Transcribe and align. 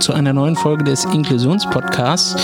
Zu 0.00 0.14
einer 0.14 0.32
neuen 0.32 0.56
Folge 0.56 0.82
des 0.82 1.04
Inklusionspodcasts. 1.04 2.34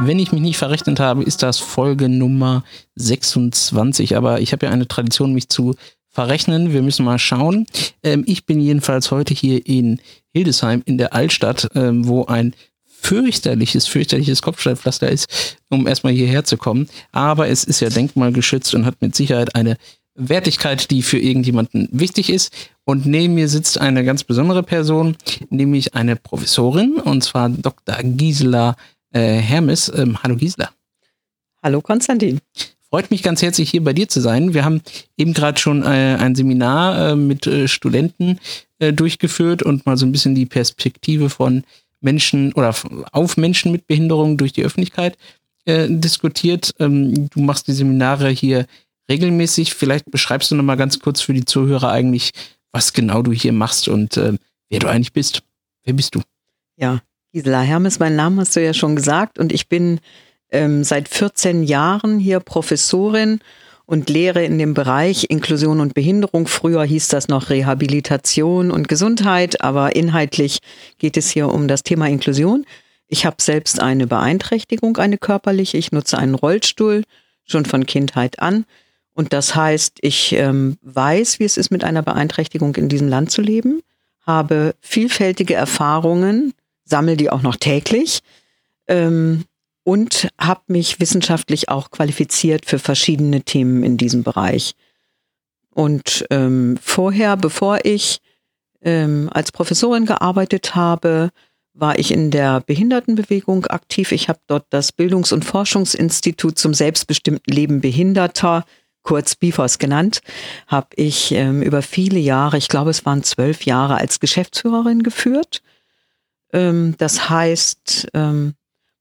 Wenn 0.00 0.18
ich 0.18 0.32
mich 0.32 0.42
nicht 0.42 0.58
verrechnet 0.58 1.00
habe, 1.00 1.22
ist 1.22 1.42
das 1.42 1.58
Folge 1.58 2.10
Nummer 2.10 2.62
26. 2.96 4.16
Aber 4.16 4.42
ich 4.42 4.52
habe 4.52 4.66
ja 4.66 4.72
eine 4.72 4.86
Tradition, 4.86 5.32
mich 5.32 5.48
zu 5.48 5.74
verrechnen. 6.10 6.74
Wir 6.74 6.82
müssen 6.82 7.06
mal 7.06 7.18
schauen. 7.18 7.66
Ähm, 8.02 8.24
ich 8.26 8.44
bin 8.44 8.60
jedenfalls 8.60 9.10
heute 9.10 9.32
hier 9.32 9.66
in 9.66 10.00
Hildesheim 10.34 10.82
in 10.84 10.98
der 10.98 11.14
Altstadt, 11.14 11.68
ähm, 11.74 12.06
wo 12.06 12.26
ein 12.26 12.54
fürchterliches, 12.84 13.86
fürchterliches 13.86 14.42
Kopfsteinpflaster 14.42 15.10
ist, 15.10 15.56
um 15.70 15.86
erstmal 15.86 16.12
hierher 16.12 16.44
zu 16.44 16.58
kommen. 16.58 16.86
Aber 17.12 17.48
es 17.48 17.64
ist 17.64 17.80
ja 17.80 17.88
denkmalgeschützt 17.88 18.74
und 18.74 18.84
hat 18.84 19.00
mit 19.00 19.16
Sicherheit 19.16 19.54
eine 19.54 19.78
Wertigkeit, 20.16 20.90
die 20.90 21.02
für 21.02 21.18
irgendjemanden 21.18 21.88
wichtig 21.92 22.28
ist. 22.30 22.52
Und 22.88 23.04
neben 23.04 23.34
mir 23.34 23.48
sitzt 23.48 23.80
eine 23.80 24.04
ganz 24.04 24.22
besondere 24.22 24.62
Person, 24.62 25.16
nämlich 25.50 25.96
eine 25.96 26.14
Professorin, 26.14 26.94
und 26.94 27.24
zwar 27.24 27.48
Dr. 27.48 27.96
Gisela 28.02 28.76
äh, 29.10 29.38
Hermes. 29.38 29.92
Ähm, 29.94 30.22
hallo 30.22 30.36
Gisela. 30.36 30.70
Hallo 31.64 31.80
Konstantin. 31.80 32.40
Freut 32.88 33.10
mich 33.10 33.24
ganz 33.24 33.42
herzlich, 33.42 33.70
hier 33.70 33.82
bei 33.82 33.92
dir 33.92 34.08
zu 34.08 34.20
sein. 34.20 34.54
Wir 34.54 34.64
haben 34.64 34.82
eben 35.16 35.32
gerade 35.34 35.58
schon 35.58 35.82
äh, 35.82 36.16
ein 36.20 36.36
Seminar 36.36 37.10
äh, 37.10 37.16
mit 37.16 37.48
äh, 37.48 37.66
Studenten 37.66 38.38
äh, 38.78 38.92
durchgeführt 38.92 39.64
und 39.64 39.84
mal 39.84 39.96
so 39.96 40.06
ein 40.06 40.12
bisschen 40.12 40.36
die 40.36 40.46
Perspektive 40.46 41.28
von 41.28 41.64
Menschen 42.00 42.52
oder 42.52 42.72
auf 43.10 43.36
Menschen 43.36 43.72
mit 43.72 43.88
Behinderung 43.88 44.36
durch 44.36 44.52
die 44.52 44.64
Öffentlichkeit 44.64 45.18
äh, 45.64 45.88
diskutiert. 45.88 46.72
Ähm, 46.78 47.28
du 47.30 47.40
machst 47.40 47.66
die 47.66 47.72
Seminare 47.72 48.28
hier 48.30 48.66
regelmäßig. 49.10 49.74
Vielleicht 49.74 50.08
beschreibst 50.08 50.52
du 50.52 50.54
noch 50.54 50.62
mal 50.62 50.76
ganz 50.76 51.00
kurz 51.00 51.20
für 51.20 51.34
die 51.34 51.44
Zuhörer 51.44 51.90
eigentlich, 51.90 52.30
was 52.76 52.92
genau 52.92 53.22
du 53.22 53.32
hier 53.32 53.54
machst 53.54 53.88
und 53.88 54.18
äh, 54.18 54.34
wer 54.68 54.78
du 54.80 54.86
eigentlich 54.88 55.14
bist. 55.14 55.42
Wer 55.84 55.94
bist 55.94 56.14
du? 56.14 56.20
Ja, 56.76 57.00
Gisela 57.32 57.62
Hermes, 57.62 57.98
mein 57.98 58.16
Name 58.16 58.42
hast 58.42 58.54
du 58.54 58.62
ja 58.62 58.74
schon 58.74 58.96
gesagt 58.96 59.38
und 59.38 59.50
ich 59.50 59.70
bin 59.70 59.98
ähm, 60.50 60.84
seit 60.84 61.08
14 61.08 61.62
Jahren 61.62 62.18
hier 62.18 62.38
Professorin 62.38 63.40
und 63.86 64.10
lehre 64.10 64.44
in 64.44 64.58
dem 64.58 64.74
Bereich 64.74 65.30
Inklusion 65.30 65.80
und 65.80 65.94
Behinderung. 65.94 66.46
Früher 66.48 66.84
hieß 66.84 67.08
das 67.08 67.28
noch 67.28 67.48
Rehabilitation 67.48 68.70
und 68.70 68.88
Gesundheit, 68.88 69.62
aber 69.62 69.96
inhaltlich 69.96 70.58
geht 70.98 71.16
es 71.16 71.30
hier 71.30 71.48
um 71.48 71.68
das 71.68 71.82
Thema 71.82 72.06
Inklusion. 72.08 72.66
Ich 73.08 73.24
habe 73.24 73.36
selbst 73.40 73.80
eine 73.80 74.06
Beeinträchtigung, 74.06 74.98
eine 74.98 75.16
körperliche. 75.16 75.78
Ich 75.78 75.92
nutze 75.92 76.18
einen 76.18 76.34
Rollstuhl 76.34 77.04
schon 77.44 77.64
von 77.64 77.86
Kindheit 77.86 78.38
an. 78.40 78.66
Und 79.16 79.32
das 79.32 79.54
heißt, 79.54 80.00
ich 80.02 80.34
ähm, 80.34 80.76
weiß, 80.82 81.40
wie 81.40 81.44
es 81.44 81.56
ist, 81.56 81.70
mit 81.70 81.84
einer 81.84 82.02
Beeinträchtigung 82.02 82.76
in 82.76 82.90
diesem 82.90 83.08
Land 83.08 83.30
zu 83.30 83.40
leben, 83.40 83.80
habe 84.26 84.74
vielfältige 84.82 85.54
Erfahrungen, 85.54 86.52
sammle 86.84 87.16
die 87.16 87.30
auch 87.30 87.40
noch 87.40 87.56
täglich 87.56 88.20
ähm, 88.88 89.46
und 89.84 90.28
habe 90.38 90.60
mich 90.66 91.00
wissenschaftlich 91.00 91.70
auch 91.70 91.90
qualifiziert 91.90 92.66
für 92.66 92.78
verschiedene 92.78 93.40
Themen 93.40 93.84
in 93.84 93.96
diesem 93.96 94.22
Bereich. 94.22 94.74
Und 95.70 96.26
ähm, 96.28 96.78
vorher, 96.82 97.38
bevor 97.38 97.86
ich 97.86 98.20
ähm, 98.82 99.30
als 99.32 99.50
Professorin 99.50 100.04
gearbeitet 100.04 100.74
habe, 100.74 101.30
war 101.72 101.98
ich 101.98 102.12
in 102.12 102.30
der 102.30 102.60
Behindertenbewegung 102.60 103.64
aktiv. 103.64 104.12
Ich 104.12 104.28
habe 104.28 104.40
dort 104.46 104.66
das 104.68 104.92
Bildungs- 104.92 105.32
und 105.32 105.46
Forschungsinstitut 105.46 106.58
zum 106.58 106.74
selbstbestimmten 106.74 107.50
Leben 107.54 107.80
Behinderter 107.80 108.66
kurz 109.06 109.36
BIFOS 109.36 109.78
genannt, 109.78 110.20
habe 110.66 110.88
ich 110.96 111.32
ähm, 111.32 111.62
über 111.62 111.80
viele 111.80 112.18
Jahre, 112.18 112.58
ich 112.58 112.68
glaube 112.68 112.90
es 112.90 113.06
waren 113.06 113.22
zwölf 113.22 113.64
Jahre, 113.64 113.96
als 113.96 114.20
Geschäftsführerin 114.20 115.02
geführt. 115.02 115.62
Ähm, 116.52 116.94
das 116.98 117.30
heißt, 117.30 118.08
ähm, 118.14 118.54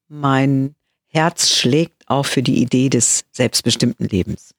mein 0.07 0.75
Herz 1.07 1.49
schlägt 1.49 2.07
auch 2.07 2.25
für 2.25 2.43
die 2.43 2.61
Idee 2.61 2.89
des 2.89 3.25
selbstbestimmten 3.31 4.07
Lebens. 4.07 4.53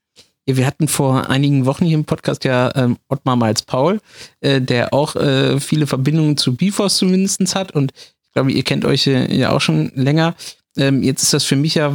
Wir 0.47 0.67
hatten 0.67 0.89
vor 0.89 1.31
einigen 1.31 1.65
Wochen 1.65 1.87
hier 1.87 1.97
im 1.97 2.05
Podcast 2.05 2.45
ja 2.45 2.75
ähm, 2.77 2.99
Ottmar 3.09 3.37
Malz 3.37 3.63
Paul, 3.63 4.01
äh, 4.41 4.61
der 4.61 4.93
auch 4.93 5.17
äh, 5.17 5.61
viele 5.61 5.87
Verbindungen 5.87 6.37
zu 6.37 6.57
BIFOS 6.57 6.97
zumindest 6.97 7.55
hat 7.55 7.73
und 7.73 7.93
ich 7.97 8.33
glaube, 8.33 8.53
ihr 8.53 8.65
kennt 8.65 8.84
euch 8.84 9.07
äh, 9.07 9.34
ja 9.34 9.53
auch 9.53 9.61
schon 9.61 9.93
länger. 9.95 10.34
Ähm, 10.77 11.03
jetzt 11.03 11.23
ist 11.23 11.33
das 11.33 11.45
für 11.45 11.57
mich 11.57 11.77
ja 11.77 11.93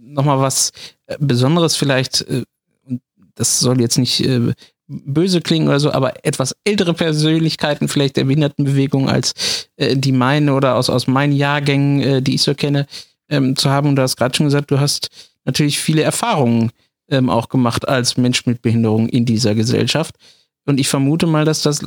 nochmal 0.00 0.40
was 0.40 0.72
äh, 1.06 1.16
Besonderes 1.18 1.76
vielleicht, 1.76 2.22
äh, 2.22 2.44
das 3.34 3.60
soll 3.60 3.80
jetzt 3.80 3.98
nicht 3.98 4.20
äh, 4.20 4.52
böse 4.86 5.40
klingen 5.40 5.68
oder 5.68 5.80
so, 5.80 5.92
aber 5.92 6.24
etwas 6.24 6.54
ältere 6.64 6.94
Persönlichkeiten 6.94 7.88
vielleicht 7.88 8.16
der 8.16 8.24
Behindertenbewegung 8.24 9.08
als 9.08 9.68
äh, 9.76 9.96
die 9.96 10.12
meine 10.12 10.54
oder 10.54 10.76
aus, 10.76 10.90
aus 10.90 11.06
meinen 11.06 11.32
Jahrgängen, 11.32 12.00
äh, 12.00 12.22
die 12.22 12.34
ich 12.34 12.42
so 12.42 12.54
kenne, 12.54 12.86
ähm, 13.28 13.56
zu 13.56 13.70
haben. 13.70 13.88
Und 13.88 13.96
du 13.96 14.02
hast 14.02 14.16
gerade 14.16 14.36
schon 14.36 14.46
gesagt, 14.46 14.70
du 14.70 14.80
hast 14.80 15.08
natürlich 15.44 15.78
viele 15.78 16.02
Erfahrungen 16.02 16.70
ähm, 17.10 17.30
auch 17.30 17.48
gemacht 17.48 17.88
als 17.88 18.16
Mensch 18.16 18.46
mit 18.46 18.62
Behinderung 18.62 19.08
in 19.08 19.24
dieser 19.24 19.54
Gesellschaft. 19.54 20.16
Und 20.66 20.78
ich 20.78 20.88
vermute 20.88 21.26
mal, 21.26 21.44
dass 21.44 21.62
das 21.62 21.84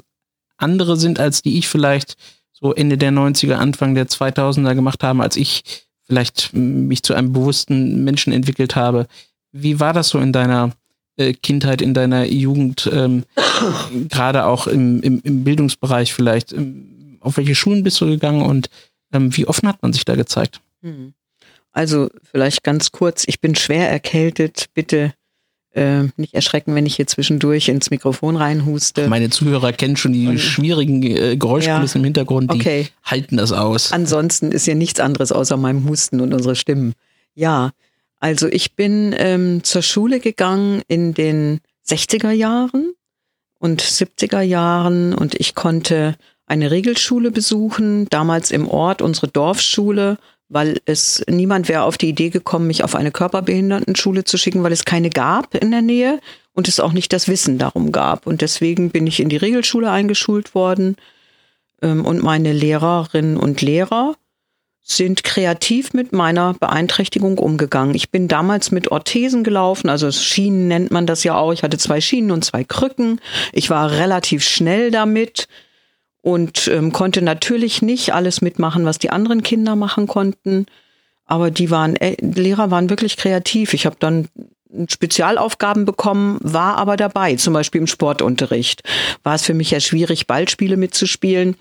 andere 0.57 0.97
sind, 0.97 1.19
als 1.19 1.41
die 1.41 1.57
ich 1.57 1.67
vielleicht 1.67 2.15
so 2.51 2.73
Ende 2.73 2.97
der 2.97 3.11
90er, 3.11 3.55
Anfang 3.55 3.95
der 3.95 4.07
2000er 4.07 4.75
gemacht 4.75 5.03
habe, 5.03 5.21
als 5.21 5.35
ich 5.35 5.63
vielleicht 6.03 6.53
mich 6.53 7.03
zu 7.03 7.13
einem 7.13 7.33
bewussten 7.33 8.03
Menschen 8.03 8.31
entwickelt 8.31 8.75
habe. 8.75 9.07
Wie 9.51 9.79
war 9.79 9.93
das 9.93 10.09
so 10.09 10.19
in 10.19 10.31
deiner 10.31 10.71
Kindheit, 11.17 11.81
in 11.81 11.93
deiner 11.93 12.25
Jugend, 12.25 12.89
ähm, 12.91 13.23
gerade 14.09 14.45
auch 14.45 14.67
im, 14.67 15.01
im, 15.01 15.21
im, 15.23 15.43
Bildungsbereich 15.43 16.13
vielleicht? 16.13 16.53
Ähm, 16.53 17.17
auf 17.21 17.37
welche 17.37 17.55
Schulen 17.55 17.83
bist 17.83 17.99
du 18.01 18.05
gegangen 18.05 18.41
und 18.41 18.69
ähm, 19.13 19.35
wie 19.35 19.47
offen 19.47 19.67
hat 19.67 19.81
man 19.81 19.93
sich 19.93 20.05
da 20.05 20.15
gezeigt? 20.15 20.61
Hm. 20.81 21.13
Also 21.71 22.09
vielleicht 22.23 22.63
ganz 22.63 22.91
kurz, 22.91 23.23
ich 23.27 23.41
bin 23.41 23.55
schwer 23.55 23.89
erkältet. 23.89 24.67
Bitte 24.73 25.13
äh, 25.75 26.03
nicht 26.15 26.33
erschrecken, 26.33 26.73
wenn 26.73 26.85
ich 26.85 26.95
hier 26.95 27.05
zwischendurch 27.05 27.67
ins 27.67 27.89
Mikrofon 27.89 28.37
reinhuste. 28.37 29.09
Meine 29.09 29.29
Zuhörer 29.29 29.73
kennen 29.73 29.97
schon 29.97 30.13
die 30.13 30.27
Und, 30.27 30.39
schwierigen 30.39 31.03
äh, 31.03 31.35
Geräuschkulissen 31.35 31.99
ja, 31.99 32.01
im 32.01 32.05
Hintergrund, 32.05 32.53
die 32.53 32.59
okay. 32.59 32.87
halten 33.03 33.37
das 33.37 33.51
aus. 33.51 33.91
Ansonsten 33.91 34.51
ist 34.51 34.67
ja 34.67 34.75
nichts 34.75 35.01
anderes 35.01 35.31
außer 35.33 35.57
meinem 35.57 35.87
Husten 35.87 36.21
und 36.21 36.33
unsere 36.33 36.55
Stimmen. 36.55 36.93
Ja, 37.33 37.71
also 38.25 38.47
ich 38.47 38.75
bin 38.75 39.13
ähm, 39.19 39.63
zur 39.63 39.83
Schule 39.83 40.19
gegangen 40.19 40.81
in 40.87 41.13
den 41.13 41.59
60er 41.87 42.31
Jahren 42.31 42.95
und 43.59 43.83
70er 43.83 44.41
Jahren 44.41 45.13
und 45.13 45.35
ich 45.35 45.53
konnte 45.53 46.15
eine 46.47 46.71
Regelschule 46.71 47.29
besuchen, 47.29 48.07
damals 48.09 48.49
im 48.49 48.67
Ort, 48.67 49.03
unsere 49.03 49.27
Dorfschule, 49.27 50.17
weil 50.49 50.81
es 50.85 51.23
niemand 51.29 51.69
wäre 51.69 51.83
auf 51.83 51.99
die 51.99 52.09
Idee 52.09 52.31
gekommen, 52.31 52.65
mich 52.65 52.83
auf 52.83 52.95
eine 52.95 53.11
Körperbehindertenschule 53.11 54.23
zu 54.23 54.39
schicken, 54.39 54.63
weil 54.63 54.73
es 54.73 54.85
keine 54.85 55.11
gab 55.11 55.53
in 55.53 55.69
der 55.69 55.83
Nähe 55.83 56.19
und 56.53 56.67
es 56.67 56.79
auch 56.79 56.93
nicht 56.93 57.13
das 57.13 57.27
Wissen 57.27 57.59
darum 57.59 57.91
gab. 57.91 58.25
Und 58.25 58.41
deswegen 58.41 58.89
bin 58.89 59.05
ich 59.05 59.19
in 59.19 59.29
die 59.29 59.37
Regelschule 59.37 59.91
eingeschult 59.91 60.55
worden 60.55 60.95
ähm, 61.83 62.03
und 62.03 62.23
meine 62.23 62.53
Lehrerinnen 62.53 63.37
und 63.37 63.61
Lehrer 63.61 64.15
sind 64.87 65.23
kreativ 65.23 65.93
mit 65.93 66.13
meiner 66.13 66.53
Beeinträchtigung 66.53 67.39
umgegangen. 67.39 67.95
Ich 67.95 68.11
bin 68.11 68.27
damals 68.27 68.69
mit 68.69 68.91
Orthesen 68.91 69.43
gelaufen, 69.43 69.89
also 69.89 70.11
Schienen 70.11 70.67
nennt 70.67 70.91
man 70.91 71.07
das 71.07 71.23
ja 71.23 71.35
auch. 71.35 71.51
Ich 71.51 71.63
hatte 71.63 71.79
zwei 71.79 72.01
Schienen 72.01 72.29
und 72.29 72.45
zwei 72.45 72.63
Krücken. 72.63 73.19
Ich 73.51 73.71
war 73.71 73.89
relativ 73.89 74.43
schnell 74.43 74.91
damit 74.91 75.47
und 76.21 76.67
ähm, 76.67 76.91
konnte 76.91 77.23
natürlich 77.23 77.81
nicht 77.81 78.13
alles 78.13 78.41
mitmachen, 78.41 78.85
was 78.85 78.99
die 78.99 79.09
anderen 79.09 79.41
Kinder 79.41 79.75
machen 79.75 80.05
konnten. 80.05 80.67
Aber 81.25 81.49
die 81.49 81.71
waren, 81.71 81.95
äh, 81.95 82.15
Lehrer 82.21 82.69
waren 82.69 82.91
wirklich 82.91 83.17
kreativ. 83.17 83.73
Ich 83.73 83.87
habe 83.87 83.95
dann 83.99 84.27
Spezialaufgaben 84.89 85.85
bekommen, 85.85 86.37
war 86.41 86.77
aber 86.77 86.97
dabei, 86.97 87.35
zum 87.35 87.53
Beispiel 87.53 87.81
im 87.81 87.87
Sportunterricht. 87.87 88.81
War 89.23 89.35
es 89.35 89.43
für 89.43 89.53
mich 89.53 89.71
ja 89.71 89.79
schwierig, 89.79 90.27
Ballspiele 90.27 90.75
mitzuspielen. 90.75 91.55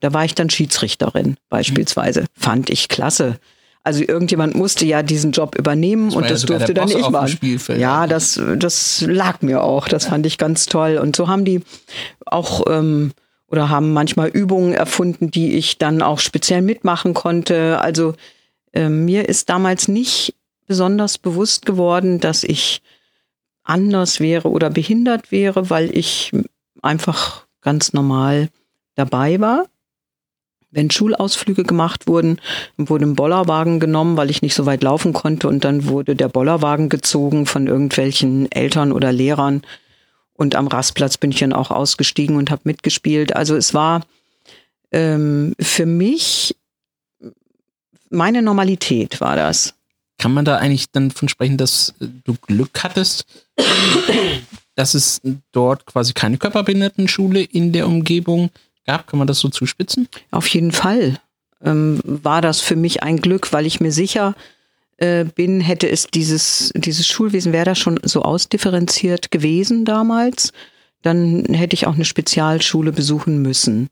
Da 0.00 0.12
war 0.12 0.24
ich 0.24 0.34
dann 0.34 0.50
Schiedsrichterin 0.50 1.36
beispielsweise. 1.50 2.22
Mhm. 2.22 2.26
Fand 2.34 2.70
ich 2.70 2.88
klasse. 2.88 3.38
Also 3.82 4.02
irgendjemand 4.02 4.54
musste 4.54 4.86
ja 4.86 5.02
diesen 5.02 5.32
Job 5.32 5.56
übernehmen 5.58 6.06
das 6.06 6.16
und 6.16 6.30
das 6.30 6.42
durfte 6.42 6.72
dann 6.72 6.88
ich 6.88 7.08
machen. 7.10 7.38
Ja, 7.76 8.06
das, 8.06 8.40
das 8.56 9.04
lag 9.06 9.42
mir 9.42 9.62
auch. 9.62 9.88
Das 9.88 10.06
fand 10.06 10.24
ich 10.24 10.38
ganz 10.38 10.64
toll. 10.66 10.96
Und 10.96 11.16
so 11.16 11.28
haben 11.28 11.44
die 11.44 11.60
auch 12.24 12.62
ähm, 12.66 13.12
oder 13.48 13.68
haben 13.68 13.92
manchmal 13.92 14.28
Übungen 14.28 14.72
erfunden, 14.72 15.30
die 15.30 15.52
ich 15.52 15.76
dann 15.76 16.00
auch 16.00 16.18
speziell 16.18 16.62
mitmachen 16.62 17.12
konnte. 17.12 17.78
Also 17.80 18.14
äh, 18.72 18.88
mir 18.88 19.28
ist 19.28 19.50
damals 19.50 19.86
nicht 19.86 20.34
besonders 20.66 21.18
bewusst 21.18 21.66
geworden, 21.66 22.20
dass 22.20 22.44
ich 22.44 22.82
anders 23.62 24.20
wäre 24.20 24.48
oder 24.50 24.70
behindert 24.70 25.32
wäre, 25.32 25.70
weil 25.70 25.96
ich 25.96 26.32
einfach 26.82 27.46
ganz 27.60 27.92
normal 27.92 28.48
dabei 28.94 29.40
war. 29.40 29.66
Wenn 30.70 30.90
Schulausflüge 30.90 31.62
gemacht 31.62 32.08
wurden, 32.08 32.40
wurde 32.76 33.06
ein 33.06 33.14
Bollerwagen 33.14 33.78
genommen, 33.78 34.16
weil 34.16 34.30
ich 34.30 34.42
nicht 34.42 34.54
so 34.54 34.66
weit 34.66 34.82
laufen 34.82 35.12
konnte 35.12 35.48
und 35.48 35.64
dann 35.64 35.86
wurde 35.86 36.16
der 36.16 36.28
Bollerwagen 36.28 36.88
gezogen 36.88 37.46
von 37.46 37.68
irgendwelchen 37.68 38.50
Eltern 38.50 38.90
oder 38.90 39.12
Lehrern 39.12 39.62
und 40.34 40.56
am 40.56 40.66
Rastplatz 40.66 41.16
bin 41.16 41.30
ich 41.30 41.38
dann 41.38 41.52
auch 41.52 41.70
ausgestiegen 41.70 42.36
und 42.36 42.50
habe 42.50 42.62
mitgespielt. 42.64 43.36
Also 43.36 43.54
es 43.54 43.72
war 43.72 44.02
ähm, 44.90 45.54
für 45.60 45.86
mich 45.86 46.56
meine 48.10 48.42
Normalität 48.42 49.20
war 49.20 49.36
das. 49.36 49.74
Kann 50.18 50.32
man 50.32 50.44
da 50.44 50.56
eigentlich 50.56 50.90
dann 50.90 51.10
von 51.10 51.28
sprechen, 51.28 51.56
dass 51.56 51.94
du 51.98 52.34
Glück 52.46 52.82
hattest, 52.82 53.26
dass 54.74 54.94
es 54.94 55.20
dort 55.52 55.86
quasi 55.86 56.12
keine 56.12 56.38
Körperbehindertenschule 56.38 57.42
in 57.42 57.72
der 57.72 57.86
Umgebung 57.86 58.50
gab? 58.86 59.06
Kann 59.06 59.18
man 59.18 59.26
das 59.26 59.40
so 59.40 59.48
zuspitzen? 59.48 60.08
Auf 60.30 60.46
jeden 60.48 60.72
Fall 60.72 61.20
ähm, 61.62 62.00
war 62.04 62.40
das 62.40 62.60
für 62.60 62.76
mich 62.76 63.02
ein 63.02 63.18
Glück, 63.20 63.52
weil 63.52 63.66
ich 63.66 63.80
mir 63.80 63.92
sicher 63.92 64.34
äh, 64.98 65.24
bin, 65.24 65.60
hätte 65.60 65.88
es 65.88 66.06
dieses, 66.06 66.72
dieses 66.74 67.06
Schulwesen, 67.06 67.52
wäre 67.52 67.64
das 67.64 67.78
schon 67.78 67.98
so 68.04 68.22
ausdifferenziert 68.22 69.30
gewesen 69.30 69.84
damals, 69.84 70.52
dann 71.02 71.44
hätte 71.46 71.74
ich 71.74 71.86
auch 71.86 71.94
eine 71.94 72.04
Spezialschule 72.04 72.92
besuchen 72.92 73.42
müssen. 73.42 73.88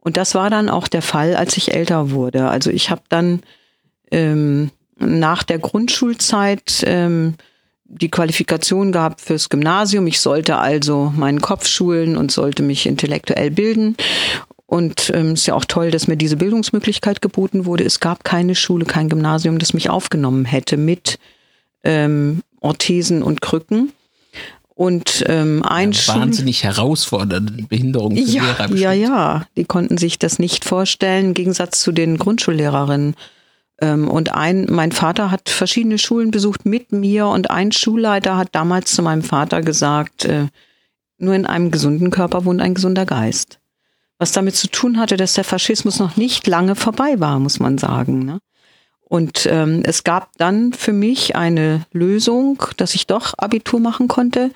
Und 0.00 0.16
das 0.16 0.34
war 0.34 0.50
dann 0.50 0.68
auch 0.68 0.88
der 0.88 1.02
Fall, 1.02 1.36
als 1.36 1.56
ich 1.56 1.74
älter 1.74 2.10
wurde. 2.10 2.48
Also 2.48 2.70
ich 2.70 2.90
habe 2.90 3.02
dann 3.08 3.42
ähm, 4.10 4.70
nach 4.98 5.42
der 5.42 5.58
Grundschulzeit 5.58 6.82
ähm, 6.86 7.34
die 7.84 8.10
Qualifikation 8.10 8.92
gehabt 8.92 9.20
fürs 9.20 9.48
Gymnasium. 9.48 10.06
Ich 10.06 10.20
sollte 10.20 10.56
also 10.56 11.12
meinen 11.16 11.40
Kopf 11.40 11.66
schulen 11.66 12.16
und 12.16 12.32
sollte 12.32 12.62
mich 12.62 12.86
intellektuell 12.86 13.50
bilden. 13.50 13.96
Und 14.66 15.12
ähm, 15.14 15.34
ist 15.34 15.46
ja 15.46 15.54
auch 15.54 15.64
toll, 15.64 15.92
dass 15.92 16.08
mir 16.08 16.16
diese 16.16 16.36
Bildungsmöglichkeit 16.36 17.22
geboten 17.22 17.66
wurde. 17.66 17.84
Es 17.84 18.00
gab 18.00 18.24
keine 18.24 18.56
Schule, 18.56 18.84
kein 18.84 19.08
Gymnasium, 19.08 19.58
das 19.60 19.74
mich 19.74 19.90
aufgenommen 19.90 20.44
hätte 20.44 20.76
mit 20.76 21.20
ähm, 21.84 22.42
Orthesen 22.60 23.22
und 23.22 23.40
Krücken. 23.40 23.92
Und 24.74 25.24
ähm, 25.28 25.62
ein 25.62 25.92
ja, 25.92 26.14
wahnsinnig 26.16 26.64
herausfordernde 26.64 27.62
Behinderung 27.62 28.14
für 28.14 28.22
ja, 28.22 28.42
Lehrer. 28.42 28.56
Bestimmt. 28.56 28.80
Ja, 28.80 28.92
ja, 28.92 29.46
die 29.56 29.64
konnten 29.64 29.96
sich 29.96 30.18
das 30.18 30.38
nicht 30.38 30.66
vorstellen, 30.66 31.26
im 31.26 31.34
Gegensatz 31.34 31.80
zu 31.80 31.92
den 31.92 32.18
Grundschullehrerinnen. 32.18 33.14
Ähm, 33.80 34.08
und 34.08 34.32
ein, 34.32 34.66
mein 34.68 34.92
Vater 34.92 35.30
hat 35.30 35.48
verschiedene 35.48 35.98
Schulen 35.98 36.30
besucht 36.30 36.66
mit 36.66 36.92
mir 36.92 37.26
und 37.26 37.50
ein 37.50 37.72
Schulleiter 37.72 38.36
hat 38.36 38.54
damals 38.54 38.92
zu 38.92 39.02
meinem 39.02 39.22
Vater 39.22 39.60
gesagt, 39.62 40.24
äh, 40.24 40.46
nur 41.18 41.34
in 41.34 41.46
einem 41.46 41.70
gesunden 41.70 42.10
Körper 42.10 42.44
wohnt 42.44 42.60
ein 42.60 42.74
gesunder 42.74 43.06
Geist 43.06 43.58
was 44.18 44.32
damit 44.32 44.56
zu 44.56 44.68
tun 44.68 44.98
hatte, 44.98 45.16
dass 45.16 45.34
der 45.34 45.44
Faschismus 45.44 45.98
noch 45.98 46.16
nicht 46.16 46.46
lange 46.46 46.74
vorbei 46.74 47.20
war, 47.20 47.38
muss 47.38 47.60
man 47.60 47.78
sagen. 47.78 48.24
Ne? 48.24 48.40
Und 49.00 49.46
ähm, 49.50 49.82
es 49.84 50.04
gab 50.04 50.36
dann 50.38 50.72
für 50.72 50.92
mich 50.92 51.36
eine 51.36 51.86
Lösung, 51.92 52.62
dass 52.76 52.94
ich 52.94 53.06
doch 53.06 53.34
Abitur 53.36 53.78
machen 53.78 54.08
konnte. 54.08 54.50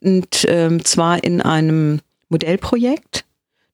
Und 0.00 0.44
ähm, 0.46 0.84
zwar 0.84 1.24
in 1.24 1.40
einem 1.40 2.00
Modellprojekt. 2.28 3.24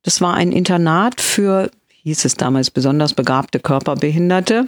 Das 0.02 0.20
war 0.20 0.34
ein 0.34 0.52
Internat 0.52 1.20
für, 1.20 1.70
hieß 2.08 2.24
es 2.24 2.34
damals, 2.34 2.70
besonders 2.70 3.14
begabte 3.14 3.60
Körperbehinderte. 3.60 4.66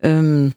Ähm, 0.00 0.54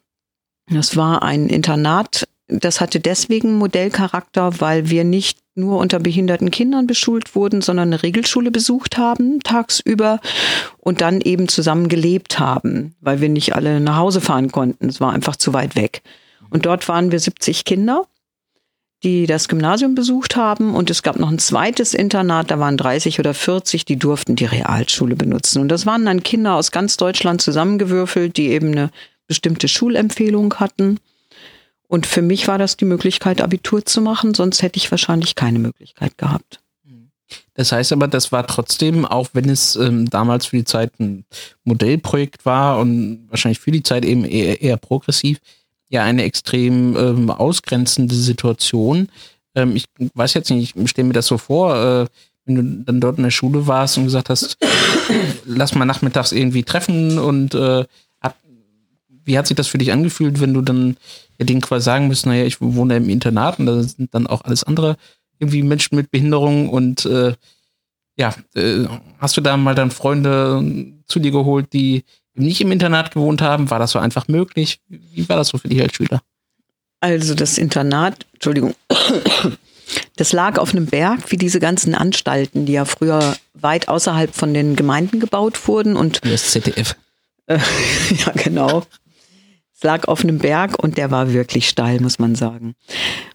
das 0.70 0.96
war 0.96 1.24
ein 1.24 1.50
Internat 1.50 2.26
das 2.48 2.82
hatte 2.82 3.00
deswegen 3.00 3.56
Modellcharakter, 3.56 4.60
weil 4.60 4.90
wir 4.90 5.04
nicht 5.04 5.40
nur 5.56 5.80
unter 5.80 6.00
behinderten 6.00 6.52
Kindern 6.52 6.88
beschult 6.88 7.36
wurden, 7.36 7.62
sondern 7.62 7.90
eine 7.90 8.04
Regelschule 8.04 8.52
besucht 8.52 8.98
haben 8.98 9.40
tagsüber 9.42 10.20
und 10.78 11.02
dann 11.02 11.22
eben 11.22 11.48
zusammen 11.48 11.88
gelebt 11.88 12.40
haben, 12.40 12.96
weil 13.02 13.22
wir 13.22 13.30
nicht 13.30 13.56
alle 13.56 13.80
nach 13.80 13.98
Hause 13.98 14.20
fahren 14.20 14.52
konnten. 14.52 14.90
Es 14.90 15.00
war 15.00 15.14
einfach 15.14 15.36
zu 15.36 15.54
weit 15.54 15.76
weg. 15.76 16.02
Und 16.50 16.66
dort 16.66 16.88
waren 16.88 17.12
wir 17.12 17.20
70 17.20 17.66
Kinder, 17.66 18.06
die 19.04 19.26
das 19.26 19.50
Gymnasium 19.50 19.96
besucht 19.96 20.36
haben 20.36 20.74
und 20.76 20.90
es 20.90 21.04
gab 21.04 21.20
noch 21.20 21.30
ein 21.30 21.40
zweites 21.40 21.94
Internat, 21.94 22.52
da 22.52 22.60
waren 22.60 22.78
30 22.78 23.20
oder 23.20 23.34
40, 23.34 23.84
die 23.86 23.98
durften 23.98 24.36
die 24.36 24.46
Realschule 24.46 25.16
benutzen. 25.16 25.62
Und 25.62 25.70
das 25.70 25.86
waren 25.86 26.06
dann 26.06 26.24
Kinder 26.24 26.56
aus 26.56 26.72
ganz 26.72 26.96
Deutschland 26.96 27.42
zusammengewürfelt, 27.42 28.38
die 28.38 28.50
eben 28.50 28.72
eine 28.72 28.92
bestimmte 29.28 29.68
Schulempfehlung 29.68 30.54
hatten. 30.56 31.00
Und 31.88 32.08
für 32.08 32.22
mich 32.22 32.48
war 32.48 32.58
das 32.58 32.78
die 32.78 32.86
Möglichkeit, 32.86 33.42
Abitur 33.42 33.86
zu 33.86 34.02
machen, 34.02 34.34
sonst 34.34 34.62
hätte 34.62 34.78
ich 34.78 34.90
wahrscheinlich 34.90 35.36
keine 35.36 35.60
Möglichkeit 35.60 36.18
gehabt. 36.18 36.60
Das 37.56 37.72
heißt 37.72 37.94
aber, 37.94 38.08
das 38.08 38.32
war 38.32 38.48
trotzdem, 38.48 39.06
auch 39.06 39.30
wenn 39.34 39.50
es 39.50 39.76
ähm, 39.76 40.10
damals 40.10 40.48
für 40.48 40.58
die 40.58 40.66
Zeit 40.66 40.92
ein 41.00 41.26
Modellprojekt 41.64 42.46
war 42.46 42.80
und 42.80 43.28
wahrscheinlich 43.30 43.60
für 43.60 43.72
die 43.72 43.84
Zeit 43.84 44.06
eben 44.06 44.26
eher, 44.26 44.62
eher 44.62 44.78
progressiv, 44.78 45.40
ja 45.94 46.04
eine 46.04 46.24
extrem 46.24 46.98
ähm, 46.98 47.30
ausgrenzende 47.30 48.16
Situation. 48.16 49.10
Ähm, 49.56 49.76
ich 49.76 49.86
weiß 50.14 50.34
jetzt 50.34 50.50
nicht, 50.50 50.76
ich 50.76 50.90
stelle 50.90 51.08
mir 51.08 51.14
das 51.14 51.28
so 51.28 51.38
vor, 51.38 51.76
äh, 51.76 52.06
wenn 52.46 52.56
du 52.56 52.64
dann 52.84 53.00
dort 53.00 53.18
in 53.18 53.24
der 53.24 53.32
Schule 53.32 53.68
warst 53.68 53.98
und 53.98 54.06
gesagt 54.06 54.30
hast, 54.30 54.58
lass 55.46 55.76
mal 55.76 55.86
nachmittags 55.86 56.32
irgendwie 56.32 56.64
treffen 56.64 57.20
und 57.20 57.54
äh, 57.54 57.86
wie 59.26 59.38
hat 59.38 59.48
sich 59.48 59.56
das 59.56 59.68
für 59.68 59.78
dich 59.78 59.92
angefühlt, 59.92 60.42
wenn 60.42 60.54
du 60.54 60.62
dann 60.62 60.98
ja, 61.40 61.46
denen 61.46 61.62
quasi 61.62 61.86
sagen 61.86 62.08
müsst, 62.08 62.26
naja, 62.26 62.44
ich 62.44 62.60
wohne 62.60 62.98
im 62.98 63.08
Internat 63.08 63.60
und 63.60 63.68
da 63.68 63.82
sind 63.82 64.14
dann 64.14 64.28
auch 64.28 64.42
alles 64.42 64.64
andere 64.64 64.98
irgendwie 65.40 65.64
Menschen 65.64 65.96
mit 65.96 66.12
Behinderung 66.12 66.70
und 66.70 67.06
äh, 67.06 67.34
ja, 68.18 68.36
äh, 68.56 68.86
hast 69.20 69.38
du 69.38 69.42
da 69.42 69.56
mal 69.58 69.76
dann 69.76 69.92
Freunde 69.92 70.94
zu 71.06 71.20
dir 71.20 71.32
geholt, 71.32 71.72
die 71.74 72.04
nicht 72.36 72.62
im 72.62 72.72
Internat 72.72 73.14
gewohnt 73.14 73.42
haben? 73.42 73.70
War 73.70 73.80
das 73.80 73.92
so 73.92 74.00
einfach 74.00 74.28
möglich? 74.28 74.80
Wie 74.88 75.28
war 75.30 75.38
das 75.38 75.50
so 75.50 75.58
für 75.58 75.68
dich 75.68 75.82
als 75.82 75.96
Schüler? 75.96 76.22
Also 77.00 77.36
das 77.36 77.58
Internat, 77.58 78.26
Entschuldigung, 78.34 78.76
das 80.16 80.32
lag 80.32 80.58
auf 80.58 80.72
einem 80.72 80.86
Berg, 80.86 81.32
wie 81.32 81.38
diese 81.38 81.60
ganzen 81.60 81.96
Anstalten, 81.96 82.66
die 82.66 82.74
ja 82.74 82.86
früher 82.86 83.36
weit 83.54 83.88
außerhalb 83.88 84.34
von 84.34 84.54
den 84.54 84.76
Gemeinden 84.76 85.20
gebaut 85.20 85.68
wurden 85.68 85.96
und 85.96 86.22
das 86.26 86.52
ZDF. 86.52 86.96
Äh, 87.48 87.60
ja, 88.26 88.32
genau 88.36 88.84
lag 89.84 90.08
auf 90.08 90.24
einem 90.24 90.40
Berg 90.40 90.82
und 90.82 90.98
der 90.98 91.12
war 91.12 91.34
wirklich 91.34 91.70
steil, 91.70 92.00
muss 92.00 92.20
man 92.20 92.36
sagen. 92.36 92.76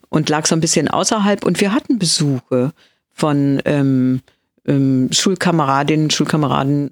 Und 0.08 0.28
lag 0.28 0.46
so 0.46 0.54
ein 0.54 0.61
bisschen 0.61 0.88
außerhalb 0.88 1.44
und 1.44 1.61
wir 1.61 1.73
hatten 1.73 1.99
Besuche 1.99 2.73
von 3.12 3.61
ähm, 3.64 4.23
ähm, 4.66 5.11
Schulkameradinnen, 5.12 6.11
Schulkameraden, 6.11 6.90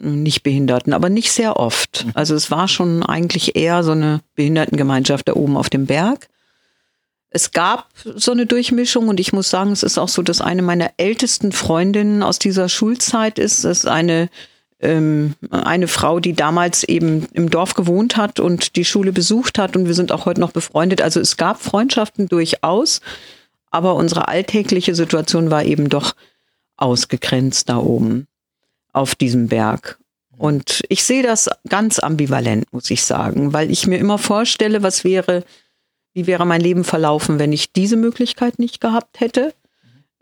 nicht 0.00 0.42
Behinderten, 0.42 0.92
aber 0.92 1.08
nicht 1.08 1.32
sehr 1.32 1.56
oft. 1.56 2.04
Mhm. 2.04 2.12
Also 2.14 2.34
es 2.34 2.50
war 2.50 2.68
schon 2.68 3.02
eigentlich 3.02 3.56
eher 3.56 3.82
so 3.82 3.92
eine 3.92 4.20
Behindertengemeinschaft 4.34 5.28
da 5.28 5.34
oben 5.34 5.56
auf 5.56 5.70
dem 5.70 5.86
Berg. 5.86 6.28
Es 7.30 7.50
gab 7.50 7.88
so 8.04 8.30
eine 8.30 8.46
Durchmischung 8.46 9.08
und 9.08 9.18
ich 9.18 9.32
muss 9.32 9.50
sagen, 9.50 9.72
es 9.72 9.82
ist 9.82 9.98
auch 9.98 10.08
so, 10.08 10.22
dass 10.22 10.40
eine 10.40 10.62
meiner 10.62 10.92
ältesten 10.98 11.50
Freundinnen 11.50 12.22
aus 12.22 12.38
dieser 12.38 12.68
Schulzeit 12.68 13.38
ist. 13.38 13.64
Es 13.64 13.78
ist 13.80 13.86
eine 13.88 14.28
ähm, 14.80 15.34
eine 15.50 15.88
Frau, 15.88 16.20
die 16.20 16.34
damals 16.34 16.84
eben 16.84 17.26
im 17.32 17.50
Dorf 17.50 17.74
gewohnt 17.74 18.16
hat 18.16 18.38
und 18.38 18.76
die 18.76 18.84
Schule 18.84 19.12
besucht 19.12 19.58
hat 19.58 19.76
und 19.76 19.86
wir 19.86 19.94
sind 19.94 20.12
auch 20.12 20.26
heute 20.26 20.40
noch 20.40 20.52
befreundet. 20.52 21.00
Also 21.02 21.20
es 21.20 21.36
gab 21.36 21.62
Freundschaften 21.62 22.28
durchaus, 22.28 23.00
aber 23.70 23.94
unsere 23.94 24.28
alltägliche 24.28 24.94
Situation 24.94 25.50
war 25.50 25.64
eben 25.64 25.88
doch 25.88 26.14
ausgegrenzt 26.76 27.68
da 27.68 27.78
oben 27.78 28.26
auf 28.94 29.14
diesem 29.14 29.48
Berg. 29.48 29.98
Und 30.36 30.82
ich 30.88 31.04
sehe 31.04 31.22
das 31.22 31.50
ganz 31.68 31.98
ambivalent, 31.98 32.72
muss 32.72 32.90
ich 32.90 33.04
sagen, 33.04 33.52
weil 33.52 33.70
ich 33.70 33.86
mir 33.86 33.98
immer 33.98 34.18
vorstelle, 34.18 34.82
was 34.82 35.04
wäre, 35.04 35.44
wie 36.14 36.26
wäre 36.26 36.46
mein 36.46 36.60
Leben 36.60 36.84
verlaufen, 36.84 37.38
wenn 37.38 37.52
ich 37.52 37.72
diese 37.72 37.96
Möglichkeit 37.96 38.58
nicht 38.58 38.80
gehabt 38.80 39.20
hätte 39.20 39.52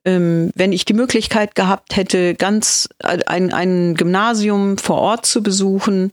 ähm, 0.04 0.50
wenn 0.54 0.72
ich 0.72 0.84
die 0.84 0.94
Möglichkeit 0.94 1.54
gehabt 1.54 1.96
hätte, 1.96 2.34
ganz 2.34 2.88
ein, 2.98 3.52
ein 3.52 3.94
Gymnasium 3.94 4.78
vor 4.78 4.98
Ort 4.98 5.26
zu 5.26 5.42
besuchen, 5.42 6.12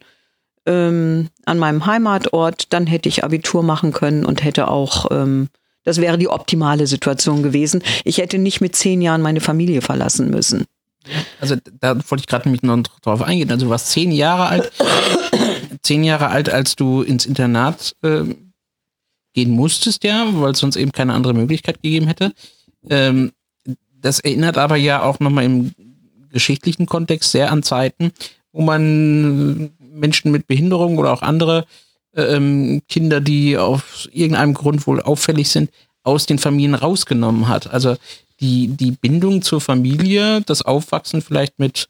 ähm, 0.65 1.29
an 1.45 1.57
meinem 1.57 1.85
Heimatort, 1.85 2.71
dann 2.73 2.85
hätte 2.85 3.09
ich 3.09 3.23
Abitur 3.23 3.63
machen 3.63 3.91
können 3.91 4.25
und 4.25 4.43
hätte 4.43 4.67
auch, 4.67 5.07
ähm, 5.11 5.49
das 5.83 5.99
wäre 5.99 6.17
die 6.17 6.27
optimale 6.27 6.85
Situation 6.85 7.41
gewesen. 7.41 7.81
Ich 8.03 8.19
hätte 8.19 8.37
nicht 8.37 8.61
mit 8.61 8.75
zehn 8.75 9.01
Jahren 9.01 9.21
meine 9.21 9.41
Familie 9.41 9.81
verlassen 9.81 10.29
müssen. 10.29 10.65
Also 11.39 11.55
da 11.79 11.95
wollte 11.95 12.21
ich 12.21 12.27
gerade 12.27 12.47
nämlich 12.47 12.63
noch 12.63 12.83
drauf 13.01 13.21
eingehen. 13.21 13.49
Also 13.51 13.65
du 13.65 13.71
warst 13.71 13.91
zehn 13.91 14.11
Jahre 14.11 14.47
alt, 14.47 14.71
zehn 15.81 16.03
Jahre 16.03 16.27
alt, 16.27 16.49
als 16.49 16.75
du 16.75 17.01
ins 17.01 17.25
Internat 17.25 17.95
äh, 18.03 18.23
gehen 19.33 19.51
musstest, 19.51 20.03
ja, 20.03 20.27
weil 20.33 20.51
es 20.51 20.59
sonst 20.59 20.75
eben 20.75 20.91
keine 20.91 21.13
andere 21.13 21.33
Möglichkeit 21.33 21.81
gegeben 21.81 22.07
hätte. 22.07 22.33
Ähm, 22.89 23.31
das 24.01 24.19
erinnert 24.19 24.57
aber 24.57 24.75
ja 24.75 25.03
auch 25.03 25.19
nochmal 25.19 25.45
im 25.45 25.71
geschichtlichen 26.31 26.85
Kontext 26.85 27.31
sehr 27.31 27.51
an 27.51 27.63
Zeiten, 27.63 28.11
wo 28.51 28.61
man 28.61 29.71
Menschen 29.79 30.31
mit 30.31 30.47
Behinderung 30.47 30.97
oder 30.97 31.11
auch 31.11 31.21
andere 31.21 31.65
ähm, 32.15 32.81
Kinder, 32.87 33.21
die 33.21 33.57
aus 33.57 34.09
irgendeinem 34.11 34.53
Grund 34.53 34.87
wohl 34.87 35.01
auffällig 35.01 35.49
sind, 35.49 35.69
aus 36.03 36.25
den 36.25 36.39
Familien 36.39 36.75
rausgenommen 36.75 37.47
hat. 37.47 37.71
Also 37.71 37.97
die, 38.39 38.67
die 38.67 38.91
Bindung 38.91 39.41
zur 39.41 39.61
Familie, 39.61 40.41
das 40.41 40.61
Aufwachsen 40.61 41.21
vielleicht 41.21 41.59
mit 41.59 41.87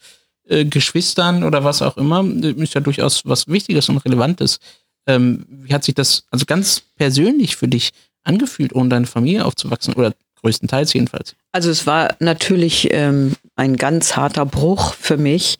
äh, 0.48 0.65
Geschwistern 0.65 1.44
oder 1.44 1.63
was 1.63 1.82
auch 1.82 1.98
immer, 1.98 2.24
ist 2.24 2.74
ja 2.74 2.82
durchaus 2.82 3.24
was 3.25 3.48
Wichtiges 3.48 3.89
und 3.89 3.98
Relevantes. 3.98 4.60
Ähm, 5.08 5.46
wie 5.48 5.74
hat 5.74 5.84
sich 5.84 5.96
das 5.96 6.24
also 6.32 6.46
ganz 6.46 6.82
persönlich 6.96 7.56
für 7.56 7.68
dich 7.68 7.91
angefühlt, 8.24 8.74
ohne 8.74 8.89
deine 8.89 9.08
Familie 9.08 9.46
aufzuwachsen 9.46 9.94
oder 9.94 10.13
größtenteils 10.41 10.94
jedenfalls? 10.94 11.36
Also 11.51 11.70
es 11.70 11.86
war 11.88 12.15
natürlich 12.20 12.89
ähm, 12.91 13.34
ein 13.56 13.77
ganz 13.77 14.15
harter 14.15 14.46
Bruch 14.46 14.94
für 14.94 15.18
mich. 15.18 15.58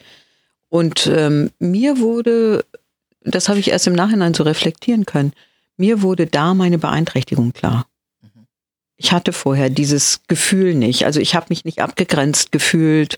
Und 0.70 1.08
ähm, 1.08 1.52
mir 1.60 2.00
wurde, 2.00 2.66
das 3.22 3.50
habe 3.50 3.60
ich 3.60 3.72
erst 3.72 3.88
im 3.88 3.94
Nachhinein 3.94 4.34
so 4.34 4.44
reflektieren 4.44 5.06
können, 5.06 5.34
mir 5.78 6.02
wurde 6.02 6.28
da 6.28 6.54
meine 6.54 6.78
Beeinträchtigung 6.78 7.54
klar. 7.54 7.89
Ich 9.02 9.14
hatte 9.14 9.32
vorher 9.32 9.70
dieses 9.70 10.24
Gefühl 10.28 10.76
nicht. 10.76 11.06
Also 11.06 11.22
ich 11.22 11.34
habe 11.34 11.46
mich 11.50 11.64
nicht 11.64 11.82
abgegrenzt 11.82 12.52
gefühlt 12.52 13.18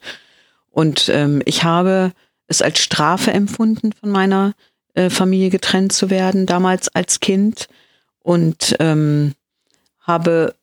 und 0.70 1.10
ähm, 1.10 1.42
ich 1.46 1.64
habe 1.64 2.14
es 2.46 2.62
als 2.62 2.80
Strafe 2.80 3.32
empfunden, 3.32 3.92
von 3.92 4.12
meiner 4.12 4.54
äh, 4.94 5.10
Familie 5.10 5.50
getrennt 5.50 5.92
zu 5.92 6.12
werden, 6.12 6.46
damals 6.46 6.88
als 6.90 7.20
Kind 7.20 7.68
und 8.20 8.76
ähm, 8.80 9.34
habe 10.02 10.54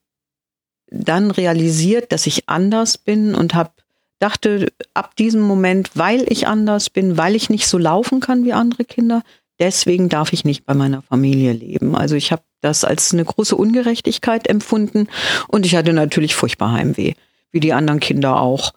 dann 0.88 1.32
realisiert, 1.32 2.12
dass 2.12 2.28
ich 2.28 2.48
anders 2.48 2.96
bin 2.96 3.34
und 3.34 3.54
habe 3.54 3.72
dachte 4.20 4.72
ab 4.94 5.16
diesem 5.16 5.40
Moment, 5.40 5.90
weil 5.94 6.30
ich 6.30 6.46
anders 6.46 6.90
bin, 6.90 7.16
weil 7.16 7.34
ich 7.34 7.50
nicht 7.50 7.66
so 7.66 7.76
laufen 7.76 8.20
kann 8.20 8.44
wie 8.44 8.52
andere 8.52 8.84
Kinder, 8.84 9.22
deswegen 9.58 10.08
darf 10.08 10.32
ich 10.32 10.44
nicht 10.44 10.64
bei 10.64 10.74
meiner 10.74 11.02
Familie 11.02 11.52
leben. 11.52 11.96
Also 11.96 12.14
ich 12.14 12.32
habe 12.32 12.42
das 12.60 12.84
als 12.84 13.12
eine 13.12 13.24
große 13.24 13.56
Ungerechtigkeit 13.56 14.48
empfunden 14.48 15.08
und 15.48 15.66
ich 15.66 15.76
hatte 15.76 15.92
natürlich 15.92 16.34
furchtbar 16.34 16.72
Heimweh, 16.72 17.14
wie 17.50 17.60
die 17.60 17.72
anderen 17.72 18.00
Kinder 18.00 18.40
auch. 18.40 18.72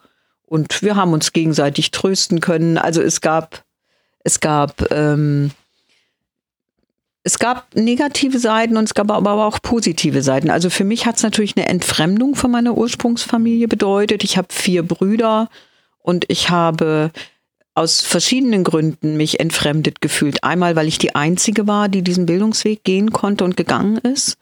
Und 0.46 0.82
wir 0.82 0.96
haben 0.96 1.14
uns 1.14 1.32
gegenseitig 1.32 1.92
trösten 1.92 2.42
können. 2.42 2.78
Also 2.78 3.02
es 3.02 3.22
gab, 3.22 3.64
es 4.24 4.40
gab, 4.40 4.92
ähm, 4.92 5.52
es 7.24 7.40
gab 7.40 7.74
negative 7.76 8.40
Seiten 8.40 8.76
und 8.76 8.84
es 8.84 8.94
gab 8.94 9.12
aber 9.12 9.46
auch 9.46 9.62
positive 9.62 10.22
Seiten. 10.22 10.50
Also 10.50 10.70
für 10.70 10.84
mich 10.84 11.06
hat 11.06 11.18
es 11.18 11.24
natürlich 11.24 11.56
eine 11.56 11.70
Entfremdung 11.70 12.36
von 12.36 12.52
meiner 12.52 12.76
Ursprungsfamilie 12.76 13.68
bedeutet. 13.68 14.24
Ich 14.24 14.38
habe 14.38 14.48
vier 14.52 14.84
Brüder 14.84 15.50
und 16.00 16.26
ich 16.28 16.50
habe 16.50 17.12
aus 17.82 18.02
verschiedenen 18.02 18.64
Gründen 18.64 19.18
mich 19.18 19.40
entfremdet 19.40 20.02
gefühlt. 20.02 20.44
Einmal, 20.44 20.76
weil 20.76 20.88
ich 20.88 21.00
die 21.00 21.16
Einzige 21.16 21.66
war, 21.66 21.90
die 21.90 22.04
diesen 22.04 22.28
Bildungsweg 22.28 22.84
gehen 22.84 23.12
konnte 23.12 23.44
und 23.44 23.58
gegangen 23.58 23.98
ist. 23.98 24.38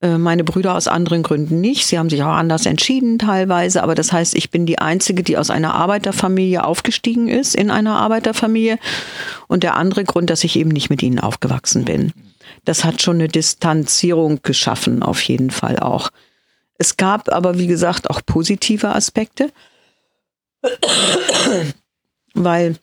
Äh, 0.00 0.18
meine 0.18 0.42
Brüder 0.42 0.74
aus 0.74 0.88
anderen 0.88 1.22
Gründen 1.22 1.60
nicht. 1.60 1.86
Sie 1.86 1.96
haben 1.96 2.10
sich 2.10 2.24
auch 2.24 2.34
anders 2.34 2.66
entschieden 2.66 3.20
teilweise, 3.20 3.84
aber 3.84 3.94
das 3.94 4.12
heißt, 4.12 4.34
ich 4.34 4.50
bin 4.50 4.66
die 4.66 4.80
Einzige, 4.80 5.22
die 5.22 5.38
aus 5.38 5.48
einer 5.48 5.74
Arbeiterfamilie 5.74 6.64
aufgestiegen 6.64 7.28
ist, 7.28 7.54
in 7.54 7.70
einer 7.70 7.98
Arbeiterfamilie. 7.98 8.80
Und 9.46 9.62
der 9.62 9.76
andere 9.76 10.02
Grund, 10.02 10.28
dass 10.28 10.42
ich 10.42 10.56
eben 10.56 10.70
nicht 10.70 10.90
mit 10.90 11.04
ihnen 11.04 11.20
aufgewachsen 11.20 11.84
bin. 11.84 12.12
Das 12.64 12.84
hat 12.84 13.00
schon 13.00 13.16
eine 13.16 13.28
Distanzierung 13.28 14.40
geschaffen, 14.42 15.04
auf 15.04 15.22
jeden 15.22 15.52
Fall 15.52 15.78
auch. 15.78 16.10
Es 16.78 16.96
gab 16.96 17.32
aber, 17.32 17.58
wie 17.58 17.68
gesagt, 17.68 18.10
auch 18.10 18.22
positive 18.26 18.92
Aspekte 18.92 19.52
weil 22.34 22.76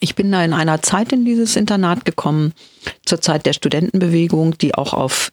ich 0.00 0.14
bin 0.14 0.30
da 0.30 0.44
in 0.44 0.52
einer 0.52 0.82
Zeit 0.82 1.12
in 1.12 1.24
dieses 1.24 1.56
Internat 1.56 2.04
gekommen, 2.04 2.52
zur 3.06 3.20
Zeit 3.20 3.46
der 3.46 3.54
Studentenbewegung, 3.54 4.58
die 4.58 4.74
auch 4.74 4.92
auf, 4.92 5.32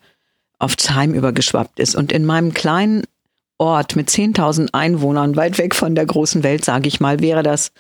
aufs 0.60 0.92
Heim 0.92 1.14
übergeschwappt 1.14 1.80
ist. 1.80 1.96
Und 1.96 2.12
in 2.12 2.26
meinem 2.26 2.54
kleinen 2.54 3.04
Ort 3.58 3.96
mit 3.96 4.10
10.000 4.10 4.70
Einwohnern, 4.74 5.36
weit 5.36 5.58
weg 5.58 5.76
von 5.76 5.94
der 5.94 6.06
großen 6.06 6.44
Welt, 6.44 6.64
sage 6.64 6.88
ich 6.88 7.00
mal, 7.00 7.20
wäre 7.20 7.44
das, 7.44 7.72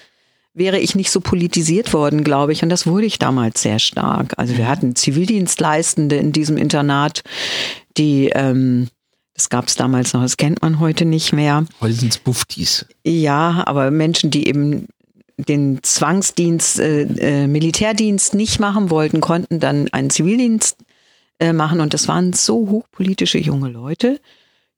wäre 0.53 0.79
ich 0.79 0.96
nicht 0.96 1.12
so 1.12 1.22
politisiert 1.22 1.93
worden, 1.93 2.24
glaube 2.24 2.51
ich. 2.51 2.62
Und 2.62 2.70
das 2.70 2.86
wurde 2.86 3.05
ich 3.05 3.20
damals 3.20 3.62
sehr 3.62 3.79
stark. 3.79 4.34
Also 4.38 4.58
wir 4.58 4.67
hatten 4.67 4.96
Zivildienstleistende 4.96 6.17
in 6.17 6.34
diesem 6.34 6.58
Internat, 6.58 7.24
die, 7.98 8.29
ähm, 8.36 8.89
das 9.34 9.50
gab 9.50 9.70
es 9.70 9.75
damals 9.75 10.13
noch, 10.13 10.22
das 10.22 10.38
kennt 10.38 10.62
man 10.62 10.79
heute 10.79 11.05
nicht 11.05 11.34
mehr. 11.34 11.65
Heute 11.79 11.93
sind 11.93 12.13
es 12.13 12.20
Buftis. 12.20 12.86
Ja, 13.05 13.63
aber 13.65 13.89
Menschen, 13.91 14.29
die 14.29 14.48
eben 14.48 14.88
den 15.38 15.82
Zwangsdienst, 15.84 16.80
äh, 16.80 17.02
äh, 17.04 17.48
Militärdienst 17.48 18.34
nicht 18.34 18.60
machen 18.60 18.90
wollten, 18.90 19.22
konnten 19.22 19.60
dann 19.60 19.90
einen 19.92 20.10
Zivildienst 20.10 20.78
äh, 21.40 21.54
machen. 21.54 21.82
Und 21.82 21.94
das 21.94 22.08
waren 22.08 22.34
so 22.34 22.70
hochpolitische 22.70 23.38
junge 23.38 23.70
Leute, 23.70 24.20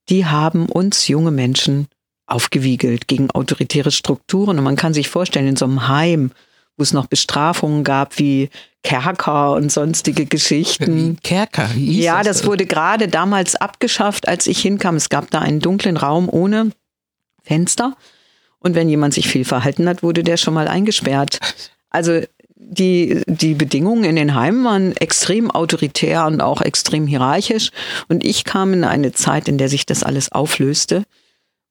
die 0.08 0.26
haben 0.26 0.66
uns 0.66 1.08
junge 1.08 1.30
Menschen 1.30 1.88
aufgewiegelt 2.26 3.06
gegen 3.08 3.30
autoritäre 3.30 3.90
Strukturen. 3.90 4.58
Und 4.58 4.64
man 4.64 4.76
kann 4.76 4.94
sich 4.94 5.08
vorstellen, 5.08 5.46
in 5.46 5.56
so 5.56 5.64
einem 5.64 5.88
Heim, 5.88 6.32
wo 6.76 6.82
es 6.82 6.92
noch 6.92 7.06
Bestrafungen 7.06 7.84
gab 7.84 8.18
wie 8.18 8.50
Kerker 8.82 9.52
und 9.52 9.70
sonstige 9.70 10.26
Geschichten. 10.26 11.18
Kerker, 11.22 11.70
wie 11.74 12.02
Ja, 12.02 12.18
das, 12.22 12.38
das 12.38 12.46
wurde 12.46 12.66
gerade 12.66 13.08
damals 13.08 13.56
abgeschafft, 13.56 14.28
als 14.28 14.46
ich 14.46 14.60
hinkam. 14.60 14.96
Es 14.96 15.08
gab 15.08 15.30
da 15.30 15.40
einen 15.40 15.60
dunklen 15.60 15.96
Raum 15.96 16.28
ohne 16.28 16.70
Fenster. 17.42 17.96
Und 18.64 18.74
wenn 18.74 18.88
jemand 18.88 19.12
sich 19.12 19.28
viel 19.28 19.44
verhalten 19.44 19.86
hat, 19.86 20.02
wurde 20.02 20.22
der 20.22 20.38
schon 20.38 20.54
mal 20.54 20.68
eingesperrt. 20.68 21.38
Also 21.90 22.22
die, 22.56 23.22
die 23.26 23.52
Bedingungen 23.52 24.04
in 24.04 24.16
den 24.16 24.34
Heimen 24.34 24.64
waren 24.64 24.96
extrem 24.96 25.50
autoritär 25.50 26.24
und 26.24 26.40
auch 26.40 26.62
extrem 26.62 27.06
hierarchisch. 27.06 27.72
Und 28.08 28.24
ich 28.24 28.44
kam 28.44 28.72
in 28.72 28.84
eine 28.84 29.12
Zeit, 29.12 29.48
in 29.48 29.58
der 29.58 29.68
sich 29.68 29.84
das 29.84 30.02
alles 30.02 30.32
auflöste, 30.32 31.04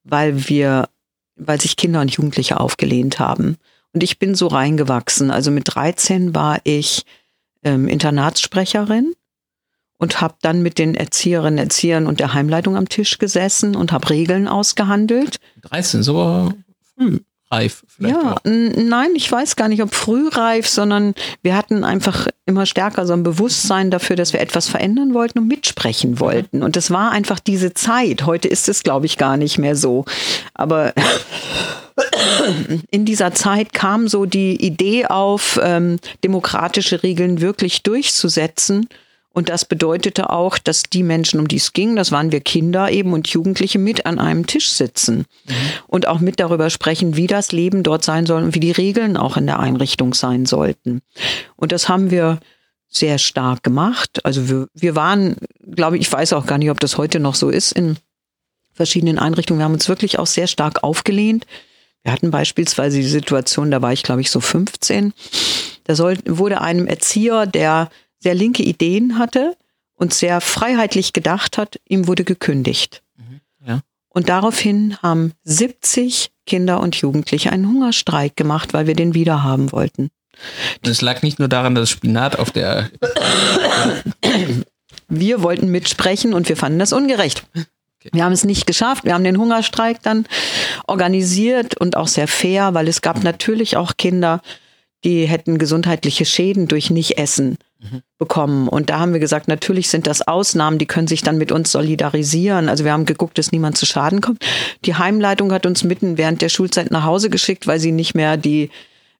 weil 0.03 0.47
wir, 0.47 0.87
weil 1.35 1.59
sich 1.59 1.77
Kinder 1.77 1.99
und 1.99 2.11
Jugendliche 2.11 2.59
aufgelehnt 2.59 3.17
haben. 3.17 3.57
Und 3.93 4.03
ich 4.03 4.19
bin 4.19 4.35
so 4.35 4.45
reingewachsen. 4.45 5.31
Also 5.31 5.49
mit 5.49 5.73
13 5.73 6.35
war 6.35 6.59
ich 6.63 7.05
ähm, 7.63 7.87
Internatssprecherin 7.87 9.13
und 9.97 10.21
habe 10.21 10.35
dann 10.43 10.61
mit 10.61 10.77
den 10.77 10.93
Erzieherinnen, 10.93 11.57
Erziehern 11.57 12.05
und 12.05 12.19
der 12.19 12.35
Heimleitung 12.35 12.77
am 12.77 12.87
Tisch 12.87 13.17
gesessen 13.17 13.75
und 13.75 13.91
habe 13.91 14.11
Regeln 14.11 14.47
ausgehandelt. 14.47 15.39
13, 15.63 16.03
so 16.03 16.53
frühreif 17.53 17.83
vielleicht 17.87 18.15
Ja, 18.15 18.35
nein, 18.43 19.11
ich 19.15 19.31
weiß 19.31 19.55
gar 19.55 19.67
nicht, 19.67 19.81
ob 19.81 19.93
frühreif, 19.93 20.67
sondern 20.67 21.13
wir 21.41 21.55
hatten 21.55 21.83
einfach 21.83 22.27
immer 22.45 22.65
stärker 22.65 23.05
so 23.05 23.13
ein 23.13 23.23
Bewusstsein 23.23 23.91
dafür, 23.91 24.15
dass 24.15 24.33
wir 24.33 24.39
etwas 24.39 24.67
verändern 24.67 25.13
wollten 25.13 25.39
und 25.39 25.47
mitsprechen 25.47 26.19
wollten. 26.19 26.63
Und 26.63 26.75
das 26.75 26.91
war 26.91 27.11
einfach 27.11 27.39
diese 27.39 27.73
Zeit. 27.73 28.25
Heute 28.25 28.47
ist 28.47 28.69
es, 28.69 28.83
glaube 28.83 29.05
ich, 29.05 29.17
gar 29.17 29.37
nicht 29.37 29.57
mehr 29.57 29.75
so. 29.75 30.05
Aber 30.53 30.93
in 32.91 33.05
dieser 33.05 33.33
Zeit 33.33 33.73
kam 33.73 34.07
so 34.07 34.25
die 34.25 34.55
Idee 34.55 35.05
auf, 35.05 35.59
ähm, 35.61 35.97
demokratische 36.23 37.03
Regeln 37.03 37.41
wirklich 37.41 37.83
durchzusetzen 37.83 38.87
und 39.33 39.49
das 39.49 39.65
bedeutete 39.65 40.29
auch, 40.29 40.59
dass 40.59 40.83
die 40.83 41.01
Menschen, 41.01 41.39
um 41.39 41.47
die 41.47 41.57
es 41.57 41.73
ging, 41.73 41.95
das 41.95 42.11
waren 42.11 42.31
wir 42.31 42.39
Kinder 42.39 42.91
eben 42.91 43.13
und 43.13 43.27
Jugendliche, 43.27 43.79
mit 43.79 44.05
an 44.05 44.19
einem 44.19 44.45
Tisch 44.45 44.69
sitzen 44.69 45.25
mhm. 45.45 45.53
und 45.87 46.07
auch 46.07 46.19
mit 46.19 46.39
darüber 46.39 46.69
sprechen, 46.69 47.15
wie 47.15 47.25
das 47.25 47.51
Leben 47.51 47.81
dort 47.81 48.03
sein 48.03 48.27
soll 48.27 48.43
und 48.43 48.53
wie 48.53 48.59
die 48.59 48.71
Regeln 48.71 49.17
auch 49.17 49.35
in 49.35 49.47
der 49.47 49.59
Einrichtung 49.59 50.13
sein 50.13 50.45
sollten. 50.45 51.01
Und 51.55 51.71
das 51.71 51.89
haben 51.89 52.11
wir 52.11 52.39
sehr 52.87 53.17
stark 53.17 53.63
gemacht. 53.63 54.23
Also 54.23 54.49
wir, 54.49 54.67
wir 54.75 54.95
waren, 54.95 55.37
glaube 55.67 55.97
ich, 55.97 56.03
ich 56.03 56.13
weiß 56.13 56.33
auch 56.33 56.45
gar 56.45 56.59
nicht, 56.59 56.69
ob 56.69 56.79
das 56.79 56.99
heute 56.99 57.19
noch 57.19 57.33
so 57.33 57.49
ist 57.49 57.71
in 57.71 57.97
verschiedenen 58.71 59.17
Einrichtungen. 59.17 59.59
Wir 59.59 59.65
haben 59.65 59.73
uns 59.73 59.89
wirklich 59.89 60.19
auch 60.19 60.27
sehr 60.27 60.45
stark 60.45 60.83
aufgelehnt. 60.83 61.47
Wir 62.03 62.11
hatten 62.11 62.29
beispielsweise 62.29 62.97
die 62.97 63.07
Situation, 63.07 63.71
da 63.71 63.81
war 63.81 63.93
ich, 63.93 64.03
glaube 64.03 64.21
ich, 64.21 64.29
so 64.29 64.39
15. 64.39 65.13
Da 65.85 65.95
soll, 65.95 66.17
wurde 66.25 66.61
einem 66.61 66.85
Erzieher, 66.85 67.47
der 67.47 67.89
sehr 68.23 68.33
linke 68.33 68.63
Ideen 68.63 69.19
hatte 69.19 69.55
und 69.95 70.13
sehr 70.13 70.41
freiheitlich 70.41 71.13
gedacht 71.13 71.57
hat, 71.57 71.79
ihm 71.87 72.07
wurde 72.07 72.23
gekündigt. 72.23 73.03
Mhm, 73.17 73.41
ja. 73.67 73.81
Und 74.09 74.29
daraufhin 74.29 74.97
haben 75.01 75.33
70 75.43 76.31
Kinder 76.45 76.79
und 76.79 76.95
Jugendliche 76.95 77.51
einen 77.51 77.67
Hungerstreik 77.67 78.35
gemacht, 78.35 78.73
weil 78.73 78.87
wir 78.87 78.95
den 78.95 79.13
wiederhaben 79.13 79.71
wollten. 79.71 80.09
Es 80.81 81.01
lag 81.01 81.21
nicht 81.21 81.39
nur 81.39 81.47
daran, 81.47 81.75
dass 81.75 81.89
Spinat 81.89 82.37
auf 82.37 82.51
der. 82.51 82.89
wir 85.07 85.43
wollten 85.43 85.69
mitsprechen 85.69 86.33
und 86.33 86.49
wir 86.49 86.57
fanden 86.57 86.79
das 86.79 86.93
ungerecht. 86.93 87.43
Wir 88.11 88.25
haben 88.25 88.33
es 88.33 88.43
nicht 88.43 88.67
geschafft. 88.67 89.05
Wir 89.05 89.13
haben 89.13 89.23
den 89.23 89.37
Hungerstreik 89.37 90.01
dann 90.01 90.25
organisiert 90.87 91.77
und 91.77 91.95
auch 91.95 92.07
sehr 92.07 92.27
fair, 92.27 92.73
weil 92.73 92.87
es 92.87 93.01
gab 93.01 93.23
natürlich 93.23 93.77
auch 93.77 93.93
Kinder, 93.97 94.41
die 95.03 95.25
hätten 95.25 95.57
gesundheitliche 95.57 96.25
Schäden 96.25 96.67
durch 96.67 96.89
Nicht-Essen 96.89 97.57
bekommen. 98.17 98.67
Und 98.67 98.89
da 98.89 98.99
haben 98.99 99.13
wir 99.13 99.19
gesagt, 99.19 99.47
natürlich 99.47 99.89
sind 99.89 100.07
das 100.07 100.21
Ausnahmen, 100.27 100.77
die 100.77 100.85
können 100.85 101.07
sich 101.07 101.21
dann 101.21 101.37
mit 101.37 101.51
uns 101.51 101.71
solidarisieren. 101.71 102.69
Also 102.69 102.85
wir 102.85 102.93
haben 102.93 103.05
geguckt, 103.05 103.37
dass 103.37 103.51
niemand 103.51 103.77
zu 103.77 103.85
Schaden 103.85 104.21
kommt. 104.21 104.43
Die 104.85 104.95
Heimleitung 104.95 105.51
hat 105.51 105.65
uns 105.65 105.83
mitten 105.83 106.17
während 106.17 106.41
der 106.41 106.49
Schulzeit 106.49 106.91
nach 106.91 107.03
Hause 107.03 107.29
geschickt, 107.29 107.67
weil 107.67 107.79
sie 107.79 107.91
nicht 107.91 108.15
mehr 108.15 108.37
die 108.37 108.69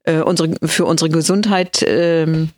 äh, 0.04 0.20
unsere, 0.20 0.54
für 0.64 0.86
unsere 0.86 1.10
Gesundheit 1.10 1.84
ähm, 1.88 2.50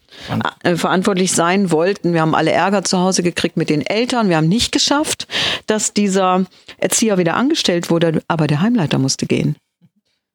äh, 0.64 0.76
verantwortlich 0.76 1.32
sein 1.32 1.72
wollten. 1.72 2.14
Wir 2.14 2.22
haben 2.22 2.36
alle 2.36 2.52
Ärger 2.52 2.84
zu 2.84 3.00
Hause 3.00 3.24
gekriegt 3.24 3.58
mit 3.58 3.70
den 3.70 3.86
Eltern. 3.86 4.30
Wir 4.30 4.38
haben 4.38 4.48
nicht 4.48 4.72
geschafft, 4.72 5.28
dass 5.68 5.94
dieser 5.94 6.46
Erzieher 6.78 7.18
wieder 7.18 7.36
angestellt 7.36 7.90
wurde, 7.90 8.22
aber 8.28 8.48
der 8.48 8.62
Heimleiter 8.62 8.98
musste 8.98 9.26
gehen. 9.26 9.56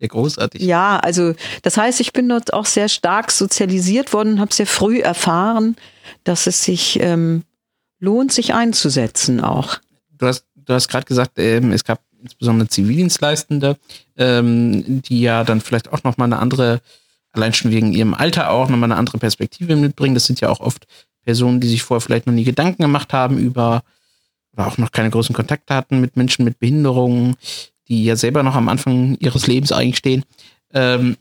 Ja, 0.01 0.09
großartig. 0.09 0.63
Ja, 0.63 0.99
also 0.99 1.35
das 1.63 1.77
heißt, 1.77 2.01
ich 2.01 2.13
bin 2.13 2.29
dort 2.29 2.53
auch 2.53 2.67
sehr 2.67 2.89
stark 2.89 3.31
sozialisiert 3.31 4.13
worden 4.13 4.35
und 4.35 4.41
habe 4.41 4.53
sehr 4.53 4.67
früh 4.67 5.01
erfahren, 5.01 5.77
dass 6.25 6.47
es 6.47 6.65
sich 6.65 6.99
ähm, 7.01 7.45
lohnt, 7.99 8.33
sich 8.33 8.55
einzusetzen 8.55 9.41
auch. 9.41 9.77
Du 10.17 10.27
hast, 10.27 10.47
du 10.57 10.73
hast 10.73 10.89
gerade 10.89 11.05
gesagt, 11.05 11.39
ähm, 11.39 11.73
es 11.73 11.85
gab 11.85 12.01
insbesondere 12.23 12.69
Zivildienstleistende, 12.69 13.77
ähm, 14.17 15.03
die 15.03 15.21
ja 15.21 15.45
dann 15.45 15.61
vielleicht 15.61 15.93
auch 15.93 16.03
nochmal 16.03 16.27
eine 16.27 16.39
andere 16.39 16.81
allein 17.33 17.55
schon 17.55 17.71
wegen 17.71 17.93
ihrem 17.93 18.15
Alter 18.15 18.51
auch 18.51 18.69
nochmal 18.69 18.91
eine 18.91 18.99
andere 18.99 19.19
Perspektive 19.19 19.77
mitbringen. 19.77 20.15
Das 20.15 20.27
sind 20.27 20.41
ja 20.41 20.49
auch 20.49 20.61
oft 20.61 20.87
Personen, 21.25 21.61
die 21.61 21.69
sich 21.69 21.83
vorher 21.83 22.01
vielleicht 22.01 22.27
noch 22.27 22.35
nie 22.35 22.45
Gedanken 22.45 22.83
gemacht 22.83 23.13
haben 23.13 23.39
über 23.39 23.83
oder 24.53 24.67
auch 24.67 24.79
noch 24.79 24.91
keine 24.91 25.11
großen 25.11 25.35
Kontakte 25.35 25.75
hatten 25.75 26.01
mit 26.01 26.17
Menschen 26.17 26.45
mit 26.45 26.59
Behinderungen, 26.59 27.37
die 27.91 28.05
ja 28.05 28.17
selber 28.17 28.43
noch 28.43 28.55
am 28.55 28.69
Anfang 28.69 29.17
ihres 29.19 29.47
Lebens 29.47 29.73
eigentlich 29.73 29.99
stehen. 29.99 30.25
Ähm, 30.73 31.17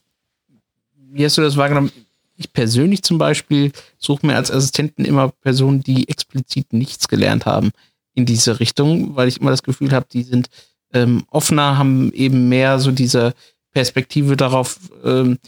wie 1.12 1.26
hast 1.26 1.38
du 1.38 1.42
das 1.42 1.58
wahrgenommen? 1.58 1.92
Ich 2.38 2.54
persönlich 2.54 3.02
zum 3.02 3.18
Beispiel 3.18 3.74
suche 3.98 4.26
mir 4.26 4.36
als 4.36 4.52
Assistenten 4.52 5.04
immer 5.04 5.30
Personen, 5.30 5.82
die 5.82 6.08
explizit 6.08 6.72
nichts 6.72 7.08
gelernt 7.08 7.46
haben 7.46 7.72
in 8.14 8.26
diese 8.26 8.60
Richtung, 8.60 9.16
weil 9.16 9.28
ich 9.28 9.42
immer 9.42 9.50
das 9.50 9.64
Gefühl 9.64 9.92
habe, 9.92 10.06
die 10.12 10.24
sind 10.24 10.48
ähm, 10.94 11.26
offener, 11.30 11.78
haben 11.78 12.14
eben 12.14 12.48
mehr 12.48 12.80
so 12.80 12.92
diese 12.92 13.34
Perspektive 13.72 14.38
darauf, 14.38 14.80
ähm, 15.04 15.40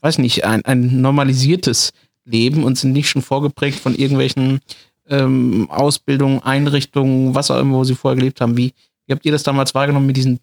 weiß 0.00 0.18
nicht, 0.18 0.44
ein, 0.44 0.64
ein 0.64 1.00
normalisiertes 1.00 1.92
Leben 2.24 2.64
und 2.64 2.78
sind 2.78 2.92
nicht 2.92 3.08
schon 3.08 3.22
vorgeprägt 3.22 3.78
von 3.78 3.94
irgendwelchen 3.94 4.60
ähm, 5.08 5.68
Ausbildungen, 5.70 6.42
Einrichtungen, 6.42 7.34
was 7.34 7.50
auch 7.50 7.60
immer, 7.60 7.76
wo 7.76 7.84
sie 7.84 7.94
vorher 7.94 8.16
gelebt 8.16 8.40
haben. 8.40 8.56
Wie, 8.56 8.72
habt 9.14 9.24
ihr 9.24 9.32
das 9.32 9.42
damals 9.42 9.74
wahrgenommen, 9.74 10.06
mit 10.06 10.16
diesen 10.16 10.40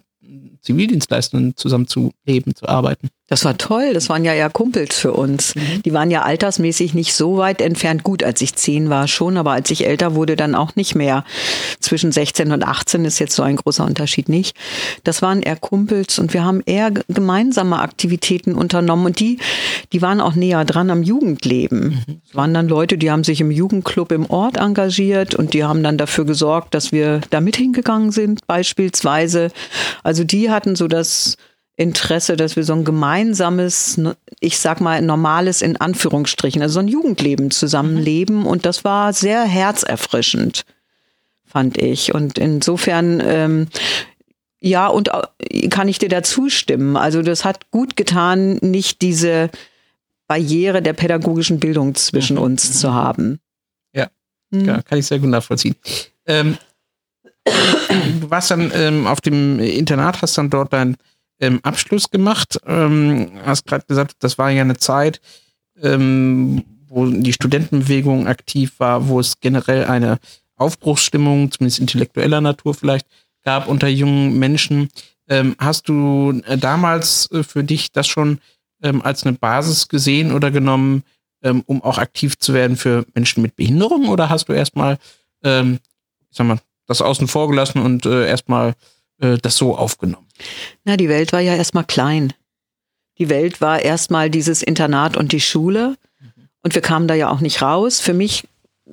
Zivildienstleistenden 0.61 1.55
zusammen 1.55 1.87
zu 1.87 2.11
leben, 2.25 2.55
zu 2.55 2.67
arbeiten? 2.67 3.09
Das 3.29 3.43
war 3.43 3.57
toll. 3.57 3.93
Das 3.93 4.07
waren 4.07 4.23
ja 4.23 4.33
ja 4.33 4.47
Kumpels 4.47 4.97
für 4.97 5.11
uns. 5.11 5.53
Mhm. 5.53 5.83
Die 5.83 5.91
waren 5.91 6.09
ja 6.09 6.21
altersmäßig 6.21 6.93
nicht 6.93 7.13
so 7.13 7.35
weit 7.35 7.61
entfernt. 7.61 8.03
Gut, 8.03 8.23
als 8.23 8.39
ich 8.39 8.55
zehn 8.55 8.89
war 8.89 9.09
schon, 9.09 9.35
aber 9.35 9.51
als 9.51 9.69
ich 9.69 9.85
älter 9.85 10.15
wurde, 10.15 10.37
dann 10.37 10.55
auch 10.55 10.77
nicht 10.77 10.95
mehr. 10.95 11.25
Zwischen 11.81 12.13
16 12.13 12.53
und 12.53 12.63
18 12.63 13.03
ist 13.03 13.19
jetzt 13.19 13.35
so 13.35 13.43
ein 13.43 13.57
großer 13.57 13.83
Unterschied 13.83 14.29
nicht. 14.29 14.55
Das 15.03 15.21
waren 15.21 15.41
eher 15.41 15.57
Kumpels 15.57 16.19
und 16.19 16.33
wir 16.33 16.45
haben 16.45 16.61
eher 16.65 16.91
gemeinsame 17.09 17.79
Aktivitäten 17.79 18.55
unternommen 18.55 19.07
und 19.07 19.19
die, 19.19 19.39
die 19.91 20.01
waren 20.01 20.21
auch 20.21 20.35
näher 20.35 20.63
dran 20.63 20.89
am 20.89 21.03
Jugendleben. 21.03 22.03
Mhm. 22.07 22.21
Es 22.25 22.33
waren 22.33 22.53
dann 22.53 22.69
Leute, 22.69 22.97
die 22.97 23.11
haben 23.11 23.25
sich 23.25 23.41
im 23.41 23.51
Jugendclub 23.51 24.13
im 24.13 24.25
Ort 24.29 24.55
engagiert 24.55 25.35
und 25.35 25.53
die 25.53 25.65
haben 25.65 25.83
dann 25.83 25.97
dafür 25.97 26.23
gesorgt, 26.23 26.73
dass 26.73 26.93
wir 26.93 27.19
da 27.29 27.41
mit 27.41 27.57
hingegangen 27.57 28.11
sind, 28.11 28.47
beispielsweise. 28.47 29.51
Also 30.03 30.23
die 30.23 30.46
hatten 30.49 30.75
so 30.75 30.87
das, 30.87 31.37
Interesse, 31.79 32.35
dass 32.35 32.55
wir 32.55 32.63
so 32.63 32.73
ein 32.73 32.83
gemeinsames, 32.83 34.01
ich 34.39 34.57
sag 34.57 34.81
mal 34.81 34.99
normales 35.03 35.61
in 35.61 35.77
Anführungsstrichen, 35.77 36.59
also 36.63 36.73
so 36.73 36.79
ein 36.79 36.87
Jugendleben 36.87 37.51
zusammenleben. 37.51 38.47
Und 38.47 38.65
das 38.65 38.83
war 38.83 39.13
sehr 39.13 39.43
herzerfrischend, 39.43 40.65
fand 41.45 41.77
ich. 41.77 42.15
Und 42.15 42.39
insofern, 42.39 43.21
ähm, 43.23 43.67
ja, 44.59 44.87
und 44.87 45.11
kann 45.69 45.87
ich 45.87 45.99
dir 45.99 46.09
dazu 46.09 46.49
stimmen. 46.49 46.97
Also 46.97 47.21
das 47.21 47.45
hat 47.45 47.69
gut 47.69 47.95
getan, 47.95 48.57
nicht 48.61 49.03
diese 49.03 49.51
Barriere 50.27 50.81
der 50.81 50.93
pädagogischen 50.93 51.59
Bildung 51.59 51.93
zwischen 51.93 52.37
mhm. 52.37 52.41
uns 52.41 52.79
zu 52.79 52.91
haben. 52.91 53.39
Ja, 53.93 54.09
mhm. 54.49 54.83
kann 54.83 54.97
ich 54.97 55.05
sehr 55.05 55.19
gut 55.19 55.29
nachvollziehen. 55.29 55.75
Ähm, 56.25 56.57
du 58.21 58.29
warst 58.29 58.51
dann 58.51 58.71
ähm, 58.73 59.07
auf 59.07 59.21
dem 59.21 59.59
Internat, 59.59 60.21
hast 60.21 60.37
dann 60.37 60.49
dort 60.49 60.73
dein 60.73 60.97
ähm, 61.39 61.59
Abschluss 61.63 62.09
gemacht. 62.09 62.59
Ähm, 62.65 63.31
hast 63.45 63.65
gerade 63.65 63.85
gesagt, 63.85 64.15
das 64.19 64.37
war 64.37 64.49
ja 64.49 64.61
eine 64.61 64.77
Zeit, 64.77 65.21
ähm, 65.81 66.63
wo 66.87 67.05
die 67.05 67.33
Studentenbewegung 67.33 68.27
aktiv 68.27 68.73
war, 68.79 69.07
wo 69.07 69.19
es 69.19 69.39
generell 69.39 69.85
eine 69.85 70.19
Aufbruchsstimmung, 70.55 71.51
zumindest 71.51 71.79
intellektueller 71.79 72.41
Natur 72.41 72.73
vielleicht, 72.73 73.05
gab 73.43 73.67
unter 73.67 73.87
jungen 73.87 74.39
Menschen. 74.39 74.89
Ähm, 75.29 75.55
hast 75.59 75.89
du 75.89 76.41
äh, 76.45 76.57
damals 76.57 77.29
äh, 77.31 77.43
für 77.43 77.63
dich 77.63 77.91
das 77.91 78.07
schon 78.07 78.39
ähm, 78.81 79.01
als 79.01 79.23
eine 79.23 79.37
Basis 79.37 79.87
gesehen 79.87 80.31
oder 80.31 80.51
genommen, 80.51 81.03
um 81.67 81.83
auch 81.83 81.99
aktiv 81.99 82.39
zu 82.39 82.55
werden 82.55 82.75
für 82.75 83.05
Menschen 83.13 83.43
mit 83.43 83.55
Behinderung? 83.55 84.09
Oder 84.09 84.29
hast 84.29 84.49
du 84.49 84.53
erstmal, 84.53 84.97
ähm, 85.43 85.77
ich 86.31 86.35
sag 86.35 86.47
mal, 86.47 86.57
das 86.87 87.01
außen 87.01 87.27
vor 87.27 87.49
gelassen 87.49 87.81
und 87.81 88.05
äh, 88.05 88.27
erstmal 88.27 88.73
äh, 89.19 89.37
das 89.37 89.57
so 89.57 89.77
aufgenommen? 89.77 90.27
Na, 90.83 90.97
die 90.97 91.09
Welt 91.09 91.33
war 91.33 91.41
ja 91.41 91.55
erstmal 91.55 91.83
klein. 91.83 92.33
Die 93.19 93.29
Welt 93.29 93.61
war 93.61 93.81
erstmal 93.81 94.29
dieses 94.29 94.61
Internat 94.61 95.17
und 95.17 95.31
die 95.31 95.41
Schule. 95.41 95.95
Und 96.63 96.75
wir 96.75 96.81
kamen 96.81 97.07
da 97.07 97.13
ja 97.13 97.29
auch 97.29 97.39
nicht 97.39 97.61
raus. 97.61 97.99
Für 97.99 98.13
mich 98.13 98.47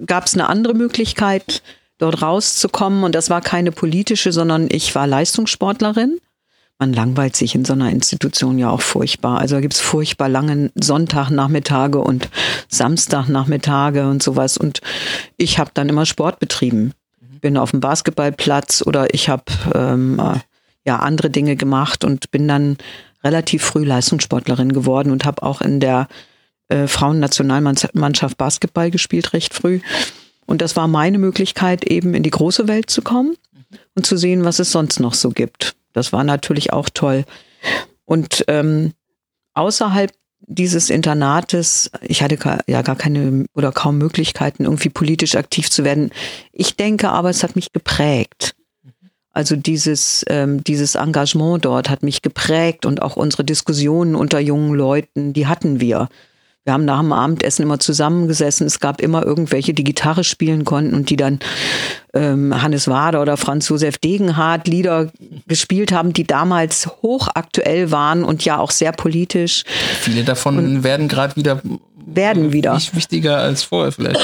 gab 0.06 0.26
es 0.26 0.34
eine 0.34 0.48
andere 0.48 0.74
Möglichkeit, 0.74 1.62
dort 1.98 2.22
rauszukommen. 2.22 3.04
Und 3.04 3.14
das 3.14 3.30
war 3.30 3.40
keine 3.40 3.72
politische, 3.72 4.32
sondern 4.32 4.68
ich 4.70 4.94
war 4.94 5.06
Leistungssportlerin. 5.06 6.18
Man 6.78 6.92
langweilt 6.92 7.36
sich 7.36 7.54
in 7.54 7.64
so 7.64 7.72
einer 7.72 7.90
Institution 7.90 8.58
ja 8.58 8.70
auch 8.70 8.80
furchtbar. 8.80 9.38
Also 9.38 9.56
da 9.56 9.60
gibt 9.60 9.74
es 9.74 9.80
furchtbar 9.80 10.28
lange 10.28 10.72
Sonntagnachmittage 10.74 11.98
und 11.98 12.28
Samstagnachmittage 12.68 14.08
und 14.08 14.22
sowas. 14.22 14.58
Und 14.58 14.80
ich 15.36 15.58
habe 15.58 15.70
dann 15.74 15.88
immer 15.88 16.06
Sport 16.06 16.40
betrieben 16.40 16.92
bin 17.44 17.58
auf 17.58 17.72
dem 17.72 17.80
Basketballplatz 17.80 18.82
oder 18.86 19.12
ich 19.12 19.28
habe 19.28 19.44
ähm, 19.74 20.18
äh, 20.18 20.38
ja 20.86 21.00
andere 21.00 21.28
Dinge 21.28 21.56
gemacht 21.56 22.02
und 22.02 22.30
bin 22.30 22.48
dann 22.48 22.78
relativ 23.22 23.62
früh 23.62 23.84
Leistungssportlerin 23.84 24.72
geworden 24.72 25.10
und 25.10 25.26
habe 25.26 25.42
auch 25.42 25.60
in 25.60 25.78
der 25.78 26.08
äh, 26.68 26.86
Frauennationalmannschaft 26.86 28.38
Basketball 28.38 28.90
gespielt 28.90 29.34
recht 29.34 29.52
früh. 29.52 29.80
Und 30.46 30.62
das 30.62 30.74
war 30.74 30.88
meine 30.88 31.18
Möglichkeit, 31.18 31.84
eben 31.84 32.14
in 32.14 32.22
die 32.22 32.30
große 32.30 32.66
Welt 32.66 32.88
zu 32.88 33.02
kommen 33.02 33.36
und 33.94 34.06
zu 34.06 34.16
sehen, 34.16 34.46
was 34.46 34.58
es 34.58 34.72
sonst 34.72 34.98
noch 34.98 35.12
so 35.12 35.28
gibt. 35.28 35.76
Das 35.92 36.14
war 36.14 36.24
natürlich 36.24 36.72
auch 36.72 36.88
toll. 36.88 37.26
Und 38.06 38.42
ähm, 38.48 38.94
außerhalb 39.52 40.12
dieses 40.46 40.90
Internates, 40.90 41.90
ich 42.02 42.22
hatte 42.22 42.38
ja 42.66 42.82
gar 42.82 42.96
keine 42.96 43.46
oder 43.54 43.72
kaum 43.72 43.98
Möglichkeiten, 43.98 44.64
irgendwie 44.64 44.90
politisch 44.90 45.36
aktiv 45.36 45.70
zu 45.70 45.84
werden. 45.84 46.10
Ich 46.52 46.76
denke 46.76 47.10
aber, 47.10 47.30
es 47.30 47.42
hat 47.42 47.56
mich 47.56 47.72
geprägt. 47.72 48.54
Also 49.32 49.56
dieses, 49.56 50.24
ähm, 50.28 50.62
dieses 50.62 50.94
Engagement 50.94 51.64
dort 51.64 51.90
hat 51.90 52.04
mich 52.04 52.22
geprägt 52.22 52.86
und 52.86 53.02
auch 53.02 53.16
unsere 53.16 53.44
Diskussionen 53.44 54.14
unter 54.14 54.38
jungen 54.38 54.74
Leuten, 54.74 55.32
die 55.32 55.48
hatten 55.48 55.80
wir. 55.80 56.08
Wir 56.64 56.72
haben 56.72 56.86
nach 56.86 57.00
dem 57.00 57.12
Abendessen 57.12 57.62
immer 57.62 57.78
zusammengesessen. 57.78 58.66
Es 58.66 58.80
gab 58.80 59.02
immer 59.02 59.24
irgendwelche, 59.24 59.74
die 59.74 59.84
Gitarre 59.84 60.24
spielen 60.24 60.64
konnten 60.64 60.94
und 60.94 61.10
die 61.10 61.16
dann 61.16 61.38
ähm, 62.14 62.62
Hannes 62.62 62.88
Wader 62.88 63.20
oder 63.20 63.36
Franz 63.36 63.68
Josef 63.68 63.98
Degenhardt 63.98 64.66
Lieder 64.66 65.10
gespielt 65.46 65.92
haben, 65.92 66.14
die 66.14 66.24
damals 66.24 66.88
hochaktuell 67.02 67.90
waren 67.90 68.24
und 68.24 68.46
ja 68.46 68.58
auch 68.58 68.70
sehr 68.70 68.92
politisch. 68.92 69.64
Viele 70.00 70.24
davon 70.24 70.56
und 70.56 70.84
werden 70.84 71.08
gerade 71.08 71.36
wieder 71.36 71.60
werden 72.06 72.52
wieder. 72.52 72.74
Nicht 72.74 72.94
wichtiger 72.94 73.38
als 73.38 73.62
vorher 73.62 73.92
vielleicht. 73.92 74.20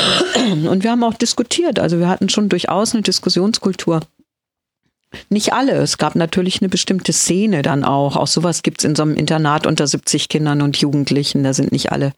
Und 0.66 0.82
wir 0.82 0.90
haben 0.90 1.04
auch 1.04 1.14
diskutiert. 1.14 1.78
Also 1.78 1.98
wir 1.98 2.08
hatten 2.08 2.28
schon 2.28 2.48
durchaus 2.48 2.94
eine 2.94 3.02
Diskussionskultur. 3.02 4.00
Nicht 5.28 5.52
alle. 5.52 5.72
Es 5.72 5.98
gab 5.98 6.14
natürlich 6.14 6.60
eine 6.60 6.68
bestimmte 6.68 7.12
Szene 7.12 7.62
dann 7.62 7.84
auch. 7.84 8.16
Auch 8.16 8.26
sowas 8.26 8.62
gibt 8.62 8.80
es 8.80 8.84
in 8.84 8.94
so 8.94 9.02
einem 9.02 9.14
Internat 9.14 9.66
unter 9.66 9.86
70 9.86 10.28
Kindern 10.28 10.62
und 10.62 10.76
Jugendlichen. 10.76 11.42
Da 11.42 11.52
sind 11.52 11.72
nicht 11.72 11.92
alle 11.92 12.12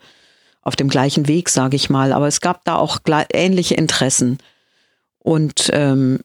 auf 0.61 0.77
dem 0.77 0.89
gleichen 0.89 1.29
Weg, 1.29 1.49
sage 1.49 1.77
ich 1.77 1.91
mal. 1.91 2.13
Aber 2.13 2.29
es 2.29 2.41
gab 2.41 2.65
da 2.65 2.77
auch 2.77 3.01
ähnliche 3.33 3.75
Interessen. 3.75 4.39
Und 5.19 5.71
ähm, 5.73 6.21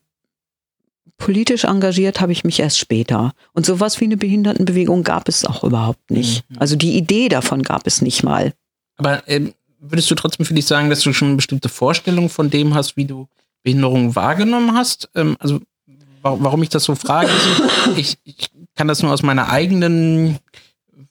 politisch 1.17 1.63
engagiert 1.63 2.21
habe 2.21 2.31
ich 2.31 2.43
mich 2.43 2.59
erst 2.59 2.79
später. 2.79 3.33
Und 3.53 3.65
sowas 3.65 3.99
wie 3.99 4.05
eine 4.05 4.17
Behindertenbewegung 4.17 5.03
gab 5.03 5.27
es 5.27 5.45
auch 5.45 5.63
überhaupt 5.63 6.11
nicht. 6.11 6.49
Mhm. 6.49 6.57
Also 6.59 6.75
die 6.75 6.97
Idee 6.97 7.29
davon 7.29 7.63
gab 7.63 7.87
es 7.87 8.01
nicht 8.01 8.23
mal. 8.23 8.53
Aber 8.97 9.23
ähm, 9.27 9.53
würdest 9.79 10.09
du 10.09 10.15
trotzdem 10.15 10.45
für 10.45 10.53
dich 10.53 10.65
sagen, 10.65 10.89
dass 10.89 11.01
du 11.01 11.13
schon 11.13 11.29
eine 11.29 11.37
bestimmte 11.37 11.69
Vorstellung 11.69 12.29
von 12.29 12.49
dem 12.49 12.73
hast, 12.73 12.97
wie 12.97 13.05
du 13.05 13.27
Behinderung 13.63 14.15
wahrgenommen 14.15 14.73
hast? 14.73 15.09
Ähm, 15.15 15.35
also 15.39 15.59
warum 16.39 16.63
ich 16.63 16.69
das 16.69 16.83
so 16.83 16.95
frage, 16.95 17.29
ich, 17.97 18.17
ich 18.23 18.49
kann 18.75 18.87
das 18.87 19.01
nur 19.01 19.11
aus 19.11 19.23
meiner 19.23 19.49
eigenen 19.49 20.39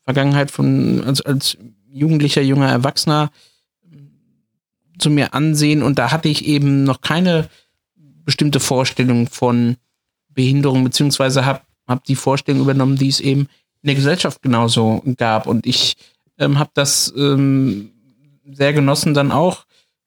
Vergangenheit 0.04 0.50
von 0.50 1.02
als, 1.04 1.20
als 1.20 1.56
jugendlicher, 1.92 2.42
junger 2.42 2.68
Erwachsener 2.68 3.30
zu 4.98 5.10
mir 5.10 5.34
ansehen 5.34 5.82
und 5.82 5.98
da 5.98 6.10
hatte 6.10 6.28
ich 6.28 6.46
eben 6.46 6.84
noch 6.84 7.00
keine 7.00 7.48
bestimmte 8.24 8.60
Vorstellung 8.60 9.28
von 9.28 9.76
Behinderung, 10.28 10.84
beziehungsweise 10.84 11.44
habe 11.44 11.60
hab 11.86 12.04
die 12.04 12.16
Vorstellung 12.16 12.60
übernommen, 12.60 12.96
die 12.96 13.08
es 13.08 13.20
eben 13.20 13.48
in 13.82 13.86
der 13.86 13.94
Gesellschaft 13.94 14.42
genauso 14.42 15.02
gab. 15.16 15.46
Und 15.46 15.66
ich 15.66 15.96
ähm, 16.38 16.58
habe 16.58 16.70
das 16.74 17.12
ähm, 17.16 17.90
sehr 18.44 18.72
genossen 18.72 19.14
dann 19.14 19.32
auch. 19.32 19.64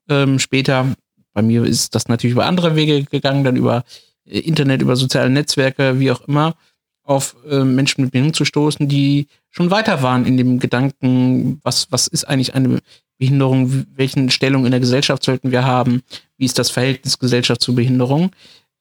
Ähm, 0.10 0.40
später, 0.40 0.88
bei 1.34 1.42
mir 1.42 1.64
ist 1.64 1.96
das 1.96 2.08
natürlich 2.08 2.34
über 2.34 2.46
andere 2.46 2.76
Wege 2.76 3.04
gegangen, 3.04 3.44
dann 3.44 3.56
über 3.56 3.84
Internet, 4.30 4.82
über 4.82 4.96
soziale 4.96 5.30
Netzwerke, 5.30 6.00
wie 6.00 6.12
auch 6.12 6.22
immer, 6.28 6.56
auf 7.04 7.36
äh, 7.50 7.64
Menschen 7.64 8.04
mit 8.04 8.12
Behinderung 8.12 8.36
zu 8.36 8.46
stoßen, 8.46 8.88
die 8.88 9.28
schon 9.50 9.72
weiter 9.72 10.04
waren 10.04 10.26
in 10.26 10.38
dem 10.38 10.60
Gedanken, 10.60 11.60
was, 11.64 11.92
was 11.92 12.08
ist 12.08 12.26
eigentlich 12.26 12.54
eine 12.54 12.80
Behinderung, 13.18 13.86
welchen 13.96 14.30
Stellung 14.30 14.66
in 14.66 14.72
der 14.72 14.80
Gesellschaft 14.80 15.24
sollten 15.24 15.52
wir 15.52 15.66
haben, 15.66 16.04
wie 16.38 16.46
ist 16.46 16.60
das 16.60 16.70
Verhältnis 16.70 17.18
Gesellschaft 17.20 17.62
zu 17.62 17.74
Behinderung. 17.74 18.32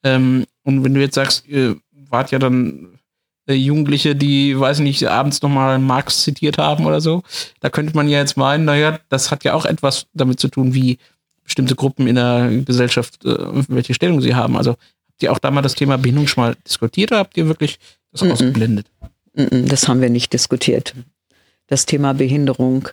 Ähm, 0.05 0.45
und 0.63 0.85
wenn 0.85 0.95
du 0.95 1.01
jetzt 1.01 1.15
sagst, 1.15 1.49
ihr 1.49 1.77
wart 2.11 2.31
ja 2.31 2.39
dann 2.39 2.99
äh, 3.49 3.55
Jugendliche, 3.55 4.15
die, 4.15 4.59
weiß 4.59 4.79
ich 4.79 4.85
nicht, 4.85 5.09
abends 5.09 5.43
nochmal 5.43 5.79
Marx 5.79 6.23
zitiert 6.23 6.59
haben 6.59 6.85
oder 6.85 7.01
so. 7.01 7.23
Da 7.61 7.71
könnte 7.71 7.97
man 7.97 8.09
ja 8.09 8.19
jetzt 8.19 8.37
meinen, 8.37 8.65
naja, 8.65 9.01
das 9.09 9.31
hat 9.31 9.43
ja 9.45 9.55
auch 9.55 9.65
etwas 9.65 10.07
damit 10.13 10.39
zu 10.39 10.49
tun, 10.49 10.75
wie 10.75 10.99
bestimmte 11.43 11.75
Gruppen 11.75 12.07
in 12.07 12.17
der 12.17 12.51
Gesellschaft, 12.65 13.25
äh, 13.25 13.37
welche 13.69 13.95
Stellung 13.95 14.21
sie 14.21 14.35
haben. 14.35 14.57
Also 14.57 14.77
habt 15.19 15.25
ihr 15.25 15.33
auch 15.33 15.41
da 15.41 15.51
mal 15.51 15.63
das 15.63 15.75
Thema 15.75 15.99
Behinderung 15.99 16.29
schon 16.29 16.45
mal 16.45 16.57
diskutiert 16.65 17.11
oder 17.11 17.19
habt 17.19 17.37
ihr 17.37 17.49
wirklich 17.49 17.81
das 18.13 18.23
mm 18.23 18.31
ausgeblendet? 18.31 18.87
Das 19.35 19.89
haben 19.89 20.01
wir 20.01 20.11
nicht 20.11 20.33
diskutiert. 20.33 20.95
Das 21.67 21.87
Thema 21.87 22.15
Behinderung. 22.15 22.89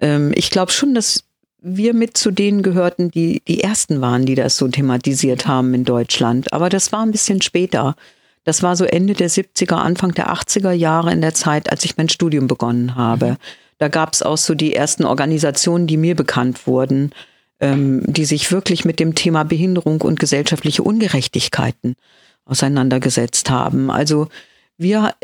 Ähm, 0.00 0.32
ich 0.36 0.50
glaube 0.50 0.70
schon, 0.70 0.94
dass 0.94 1.24
wir 1.60 1.94
mit 1.94 2.16
zu 2.16 2.30
denen 2.30 2.62
gehörten, 2.62 3.10
die 3.10 3.42
die 3.46 3.60
ersten 3.60 4.00
waren, 4.00 4.24
die 4.24 4.36
das 4.36 4.56
so 4.56 4.68
thematisiert 4.68 5.48
haben 5.48 5.74
in 5.74 5.84
Deutschland. 5.84 6.52
Aber 6.52 6.68
das 6.68 6.92
war 6.92 7.04
ein 7.04 7.10
bisschen 7.10 7.42
später. 7.42 7.96
Das 8.44 8.62
war 8.62 8.76
so 8.76 8.84
Ende 8.84 9.14
der 9.14 9.28
70er, 9.28 9.74
Anfang 9.74 10.14
der 10.14 10.32
80er 10.32 10.72
Jahre 10.72 11.12
in 11.12 11.20
der 11.20 11.34
Zeit, 11.34 11.70
als 11.70 11.84
ich 11.84 11.96
mein 11.96 12.08
Studium 12.08 12.46
begonnen 12.46 12.94
habe. 12.94 13.32
Mhm. 13.32 13.36
Da 13.78 13.88
gab 13.88 14.12
es 14.12 14.22
auch 14.22 14.38
so 14.38 14.54
die 14.54 14.74
ersten 14.74 15.04
Organisationen, 15.04 15.88
die 15.88 15.96
mir 15.96 16.14
bekannt 16.14 16.68
wurden, 16.68 17.12
ähm, 17.60 18.02
die 18.06 18.24
sich 18.24 18.52
wirklich 18.52 18.84
mit 18.84 19.00
dem 19.00 19.14
Thema 19.14 19.44
Behinderung 19.44 20.00
und 20.00 20.20
gesellschaftliche 20.20 20.82
Ungerechtigkeiten 20.82 21.96
auseinandergesetzt 22.44 23.50
haben. 23.50 23.90
Also 23.90 24.28
wir, 24.76 25.14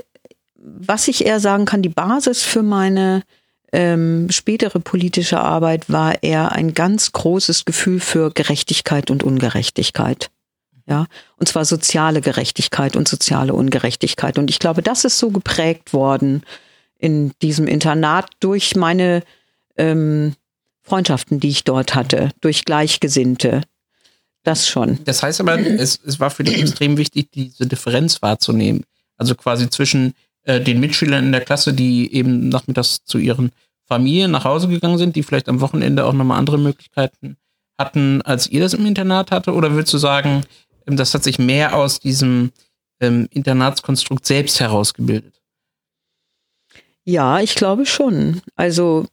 was 0.57 1.09
ich 1.09 1.25
eher 1.25 1.41
sagen 1.41 1.65
kann, 1.65 1.83
die 1.83 1.89
Basis 1.89 2.43
für 2.43 2.63
meine 2.63 3.23
ähm, 3.73 4.29
spätere 4.31 4.79
politische 4.79 5.41
Arbeit 5.41 5.91
war 5.91 6.23
eher 6.23 6.53
ein 6.53 6.75
ganz 6.75 7.13
großes 7.13 7.65
Gefühl 7.65 8.01
für 8.01 8.31
Gerechtigkeit 8.31 9.11
und 9.11 9.25
Ungerechtigkeit. 9.25 10.31
Ja, 10.87 11.07
und 11.39 11.49
zwar 11.49 11.65
soziale 11.65 12.21
Gerechtigkeit 12.21 12.95
und 12.95 13.09
soziale 13.09 13.55
Ungerechtigkeit. 13.55 14.39
Und 14.39 14.51
ich 14.51 14.59
glaube, 14.59 14.83
das 14.83 15.05
ist 15.05 15.19
so 15.19 15.31
geprägt 15.31 15.95
worden 15.95 16.43
in 16.99 17.33
diesem 17.41 17.67
Internat 17.67 18.31
durch 18.41 18.77
meine 18.77 19.23
ähm, 19.77 20.35
Freundschaften, 20.85 21.41
die 21.41 21.49
ich 21.49 21.65
dort 21.65 21.95
hatte, 21.95 22.31
durch 22.41 22.65
Gleichgesinnte. 22.65 23.63
Das 24.43 24.69
schon. 24.69 24.99
Das 25.05 25.23
heißt 25.23 25.41
aber, 25.41 25.59
es, 25.59 25.99
es 26.05 26.21
war 26.21 26.31
für 26.31 26.45
dich 26.45 26.59
extrem 26.61 26.99
wichtig, 26.99 27.31
diese 27.33 27.67
Differenz 27.67 28.21
wahrzunehmen. 28.21 28.85
Also 29.17 29.35
quasi 29.35 29.71
zwischen 29.71 30.13
äh, 30.43 30.61
den 30.61 30.81
Mitschülern 30.81 31.25
in 31.25 31.33
der 31.33 31.41
Klasse, 31.41 31.73
die 31.73 32.13
eben 32.13 32.51
nachmittags 32.51 33.03
zu 33.05 33.17
ihren 33.17 33.53
Familien 33.87 34.31
nach 34.31 34.45
Hause 34.45 34.69
gegangen 34.69 34.99
sind, 34.99 35.17
die 35.17 35.23
vielleicht 35.23 35.49
am 35.49 35.61
Wochenende 35.61 36.05
auch 36.05 36.13
nochmal 36.13 36.39
andere 36.39 36.59
Möglichkeiten 36.59 37.39
hatten, 37.79 38.23
als 38.23 38.47
ihr 38.49 38.61
das 38.61 38.75
im 38.75 38.87
Internat 38.87 39.31
hatte? 39.31 39.53
Oder 39.53 39.73
würdest 39.73 39.95
du 39.95 39.99
sagen, 39.99 40.43
ähm, 40.87 40.97
das 40.97 41.15
hat 41.15 41.25
sich 41.25 41.39
mehr 41.39 41.75
aus 41.75 42.01
diesem 42.01 42.53
ähm, 43.01 43.29
Internatskonstrukt 43.31 44.27
selbst 44.27 44.61
herausgebildet? 44.61 45.41
Ja, 47.05 47.41
ich 47.41 47.55
glaube 47.55 47.87
schon. 47.87 48.41
Also 48.57 49.07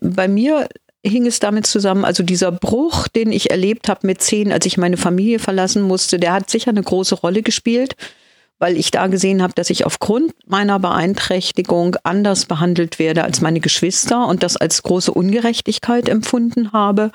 bei 0.00 0.28
mir 0.28 0.68
hing 1.04 1.26
es 1.26 1.40
damit 1.40 1.66
zusammen, 1.66 2.04
also 2.04 2.22
dieser 2.22 2.52
Bruch, 2.52 3.08
den 3.08 3.32
ich 3.32 3.50
erlebt 3.50 3.88
habe 3.88 4.06
mit 4.06 4.20
zehn, 4.20 4.52
als 4.52 4.66
ich 4.66 4.76
meine 4.76 4.96
Familie 4.96 5.38
verlassen 5.38 5.82
musste, 5.82 6.18
der 6.18 6.32
hat 6.32 6.50
sicher 6.50 6.70
eine 6.70 6.82
große 6.82 7.14
Rolle 7.14 7.42
gespielt 7.42 7.96
weil 8.58 8.76
ich 8.76 8.90
da 8.90 9.06
gesehen 9.06 9.42
habe, 9.42 9.52
dass 9.54 9.70
ich 9.70 9.86
aufgrund 9.86 10.32
meiner 10.46 10.78
Beeinträchtigung 10.78 11.96
anders 12.02 12.46
behandelt 12.46 12.98
werde 12.98 13.24
als 13.24 13.40
meine 13.40 13.60
Geschwister 13.60 14.26
und 14.26 14.42
das 14.42 14.56
als 14.56 14.82
große 14.82 15.12
Ungerechtigkeit 15.12 16.08
empfunden 16.08 16.72
habe. 16.72 17.12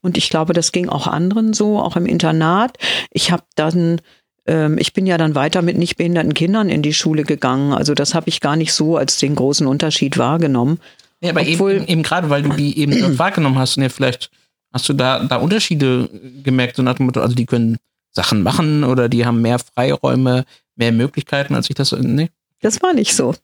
Und 0.00 0.18
ich 0.18 0.30
glaube, 0.30 0.52
das 0.52 0.72
ging 0.72 0.88
auch 0.88 1.06
anderen 1.06 1.52
so, 1.54 1.78
auch 1.78 1.96
im 1.96 2.06
Internat. 2.06 2.76
Ich 3.10 3.30
habe 3.30 3.44
dann 3.54 4.00
ähm, 4.46 4.78
ich 4.78 4.92
bin 4.92 5.06
ja 5.06 5.16
dann 5.16 5.34
weiter 5.34 5.62
mit 5.62 5.78
nicht 5.78 5.96
behinderten 5.96 6.34
Kindern 6.34 6.68
in 6.68 6.82
die 6.82 6.94
Schule 6.94 7.22
gegangen. 7.22 7.72
Also 7.72 7.94
das 7.94 8.14
habe 8.14 8.28
ich 8.28 8.40
gar 8.40 8.56
nicht 8.56 8.72
so 8.72 8.96
als 8.96 9.18
den 9.18 9.36
großen 9.36 9.66
Unterschied 9.66 10.18
wahrgenommen. 10.18 10.80
Ja, 11.20 11.30
aber 11.30 11.42
Obwohl, 11.42 11.72
eben, 11.72 11.86
eben 11.86 12.02
gerade, 12.02 12.30
weil 12.30 12.42
du 12.42 12.50
die 12.50 12.78
eben 12.78 12.98
dort 12.98 13.18
wahrgenommen 13.18 13.58
hast 13.58 13.76
und 13.76 13.82
ja 13.82 13.88
vielleicht 13.88 14.30
hast 14.72 14.88
du 14.88 14.92
da, 14.92 15.24
da 15.24 15.36
Unterschiede 15.36 16.08
gemerkt, 16.42 16.76
so 16.76 16.82
nach 16.82 16.94
dem 16.94 17.06
Motto, 17.06 17.20
also 17.20 17.34
die 17.34 17.46
können 17.46 17.76
Sachen 18.12 18.42
machen 18.42 18.84
oder 18.84 19.08
die 19.08 19.26
haben 19.26 19.42
mehr 19.42 19.58
Freiräume, 19.58 20.44
mehr 20.76 20.92
Möglichkeiten, 20.92 21.54
als 21.54 21.68
ich 21.68 21.74
das. 21.74 21.92
Nee. 21.92 22.30
Das 22.60 22.82
war 22.82 22.92
nicht 22.92 23.14
so. 23.14 23.34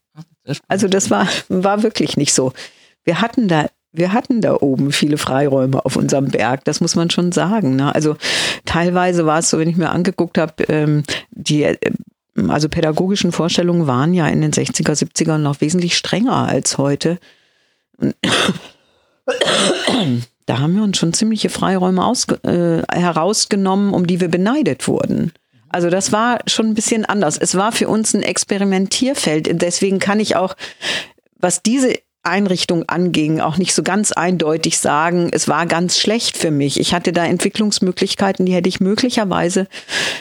Also 0.68 0.88
das 0.88 1.10
war, 1.10 1.28
war 1.48 1.82
wirklich 1.82 2.16
nicht 2.16 2.32
so. 2.32 2.52
Wir 3.04 3.20
hatten 3.20 3.48
da 3.48 3.66
wir 3.96 4.12
hatten 4.12 4.40
da 4.40 4.54
oben 4.60 4.92
viele 4.92 5.16
Freiräume 5.16 5.84
auf 5.84 5.96
unserem 5.96 6.28
Berg, 6.28 6.64
das 6.64 6.80
muss 6.80 6.96
man 6.96 7.10
schon 7.10 7.32
sagen. 7.32 7.76
Ne? 7.76 7.94
Also 7.94 8.16
teilweise 8.66 9.24
war 9.24 9.38
es 9.38 9.50
so, 9.50 9.58
wenn 9.58 9.70
ich 9.70 9.76
mir 9.76 9.90
angeguckt 9.90 10.38
habe, 10.38 10.64
ähm, 10.64 11.02
die 11.30 11.62
äh, 11.62 11.76
also 12.48 12.68
pädagogischen 12.68 13.32
Vorstellungen 13.32 13.86
waren 13.86 14.12
ja 14.12 14.28
in 14.28 14.42
den 14.42 14.52
60er, 14.52 14.92
70er 14.92 15.38
noch 15.38 15.62
wesentlich 15.62 15.96
strenger 15.96 16.46
als 16.46 16.76
heute. 16.76 17.18
Da 20.46 20.58
haben 20.58 20.76
wir 20.76 20.82
uns 20.82 20.98
schon 20.98 21.12
ziemliche 21.12 21.48
Freiräume 21.48 22.04
aus, 22.04 22.26
äh, 22.44 22.82
herausgenommen, 22.92 23.92
um 23.92 24.06
die 24.06 24.20
wir 24.20 24.28
beneidet 24.28 24.86
wurden. 24.86 25.32
Also 25.68 25.90
das 25.90 26.12
war 26.12 26.38
schon 26.46 26.66
ein 26.66 26.74
bisschen 26.74 27.04
anders. 27.04 27.36
Es 27.36 27.56
war 27.56 27.72
für 27.72 27.88
uns 27.88 28.14
ein 28.14 28.22
Experimentierfeld. 28.22 29.60
Deswegen 29.60 29.98
kann 29.98 30.20
ich 30.20 30.36
auch, 30.36 30.54
was 31.38 31.62
diese 31.62 31.94
Einrichtung 32.22 32.88
anging, 32.88 33.40
auch 33.40 33.56
nicht 33.56 33.74
so 33.74 33.82
ganz 33.82 34.12
eindeutig 34.12 34.78
sagen, 34.78 35.30
es 35.32 35.48
war 35.48 35.66
ganz 35.66 35.98
schlecht 35.98 36.36
für 36.36 36.50
mich. 36.50 36.80
Ich 36.80 36.92
hatte 36.92 37.12
da 37.12 37.24
Entwicklungsmöglichkeiten, 37.24 38.46
die 38.46 38.54
hätte 38.54 38.68
ich 38.68 38.80
möglicherweise, 38.80 39.68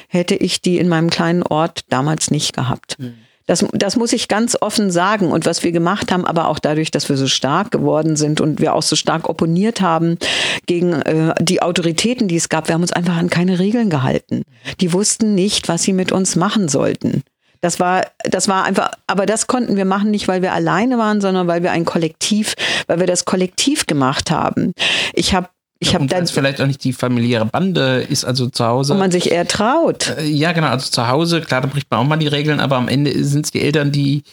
hätte 0.07 0.35
ich 0.35 0.61
die 0.61 0.77
in 0.77 0.87
meinem 0.87 1.09
kleinen 1.09 1.43
Ort 1.43 1.85
damals 1.89 2.31
nicht 2.31 2.53
gehabt. 2.53 2.97
Mhm. 2.99 3.15
Das, 3.47 3.63
das 3.73 3.95
muss 3.95 4.11
ich 4.11 4.27
ganz 4.27 4.57
offen 4.59 4.89
sagen. 4.89 5.31
Und 5.31 5.45
was 5.45 5.63
wir 5.63 5.71
gemacht 5.71 6.11
haben, 6.11 6.25
aber 6.25 6.47
auch 6.47 6.59
dadurch, 6.59 6.91
dass 6.91 7.09
wir 7.09 7.17
so 7.17 7.27
stark 7.27 7.71
geworden 7.71 8.15
sind 8.15 8.41
und 8.41 8.59
wir 8.59 8.73
auch 8.73 8.81
so 8.81 8.95
stark 8.95 9.29
opponiert 9.29 9.81
haben 9.81 10.17
gegen 10.65 10.93
äh, 10.93 11.35
die 11.39 11.61
Autoritäten, 11.61 12.27
die 12.27 12.37
es 12.37 12.49
gab, 12.49 12.67
wir 12.67 12.73
haben 12.73 12.81
uns 12.81 12.93
einfach 12.93 13.17
an 13.17 13.29
keine 13.29 13.59
Regeln 13.59 13.89
gehalten. 13.89 14.43
Die 14.81 14.93
wussten 14.93 15.35
nicht, 15.35 15.67
was 15.67 15.83
sie 15.83 15.93
mit 15.93 16.11
uns 16.11 16.35
machen 16.35 16.67
sollten. 16.69 17.23
Das 17.61 17.79
war, 17.79 18.05
das 18.23 18.47
war 18.47 18.63
einfach, 18.63 18.91
aber 19.07 19.25
das 19.25 19.47
konnten 19.47 19.75
wir 19.75 19.85
machen 19.85 20.11
nicht, 20.11 20.27
weil 20.27 20.43
wir 20.43 20.53
alleine 20.53 20.97
waren, 20.97 21.21
sondern 21.21 21.47
weil 21.47 21.63
wir 21.63 21.71
ein 21.71 21.85
Kollektiv, 21.85 22.53
weil 22.85 22.99
wir 22.99 23.07
das 23.07 23.25
Kollektiv 23.25 23.87
gemacht 23.87 24.29
haben. 24.29 24.71
Ich 25.13 25.33
habe 25.33 25.47
ich 25.79 25.93
habe 25.93 26.07
dann 26.07 26.25
vielleicht 26.27 26.61
auch 26.61 26.67
nicht 26.67 26.83
die 26.83 26.93
familiäre 26.93 27.45
Bande 27.45 28.05
ist 28.09 28.23
also 28.25 28.47
zu 28.49 28.65
Hause. 28.65 28.93
Und 28.93 28.99
man 28.99 29.11
sich 29.11 29.31
eher 29.31 29.47
traut. 29.47 30.15
Äh, 30.17 30.25
ja, 30.25 30.53
genau, 30.53 30.67
also 30.67 30.89
zu 30.89 31.07
Hause, 31.07 31.41
klar, 31.41 31.61
da 31.61 31.67
bricht 31.67 31.91
man 31.91 31.99
auch 31.99 32.05
mal 32.05 32.17
die 32.17 32.27
Regeln, 32.27 32.59
aber 32.59 32.77
am 32.77 32.87
Ende 32.87 33.23
sind 33.23 33.45
es 33.45 33.51
die 33.51 33.61
Eltern, 33.61 33.91
die 33.91 34.23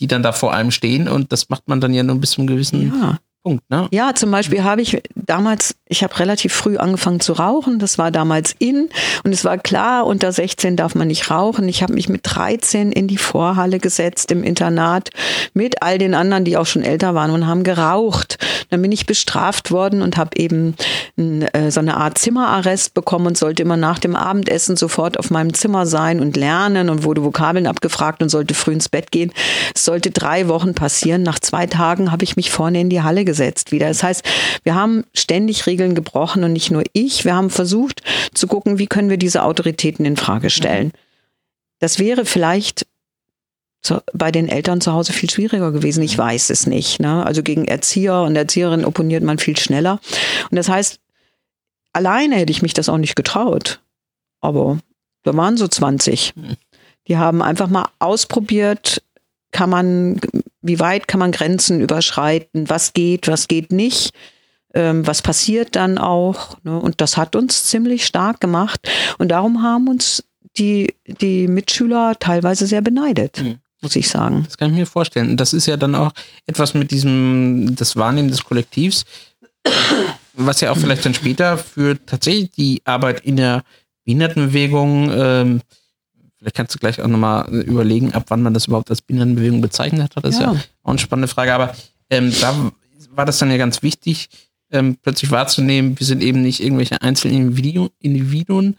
die 0.00 0.06
dann 0.06 0.22
da 0.22 0.32
vor 0.32 0.52
allem 0.52 0.70
stehen 0.70 1.08
und 1.08 1.32
das 1.32 1.48
macht 1.48 1.68
man 1.68 1.80
dann 1.80 1.94
ja 1.94 2.02
nur 2.02 2.16
bis 2.16 2.32
zu 2.32 2.40
einem 2.40 2.48
gewissen 2.48 2.92
ja. 3.00 3.18
Punkt, 3.44 3.68
ne? 3.68 3.88
Ja, 3.90 4.14
zum 4.14 4.30
Beispiel 4.30 4.64
habe 4.64 4.80
ich 4.80 5.02
damals, 5.14 5.76
ich 5.86 6.02
habe 6.02 6.18
relativ 6.18 6.54
früh 6.54 6.78
angefangen 6.78 7.20
zu 7.20 7.34
rauchen. 7.34 7.78
Das 7.78 7.98
war 7.98 8.10
damals 8.10 8.56
in 8.58 8.88
und 9.22 9.32
es 9.32 9.44
war 9.44 9.58
klar, 9.58 10.06
unter 10.06 10.32
16 10.32 10.76
darf 10.76 10.94
man 10.94 11.08
nicht 11.08 11.30
rauchen. 11.30 11.68
Ich 11.68 11.82
habe 11.82 11.92
mich 11.92 12.08
mit 12.08 12.22
13 12.24 12.90
in 12.90 13.06
die 13.06 13.18
Vorhalle 13.18 13.80
gesetzt 13.80 14.32
im 14.32 14.44
Internat 14.44 15.10
mit 15.52 15.82
all 15.82 15.98
den 15.98 16.14
anderen, 16.14 16.46
die 16.46 16.56
auch 16.56 16.64
schon 16.64 16.82
älter 16.82 17.14
waren 17.14 17.30
und 17.32 17.46
haben 17.46 17.64
geraucht. 17.64 18.38
Dann 18.70 18.80
bin 18.80 18.92
ich 18.92 19.04
bestraft 19.04 19.70
worden 19.70 20.00
und 20.00 20.16
habe 20.16 20.30
eben 20.38 20.74
äh, 21.18 21.70
so 21.70 21.80
eine 21.80 21.98
Art 21.98 22.16
Zimmerarrest 22.16 22.94
bekommen 22.94 23.26
und 23.26 23.36
sollte 23.36 23.62
immer 23.62 23.76
nach 23.76 23.98
dem 23.98 24.16
Abendessen 24.16 24.78
sofort 24.78 25.18
auf 25.18 25.30
meinem 25.30 25.52
Zimmer 25.52 25.84
sein 25.84 26.20
und 26.20 26.38
lernen 26.38 26.88
und 26.88 27.04
wurde 27.04 27.22
Vokabeln 27.22 27.66
abgefragt 27.66 28.22
und 28.22 28.30
sollte 28.30 28.54
früh 28.54 28.72
ins 28.72 28.88
Bett 28.88 29.10
gehen. 29.10 29.32
Es 29.74 29.84
sollte 29.84 30.10
drei 30.10 30.48
Wochen 30.48 30.72
passieren. 30.74 31.22
Nach 31.22 31.38
zwei 31.38 31.66
Tagen 31.66 32.10
habe 32.10 32.24
ich 32.24 32.36
mich 32.36 32.50
vorne 32.50 32.80
in 32.80 32.88
die 32.88 33.02
Halle 33.02 33.26
gesetzt 33.26 33.33
gesetzt 33.34 33.72
wieder. 33.72 33.88
Das 33.88 34.02
heißt, 34.02 34.24
wir 34.62 34.76
haben 34.76 35.04
ständig 35.12 35.66
Regeln 35.66 35.96
gebrochen 35.96 36.44
und 36.44 36.52
nicht 36.52 36.70
nur 36.70 36.84
ich. 36.92 37.24
Wir 37.24 37.34
haben 37.34 37.50
versucht 37.50 38.02
zu 38.32 38.46
gucken, 38.46 38.78
wie 38.78 38.86
können 38.86 39.10
wir 39.10 39.16
diese 39.16 39.42
Autoritäten 39.42 40.04
in 40.04 40.16
Frage 40.16 40.50
stellen. 40.50 40.92
Das 41.80 41.98
wäre 41.98 42.24
vielleicht 42.24 42.86
zu, 43.82 44.00
bei 44.12 44.30
den 44.30 44.48
Eltern 44.48 44.80
zu 44.80 44.92
Hause 44.92 45.12
viel 45.12 45.28
schwieriger 45.28 45.72
gewesen. 45.72 46.02
Ich 46.04 46.16
weiß 46.16 46.50
es 46.50 46.66
nicht. 46.68 47.00
Ne? 47.00 47.26
Also 47.26 47.42
gegen 47.42 47.64
Erzieher 47.64 48.22
und 48.22 48.36
Erzieherinnen 48.36 48.86
opponiert 48.86 49.24
man 49.24 49.38
viel 49.38 49.56
schneller. 49.56 49.98
Und 50.50 50.56
das 50.56 50.68
heißt, 50.68 51.00
alleine 51.92 52.36
hätte 52.36 52.52
ich 52.52 52.62
mich 52.62 52.74
das 52.74 52.88
auch 52.88 52.98
nicht 52.98 53.16
getraut. 53.16 53.80
Aber 54.40 54.78
wir 55.24 55.36
waren 55.36 55.56
so 55.56 55.66
20. 55.66 56.34
Hm. 56.36 56.56
Die 57.08 57.18
haben 57.18 57.42
einfach 57.42 57.68
mal 57.68 57.88
ausprobiert, 57.98 59.02
kann 59.50 59.68
man 59.68 60.20
wie 60.64 60.80
weit 60.80 61.06
kann 61.06 61.20
man 61.20 61.30
Grenzen 61.30 61.80
überschreiten? 61.80 62.68
Was 62.68 62.92
geht, 62.92 63.28
was 63.28 63.48
geht 63.48 63.70
nicht? 63.70 64.12
Ähm, 64.72 65.06
was 65.06 65.22
passiert 65.22 65.76
dann 65.76 65.98
auch? 65.98 66.56
Ne? 66.64 66.78
Und 66.78 67.00
das 67.00 67.16
hat 67.16 67.36
uns 67.36 67.64
ziemlich 67.64 68.06
stark 68.06 68.40
gemacht. 68.40 68.80
Und 69.18 69.28
darum 69.28 69.62
haben 69.62 69.88
uns 69.88 70.24
die, 70.56 70.94
die 71.06 71.46
Mitschüler 71.48 72.16
teilweise 72.18 72.66
sehr 72.66 72.80
beneidet. 72.80 73.42
Mhm 73.42 73.58
muss 73.84 73.94
ich 73.96 74.08
sagen. 74.08 74.44
Das 74.46 74.56
kann 74.56 74.70
ich 74.70 74.76
mir 74.76 74.86
vorstellen. 74.86 75.36
Das 75.36 75.52
ist 75.52 75.66
ja 75.66 75.76
dann 75.76 75.94
auch 75.94 76.10
etwas 76.46 76.72
mit 76.72 76.90
diesem, 76.90 77.76
das 77.76 77.96
Wahrnehmen 77.96 78.30
des 78.30 78.42
Kollektivs, 78.42 79.04
was 80.32 80.62
ja 80.62 80.72
auch 80.72 80.78
vielleicht 80.78 81.04
dann 81.04 81.14
später 81.14 81.58
für 81.58 82.02
tatsächlich 82.04 82.50
die 82.52 82.80
Arbeit 82.84 83.20
in 83.20 83.36
der 83.36 83.62
Behindertenbewegung 84.04 85.12
ähm, 85.12 85.60
vielleicht 86.44 86.56
kannst 86.56 86.74
du 86.74 86.78
gleich 86.78 87.00
auch 87.00 87.08
nochmal 87.08 87.48
überlegen, 87.48 88.12
ab 88.12 88.24
wann 88.28 88.42
man 88.42 88.52
das 88.52 88.66
überhaupt 88.66 88.90
als 88.90 89.00
Binnenbewegung 89.00 89.62
bezeichnet 89.62 90.14
hat. 90.14 90.24
Das 90.24 90.38
ja. 90.38 90.50
ist 90.52 90.56
ja 90.56 90.62
auch 90.82 90.90
eine 90.90 90.98
spannende 90.98 91.28
Frage. 91.28 91.54
Aber 91.54 91.74
ähm, 92.10 92.32
da 92.38 92.70
war 93.14 93.24
das 93.24 93.38
dann 93.38 93.50
ja 93.50 93.56
ganz 93.56 93.82
wichtig, 93.82 94.28
ähm, 94.70 94.98
plötzlich 95.00 95.30
wahrzunehmen, 95.30 95.98
wir 95.98 96.06
sind 96.06 96.22
eben 96.22 96.42
nicht 96.42 96.62
irgendwelche 96.62 97.00
einzelnen 97.00 97.56
Individuen, 98.00 98.76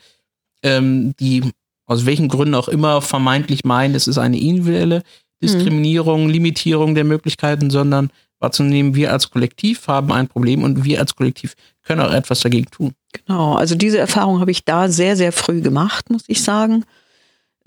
ähm, 0.61 1.15
die 1.19 1.43
aus 1.87 2.05
welchen 2.05 2.27
Gründen 2.27 2.53
auch 2.53 2.67
immer 2.67 3.01
vermeintlich 3.01 3.63
meinen, 3.63 3.95
es 3.95 4.07
ist 4.07 4.17
eine 4.19 4.39
individuelle 4.39 5.01
Diskriminierung, 5.41 6.25
mhm. 6.25 6.29
Limitierung 6.29 6.93
der 6.93 7.03
Möglichkeiten, 7.03 7.71
sondern 7.71 8.11
wahrzunehmen, 8.39 8.93
wir 8.93 9.11
als 9.11 9.31
Kollektiv 9.31 9.87
haben 9.87 10.11
ein 10.11 10.27
Problem 10.27 10.63
und 10.63 10.83
wir 10.83 10.99
als 10.99 11.15
Kollektiv 11.15 11.55
können 11.83 12.01
auch 12.01 12.13
etwas 12.13 12.41
dagegen 12.41 12.69
tun. 12.69 12.93
Genau, 13.25 13.55
also 13.55 13.73
diese 13.75 13.97
Erfahrung 13.97 14.39
habe 14.39 14.51
ich 14.51 14.65
da 14.65 14.89
sehr, 14.89 15.15
sehr 15.15 15.31
früh 15.31 15.61
gemacht, 15.61 16.09
muss 16.11 16.25
ich 16.27 16.43
sagen. 16.43 16.85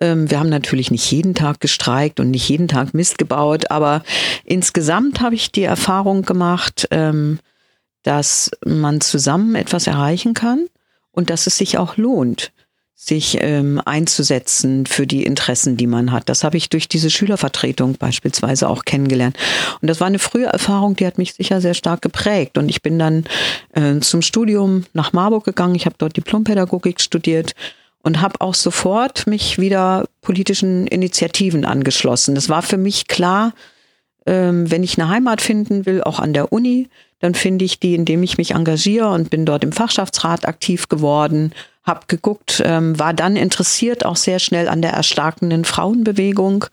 Ähm, 0.01 0.31
wir 0.31 0.39
haben 0.39 0.49
natürlich 0.49 0.91
nicht 0.91 1.11
jeden 1.11 1.35
Tag 1.35 1.61
gestreikt 1.61 2.21
und 2.21 2.31
nicht 2.31 2.49
jeden 2.49 2.69
Tag 2.69 2.95
Mist 2.95 3.19
gebaut, 3.19 3.71
aber 3.71 4.03
insgesamt 4.45 5.21
habe 5.21 5.35
ich 5.35 5.53
die 5.53 5.65
Erfahrung 5.65 6.23
gemacht, 6.23 6.89
ähm, 6.91 7.39
dass 8.03 8.51
man 8.65 9.01
zusammen 9.01 9.55
etwas 9.55 9.87
erreichen 9.87 10.35
kann 10.35 10.67
und 11.11 11.31
dass 11.31 11.47
es 11.47 11.59
sich 11.59 11.79
auch 11.79 11.97
lohnt 11.97 12.53
sich 13.01 13.39
ähm, 13.41 13.81
einzusetzen 13.85 14.85
für 14.85 15.07
die 15.07 15.23
Interessen, 15.23 15.77
die 15.77 15.87
man 15.87 16.11
hat. 16.11 16.29
Das 16.29 16.43
habe 16.43 16.57
ich 16.57 16.69
durch 16.69 16.89
diese 16.89 17.11
Schülervertretung 17.11 17.95
beispielsweise 17.95 18.69
auch 18.69 18.85
kennengelernt. 18.85 19.37
Und 19.81 19.89
das 19.89 20.01
war 20.01 20.09
eine 20.09 20.19
frühe 20.19 20.47
Erfahrung, 20.47 20.97
die 20.97 21.07
hat 21.07 21.17
mich 21.17 21.35
sicher 21.35 21.61
sehr 21.61 21.75
stark 21.75 22.03
geprägt. 22.03 22.59
Und 22.59 22.69
ich 22.69 22.83
bin 22.83 22.99
dann 22.99 23.25
äh, 23.73 24.01
zum 24.01 24.21
Studium 24.21 24.85
nach 24.95 25.13
Marburg 25.13 25.45
gegangen. 25.45 25.77
Ich 25.77 25.87
habe 25.87 25.95
dort 25.97 26.17
Diplompädagogik 26.17 27.01
studiert 27.01 27.55
und 28.09 28.23
habe 28.23 28.41
auch 28.41 28.55
sofort 28.55 29.27
mich 29.27 29.59
wieder 29.59 30.07
politischen 30.23 30.87
Initiativen 30.87 31.67
angeschlossen. 31.67 32.35
Das 32.35 32.49
war 32.49 32.63
für 32.63 32.79
mich 32.79 33.07
klar, 33.07 33.53
ähm, 34.25 34.71
wenn 34.71 34.83
ich 34.83 34.99
eine 34.99 35.11
Heimat 35.11 35.43
finden 35.43 35.85
will, 35.85 36.03
auch 36.03 36.19
an 36.19 36.33
der 36.33 36.51
Uni, 36.51 36.89
dann 37.19 37.35
finde 37.35 37.67
ich 37.67 37.81
die, 37.81 37.95
indem 37.95 38.23
ich 38.23 38.39
mich 38.39 38.53
engagiere 38.53 39.11
und 39.11 39.29
bin 39.29 39.45
dort 39.45 39.63
im 39.63 39.73
Fachschaftsrat 39.73 40.49
aktiv 40.49 40.89
geworden, 40.89 41.53
habe 41.83 42.07
geguckt, 42.09 42.63
ähm, 42.65 42.99
war 42.99 43.13
dann 43.13 43.37
interessiert 43.37 44.07
auch 44.07 44.17
sehr 44.17 44.39
schnell 44.39 44.69
an 44.69 44.81
der 44.81 44.93
erstarkenden 44.93 45.67
Frauenbewegung 45.67 46.65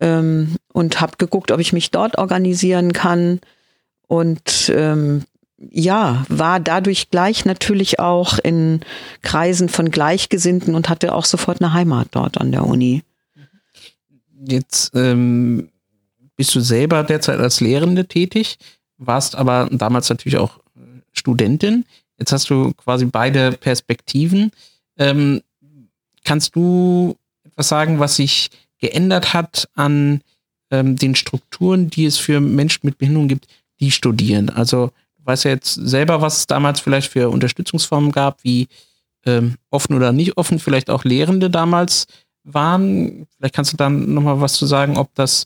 ähm, 0.00 0.56
und 0.72 1.00
habe 1.00 1.18
geguckt, 1.18 1.52
ob 1.52 1.60
ich 1.60 1.72
mich 1.72 1.92
dort 1.92 2.18
organisieren 2.18 2.92
kann. 2.92 3.38
Und 4.08 4.72
ja, 5.58 6.24
war 6.28 6.60
dadurch 6.60 7.10
gleich 7.10 7.44
natürlich 7.44 7.98
auch 7.98 8.38
in 8.38 8.80
Kreisen 9.22 9.68
von 9.68 9.90
Gleichgesinnten 9.90 10.74
und 10.74 10.88
hatte 10.88 11.14
auch 11.14 11.24
sofort 11.24 11.60
eine 11.60 11.72
Heimat 11.72 12.08
dort 12.12 12.38
an 12.38 12.52
der 12.52 12.64
Uni. 12.64 13.02
Jetzt 14.46 14.92
ähm, 14.94 15.68
bist 16.36 16.54
du 16.54 16.60
selber 16.60 17.02
derzeit 17.02 17.40
als 17.40 17.60
Lehrende 17.60 18.06
tätig, 18.06 18.58
warst 18.98 19.34
aber 19.34 19.68
damals 19.72 20.08
natürlich 20.08 20.38
auch 20.38 20.60
Studentin. 21.12 21.84
Jetzt 22.18 22.32
hast 22.32 22.48
du 22.50 22.72
quasi 22.74 23.06
beide 23.06 23.52
Perspektiven. 23.52 24.52
Ähm, 24.96 25.42
kannst 26.24 26.54
du 26.54 27.16
etwas 27.44 27.68
sagen, 27.68 27.98
was 27.98 28.16
sich 28.16 28.50
geändert 28.78 29.34
hat 29.34 29.68
an 29.74 30.22
ähm, 30.70 30.96
den 30.96 31.16
Strukturen, 31.16 31.90
die 31.90 32.06
es 32.06 32.18
für 32.18 32.40
Menschen 32.40 32.80
mit 32.84 32.98
Behinderung 32.98 33.26
gibt, 33.28 33.48
die 33.80 33.90
studieren? 33.90 34.50
Also 34.50 34.92
du 35.28 35.32
weißt 35.32 35.44
ja 35.44 35.50
jetzt 35.50 35.74
selber, 35.74 36.22
was 36.22 36.38
es 36.38 36.46
damals 36.46 36.80
vielleicht 36.80 37.12
für 37.12 37.28
Unterstützungsformen 37.28 38.12
gab, 38.12 38.42
wie 38.44 38.66
ähm, 39.26 39.56
offen 39.70 39.94
oder 39.94 40.10
nicht 40.10 40.38
offen, 40.38 40.58
vielleicht 40.58 40.88
auch 40.88 41.04
Lehrende 41.04 41.50
damals 41.50 42.06
waren. 42.44 43.26
Vielleicht 43.36 43.54
kannst 43.54 43.72
du 43.74 43.76
dann 43.76 44.14
nochmal 44.14 44.40
was 44.40 44.54
zu 44.54 44.64
sagen, 44.64 44.96
ob 44.96 45.14
das, 45.14 45.44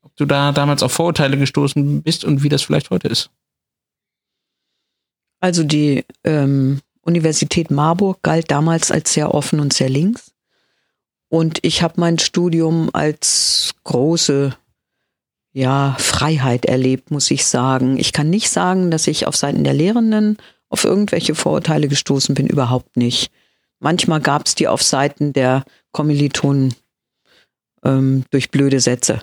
ob 0.00 0.16
du 0.16 0.24
da 0.24 0.52
damals 0.52 0.82
auf 0.82 0.92
Vorurteile 0.92 1.36
gestoßen 1.36 2.02
bist 2.02 2.24
und 2.24 2.42
wie 2.42 2.48
das 2.48 2.62
vielleicht 2.62 2.88
heute 2.88 3.08
ist. 3.08 3.30
Also 5.40 5.62
die 5.62 6.06
ähm, 6.24 6.80
Universität 7.02 7.70
Marburg 7.70 8.22
galt 8.22 8.50
damals 8.50 8.90
als 8.90 9.12
sehr 9.12 9.34
offen 9.34 9.60
und 9.60 9.74
sehr 9.74 9.90
links. 9.90 10.32
Und 11.28 11.58
ich 11.62 11.82
habe 11.82 12.00
mein 12.00 12.18
Studium 12.18 12.88
als 12.94 13.74
große 13.84 14.56
ja, 15.52 15.96
Freiheit 15.98 16.66
erlebt, 16.66 17.10
muss 17.10 17.30
ich 17.30 17.46
sagen. 17.46 17.98
Ich 17.98 18.12
kann 18.12 18.30
nicht 18.30 18.50
sagen, 18.50 18.90
dass 18.90 19.06
ich 19.06 19.26
auf 19.26 19.36
Seiten 19.36 19.64
der 19.64 19.74
Lehrenden 19.74 20.36
auf 20.68 20.84
irgendwelche 20.84 21.34
Vorurteile 21.34 21.88
gestoßen 21.88 22.34
bin, 22.34 22.46
überhaupt 22.46 22.96
nicht. 22.96 23.30
Manchmal 23.80 24.20
gab 24.20 24.46
es 24.46 24.54
die 24.54 24.68
auf 24.68 24.82
Seiten 24.82 25.32
der 25.32 25.64
Kommilitonen 25.92 26.74
ähm, 27.84 28.24
durch 28.30 28.50
blöde 28.50 28.80
Sätze, 28.80 29.22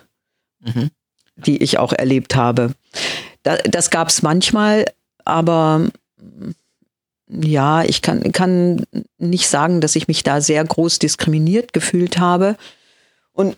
mhm. 0.60 0.90
die 1.36 1.62
ich 1.62 1.78
auch 1.78 1.94
erlebt 1.94 2.36
habe. 2.36 2.74
Da, 3.44 3.58
das 3.58 3.90
gab 3.92 4.08
es 4.08 4.22
manchmal, 4.22 4.86
aber 5.24 5.90
ja, 7.28 7.84
ich 7.84 8.02
kann, 8.02 8.32
kann 8.32 8.86
nicht 9.18 9.48
sagen, 9.48 9.82
dass 9.82 9.96
ich 9.96 10.08
mich 10.08 10.24
da 10.24 10.42
sehr 10.42 10.64
groß 10.64 11.00
diskriminiert 11.00 11.74
gefühlt 11.74 12.18
habe. 12.18 12.56
Und 13.34 13.58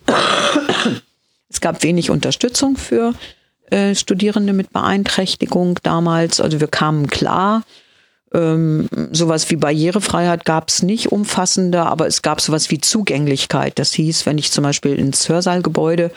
es 1.49 1.62
gab 1.62 1.83
wenig 1.83 2.10
Unterstützung 2.10 2.77
für 2.77 3.13
äh, 3.69 3.95
Studierende 3.95 4.53
mit 4.53 4.71
Beeinträchtigung 4.71 5.79
damals. 5.83 6.39
Also 6.39 6.60
wir 6.60 6.67
kamen 6.67 7.07
klar. 7.07 7.63
Ähm, 8.33 8.89
sowas 9.12 9.49
wie 9.49 9.55
Barrierefreiheit 9.55 10.43
gab 10.43 10.69
es 10.69 10.83
nicht 10.83 11.12
umfassender, 11.12 11.86
aber 11.86 12.07
es 12.07 12.21
gab 12.21 12.41
sowas 12.41 12.69
wie 12.71 12.79
Zugänglichkeit. 12.79 13.79
Das 13.79 13.93
hieß, 13.93 14.25
wenn 14.25 14.38
ich 14.38 14.51
zum 14.51 14.63
Beispiel 14.63 14.95
ins 14.95 15.29
Hörsaalgebäude 15.29 16.12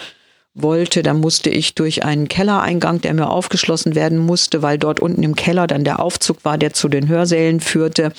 wollte, 0.55 1.05
dann 1.05 1.21
musste 1.21 1.51
ich 1.51 1.77
durch 1.77 2.05
einen 2.05 2.27
Kellereingang, 2.27 3.01
der 3.01 3.15
mir 3.15 3.31
aufgeschlossen 3.31 3.95
werden 3.95 4.19
musste, 4.19 4.63
weil 4.63 4.79
dort 4.79 4.99
unten 4.99 5.23
im 5.23 5.37
Keller 5.37 5.69
dann 5.69 5.85
der 5.85 6.01
Aufzug 6.01 6.45
war, 6.45 6.59
der 6.59 6.73
zu 6.73 6.89
den 6.89 7.09
Hörsälen 7.09 7.61
führte. 7.61 8.13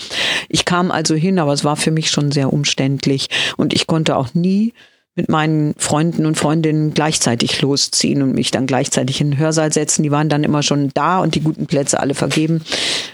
Ich 0.47 0.63
kam 0.63 0.91
also 0.91 1.13
hin, 1.15 1.39
aber 1.39 1.51
es 1.51 1.65
war 1.65 1.75
für 1.75 1.91
mich 1.91 2.09
schon 2.09 2.31
sehr 2.31 2.53
umständlich 2.53 3.27
und 3.57 3.73
ich 3.73 3.85
konnte 3.85 4.15
auch 4.15 4.33
nie 4.33 4.73
mit 5.15 5.29
meinen 5.29 5.73
Freunden 5.77 6.25
und 6.25 6.37
Freundinnen 6.37 6.93
gleichzeitig 6.93 7.61
losziehen 7.61 8.21
und 8.21 8.33
mich 8.33 8.51
dann 8.51 8.65
gleichzeitig 8.65 9.19
in 9.19 9.31
den 9.31 9.39
Hörsaal 9.39 9.73
setzen. 9.73 10.03
Die 10.03 10.11
waren 10.11 10.29
dann 10.29 10.45
immer 10.45 10.63
schon 10.63 10.89
da 10.93 11.19
und 11.19 11.35
die 11.35 11.41
guten 11.41 11.67
Plätze 11.67 11.99
alle 11.99 12.13
vergeben. 12.13 12.61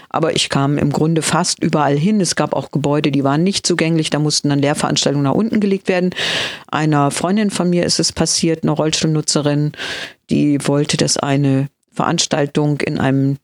Aber 0.08 0.34
ich 0.34 0.48
kam 0.48 0.78
im 0.78 0.92
Grunde 0.92 1.22
fast 1.22 1.62
überall 1.62 1.98
hin. 1.98 2.20
Es 2.20 2.36
gab 2.36 2.52
auch 2.54 2.70
Gebäude, 2.70 3.10
die 3.10 3.24
waren 3.24 3.42
nicht 3.42 3.66
zugänglich. 3.66 4.10
Da 4.10 4.20
mussten 4.20 4.48
dann 4.48 4.60
Lehrveranstaltungen 4.60 5.24
nach 5.24 5.34
unten 5.34 5.58
gelegt 5.58 5.88
werden. 5.88 6.10
Einer 6.68 7.10
Freundin 7.10 7.50
von 7.50 7.68
mir 7.68 7.84
ist 7.84 7.98
es 7.98 8.12
passiert, 8.12 8.62
eine 8.62 8.72
Rollstuhlnutzerin, 8.72 9.72
die 10.30 10.58
wollte, 10.66 10.96
dass 10.96 11.16
eine 11.16 11.68
Veranstaltung 11.92 12.80
in 12.80 12.98
einem 12.98 13.38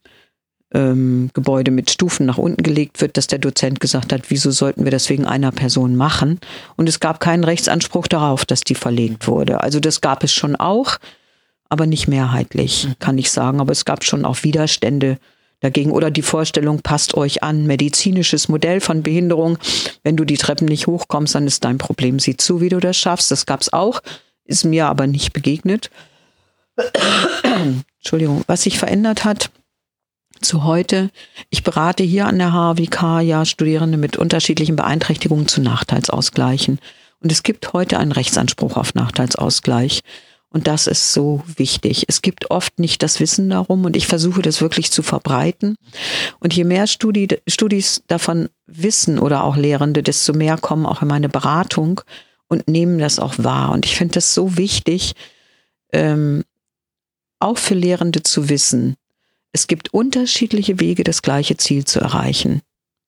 ähm, 0.74 1.30
Gebäude 1.32 1.70
mit 1.70 1.90
Stufen 1.90 2.26
nach 2.26 2.38
unten 2.38 2.62
gelegt 2.62 3.00
wird, 3.00 3.16
dass 3.16 3.28
der 3.28 3.38
Dozent 3.38 3.80
gesagt 3.80 4.12
hat, 4.12 4.22
wieso 4.28 4.50
sollten 4.50 4.84
wir 4.84 4.90
das 4.90 5.08
wegen 5.08 5.24
einer 5.24 5.52
Person 5.52 5.96
machen? 5.96 6.40
Und 6.76 6.88
es 6.88 7.00
gab 7.00 7.20
keinen 7.20 7.44
Rechtsanspruch 7.44 8.08
darauf, 8.08 8.44
dass 8.44 8.62
die 8.62 8.74
verlegt 8.74 9.26
wurde. 9.28 9.62
Also 9.62 9.80
das 9.80 10.00
gab 10.00 10.24
es 10.24 10.32
schon 10.32 10.56
auch, 10.56 10.98
aber 11.68 11.86
nicht 11.86 12.08
mehrheitlich, 12.08 12.86
mhm. 12.86 12.94
kann 12.98 13.18
ich 13.18 13.30
sagen. 13.30 13.60
Aber 13.60 13.72
es 13.72 13.84
gab 13.84 14.04
schon 14.04 14.24
auch 14.24 14.42
Widerstände 14.42 15.18
dagegen 15.60 15.92
oder 15.92 16.10
die 16.10 16.22
Vorstellung, 16.22 16.80
passt 16.82 17.14
euch 17.14 17.42
an, 17.42 17.66
medizinisches 17.66 18.48
Modell 18.48 18.80
von 18.80 19.02
Behinderung. 19.02 19.58
Wenn 20.02 20.16
du 20.16 20.24
die 20.24 20.36
Treppen 20.36 20.66
nicht 20.66 20.86
hochkommst, 20.86 21.34
dann 21.34 21.46
ist 21.46 21.64
dein 21.64 21.78
Problem. 21.78 22.18
Sieh 22.18 22.36
zu, 22.36 22.60
wie 22.60 22.68
du 22.68 22.80
das 22.80 22.96
schaffst. 22.96 23.30
Das 23.30 23.46
gab 23.46 23.62
es 23.62 23.72
auch, 23.72 24.02
ist 24.44 24.64
mir 24.64 24.86
aber 24.86 25.06
nicht 25.06 25.32
begegnet. 25.32 25.90
Entschuldigung, 27.98 28.42
was 28.46 28.62
sich 28.62 28.78
verändert 28.78 29.24
hat, 29.24 29.50
zu 30.44 30.64
heute. 30.64 31.10
Ich 31.50 31.64
berate 31.64 32.04
hier 32.04 32.26
an 32.26 32.38
der 32.38 32.52
HWK 32.52 33.20
ja 33.20 33.44
Studierende 33.44 33.98
mit 33.98 34.16
unterschiedlichen 34.16 34.76
Beeinträchtigungen 34.76 35.48
zu 35.48 35.60
Nachteilsausgleichen. 35.60 36.78
Und 37.20 37.32
es 37.32 37.42
gibt 37.42 37.72
heute 37.72 37.98
einen 37.98 38.12
Rechtsanspruch 38.12 38.76
auf 38.76 38.94
Nachteilsausgleich. 38.94 40.02
Und 40.50 40.68
das 40.68 40.86
ist 40.86 41.12
so 41.12 41.42
wichtig. 41.56 42.04
Es 42.06 42.22
gibt 42.22 42.50
oft 42.52 42.78
nicht 42.78 43.02
das 43.02 43.18
Wissen 43.18 43.50
darum 43.50 43.84
und 43.84 43.96
ich 43.96 44.06
versuche 44.06 44.40
das 44.40 44.60
wirklich 44.60 44.92
zu 44.92 45.02
verbreiten. 45.02 45.74
Und 46.38 46.54
je 46.54 46.62
mehr 46.62 46.86
Studi 46.86 47.26
Studis 47.48 48.04
davon 48.06 48.48
wissen 48.66 49.18
oder 49.18 49.42
auch 49.42 49.56
Lehrende, 49.56 50.04
desto 50.04 50.32
mehr 50.32 50.56
kommen 50.56 50.86
auch 50.86 51.02
in 51.02 51.08
meine 51.08 51.28
Beratung 51.28 52.02
und 52.46 52.68
nehmen 52.68 53.00
das 53.00 53.18
auch 53.18 53.34
wahr. 53.38 53.72
Und 53.72 53.84
ich 53.84 53.96
finde 53.96 54.14
das 54.14 54.32
so 54.32 54.56
wichtig, 54.56 55.14
ähm, 55.92 56.44
auch 57.40 57.58
für 57.58 57.74
Lehrende 57.74 58.22
zu 58.22 58.48
wissen, 58.48 58.94
es 59.54 59.68
gibt 59.68 59.94
unterschiedliche 59.94 60.80
Wege, 60.80 61.04
das 61.04 61.22
gleiche 61.22 61.56
Ziel 61.56 61.84
zu 61.84 62.00
erreichen. 62.00 62.60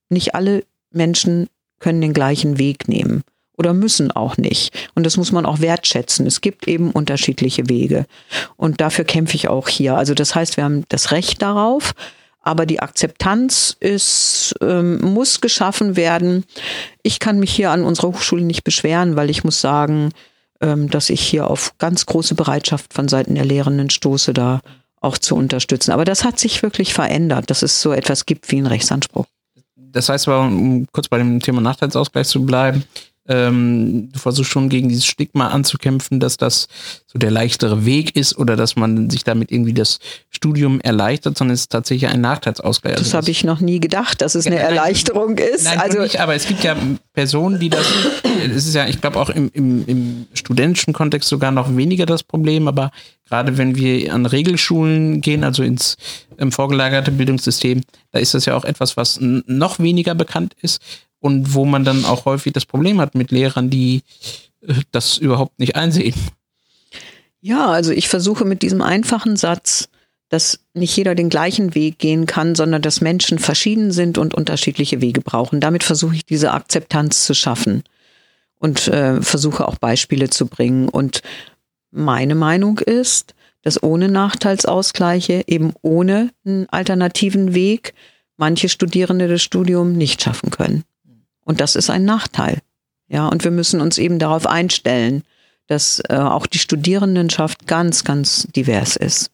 Nicht 0.08 0.36
alle 0.36 0.64
Menschen 0.92 1.48
können 1.80 2.00
den 2.00 2.12
gleichen 2.12 2.58
Weg 2.58 2.88
nehmen 2.88 3.24
oder 3.58 3.74
müssen 3.74 4.12
auch 4.12 4.36
nicht. 4.36 4.72
Und 4.94 5.04
das 5.04 5.16
muss 5.16 5.32
man 5.32 5.44
auch 5.44 5.60
wertschätzen. 5.60 6.24
Es 6.24 6.40
gibt 6.40 6.68
eben 6.68 6.92
unterschiedliche 6.92 7.68
Wege. 7.68 8.06
Und 8.56 8.80
dafür 8.80 9.04
kämpfe 9.04 9.34
ich 9.34 9.48
auch 9.48 9.68
hier. 9.68 9.96
Also 9.96 10.14
das 10.14 10.36
heißt, 10.36 10.56
wir 10.56 10.64
haben 10.64 10.84
das 10.88 11.10
Recht 11.10 11.42
darauf, 11.42 11.94
Aber 12.46 12.64
die 12.64 12.78
Akzeptanz 12.78 13.76
ist, 13.80 14.54
ähm, 14.60 15.00
muss 15.00 15.40
geschaffen 15.40 15.96
werden. 15.96 16.44
Ich 17.02 17.18
kann 17.18 17.40
mich 17.40 17.52
hier 17.52 17.72
an 17.72 17.82
unserer 17.82 18.06
Hochschule 18.08 18.44
nicht 18.44 18.62
beschweren, 18.62 19.16
weil 19.16 19.30
ich 19.30 19.42
muss 19.42 19.60
sagen, 19.60 20.10
ähm, 20.60 20.88
dass 20.88 21.10
ich 21.10 21.20
hier 21.20 21.50
auf 21.50 21.76
ganz 21.78 22.06
große 22.06 22.36
Bereitschaft 22.36 22.94
von 22.94 23.08
Seiten 23.08 23.34
der 23.34 23.44
Lehrenden 23.44 23.90
stoße, 23.90 24.32
da 24.32 24.60
auch 25.06 25.18
zu 25.18 25.34
unterstützen. 25.36 25.92
Aber 25.92 26.04
das 26.04 26.24
hat 26.24 26.38
sich 26.38 26.62
wirklich 26.62 26.92
verändert, 26.94 27.50
dass 27.50 27.62
es 27.62 27.80
so 27.80 27.92
etwas 27.92 28.26
gibt 28.26 28.50
wie 28.50 28.56
einen 28.56 28.66
Rechtsanspruch. 28.66 29.26
Das 29.76 30.08
heißt 30.08 30.28
aber, 30.28 30.40
um 30.40 30.86
kurz 30.92 31.08
bei 31.08 31.18
dem 31.18 31.40
Thema 31.40 31.60
Nachteilsausgleich 31.60 32.26
zu 32.26 32.44
bleiben, 32.44 32.84
ähm, 33.28 34.08
du 34.12 34.18
versuchst 34.18 34.50
schon 34.50 34.68
gegen 34.68 34.88
dieses 34.88 35.06
Stigma 35.06 35.48
anzukämpfen, 35.48 36.20
dass 36.20 36.36
das 36.36 36.68
so 37.06 37.18
der 37.18 37.30
leichtere 37.30 37.84
Weg 37.84 38.14
ist 38.14 38.38
oder 38.38 38.56
dass 38.56 38.76
man 38.76 39.10
sich 39.10 39.24
damit 39.24 39.50
irgendwie 39.50 39.74
das 39.74 39.98
Studium 40.30 40.80
erleichtert, 40.80 41.36
sondern 41.36 41.54
es 41.54 41.62
ist 41.62 41.72
tatsächlich 41.72 42.10
ein 42.10 42.20
Nachteilsausgleich. 42.20 42.94
Also 42.94 43.04
das 43.04 43.14
habe 43.14 43.30
ich 43.30 43.44
noch 43.44 43.60
nie 43.60 43.80
gedacht, 43.80 44.20
dass 44.22 44.34
es 44.34 44.46
eine 44.46 44.56
nein, 44.56 44.66
Erleichterung 44.66 45.38
ist. 45.38 45.64
Nein, 45.64 45.80
also 45.80 46.00
nicht, 46.00 46.20
aber 46.20 46.34
es 46.34 46.46
gibt 46.46 46.62
ja 46.62 46.76
Personen, 47.12 47.58
die 47.58 47.70
das, 47.70 47.86
es 48.44 48.66
ist 48.66 48.74
ja, 48.74 48.86
ich 48.86 49.00
glaube 49.00 49.18
auch 49.18 49.30
im, 49.30 49.50
im, 49.54 49.84
im 49.86 50.26
studentischen 50.34 50.92
Kontext 50.92 51.28
sogar 51.28 51.50
noch 51.50 51.74
weniger 51.76 52.06
das 52.06 52.22
Problem, 52.22 52.68
aber 52.68 52.90
gerade 53.28 53.58
wenn 53.58 53.74
wir 53.74 54.12
an 54.14 54.26
Regelschulen 54.26 55.20
gehen, 55.20 55.42
also 55.42 55.62
ins 55.62 55.96
ähm, 56.38 56.52
vorgelagerte 56.52 57.10
Bildungssystem, 57.10 57.82
da 58.12 58.18
ist 58.18 58.34
das 58.34 58.44
ja 58.44 58.56
auch 58.56 58.64
etwas, 58.64 58.96
was 58.96 59.18
noch 59.20 59.78
weniger 59.78 60.14
bekannt 60.14 60.54
ist 60.60 60.80
und 61.20 61.54
wo 61.54 61.64
man 61.64 61.84
dann 61.84 62.04
auch 62.04 62.24
häufig 62.24 62.52
das 62.52 62.66
Problem 62.66 63.00
hat 63.00 63.14
mit 63.14 63.30
Lehrern, 63.30 63.70
die 63.70 64.02
äh, 64.62 64.74
das 64.92 65.18
überhaupt 65.18 65.58
nicht 65.58 65.76
einsehen. 65.76 66.14
Ja, 67.40 67.66
also 67.66 67.92
ich 67.92 68.08
versuche 68.08 68.44
mit 68.44 68.62
diesem 68.62 68.82
einfachen 68.82 69.36
Satz, 69.36 69.88
dass 70.28 70.58
nicht 70.74 70.96
jeder 70.96 71.14
den 71.14 71.28
gleichen 71.28 71.74
Weg 71.74 71.98
gehen 71.98 72.26
kann, 72.26 72.54
sondern 72.54 72.82
dass 72.82 73.00
Menschen 73.00 73.38
verschieden 73.38 73.92
sind 73.92 74.18
und 74.18 74.34
unterschiedliche 74.34 75.00
Wege 75.00 75.20
brauchen. 75.20 75.60
Damit 75.60 75.84
versuche 75.84 76.16
ich 76.16 76.26
diese 76.26 76.52
Akzeptanz 76.52 77.24
zu 77.24 77.34
schaffen 77.34 77.84
und 78.58 78.88
äh, 78.88 79.22
versuche 79.22 79.68
auch 79.68 79.76
Beispiele 79.76 80.28
zu 80.28 80.46
bringen. 80.46 80.88
Und 80.88 81.22
meine 81.92 82.34
Meinung 82.34 82.78
ist, 82.78 83.34
dass 83.62 83.82
ohne 83.82 84.08
Nachteilsausgleiche, 84.08 85.44
eben 85.46 85.72
ohne 85.82 86.30
einen 86.44 86.68
alternativen 86.70 87.54
Weg, 87.54 87.94
manche 88.36 88.68
Studierende 88.68 89.28
das 89.28 89.42
Studium 89.42 89.92
nicht 89.92 90.22
schaffen 90.22 90.50
können. 90.50 90.84
Und 91.46 91.60
das 91.60 91.76
ist 91.76 91.88
ein 91.88 92.04
Nachteil. 92.04 92.60
Ja, 93.08 93.28
und 93.28 93.44
wir 93.44 93.52
müssen 93.52 93.80
uns 93.80 93.98
eben 93.98 94.18
darauf 94.18 94.46
einstellen, 94.46 95.22
dass 95.68 96.02
äh, 96.08 96.16
auch 96.16 96.46
die 96.46 96.58
Studierendenschaft 96.58 97.66
ganz, 97.66 98.04
ganz 98.04 98.48
divers 98.54 98.96
ist. 98.96 99.30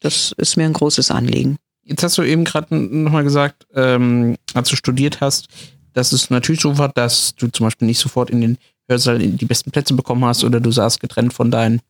Das 0.00 0.32
ist 0.36 0.56
mir 0.56 0.64
ein 0.64 0.72
großes 0.72 1.10
Anliegen. 1.10 1.56
Jetzt 1.82 2.02
hast 2.02 2.18
du 2.18 2.22
eben 2.22 2.44
gerade 2.44 2.74
nochmal 2.74 3.22
gesagt, 3.22 3.66
ähm, 3.74 4.36
als 4.54 4.70
du 4.70 4.76
studiert 4.76 5.20
hast, 5.20 5.48
dass 5.92 6.12
es 6.12 6.30
natürlich 6.30 6.60
so 6.60 6.78
war, 6.78 6.88
dass 6.88 7.34
du 7.36 7.48
zum 7.48 7.66
Beispiel 7.66 7.86
nicht 7.86 8.00
sofort 8.00 8.30
in 8.30 8.40
den 8.40 8.58
Hörsaal 8.88 9.18
die 9.18 9.44
besten 9.44 9.70
Plätze 9.70 9.94
bekommen 9.94 10.24
hast 10.24 10.42
oder 10.44 10.60
du 10.60 10.70
saßt 10.70 11.00
getrennt 11.00 11.32
von 11.32 11.50
deinen 11.50 11.80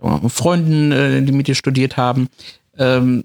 mal, 0.00 0.28
Freunden, 0.28 0.92
äh, 0.92 1.22
die 1.22 1.32
mit 1.32 1.46
dir 1.46 1.54
studiert 1.54 1.96
haben. 1.96 2.28
Ähm, 2.76 3.24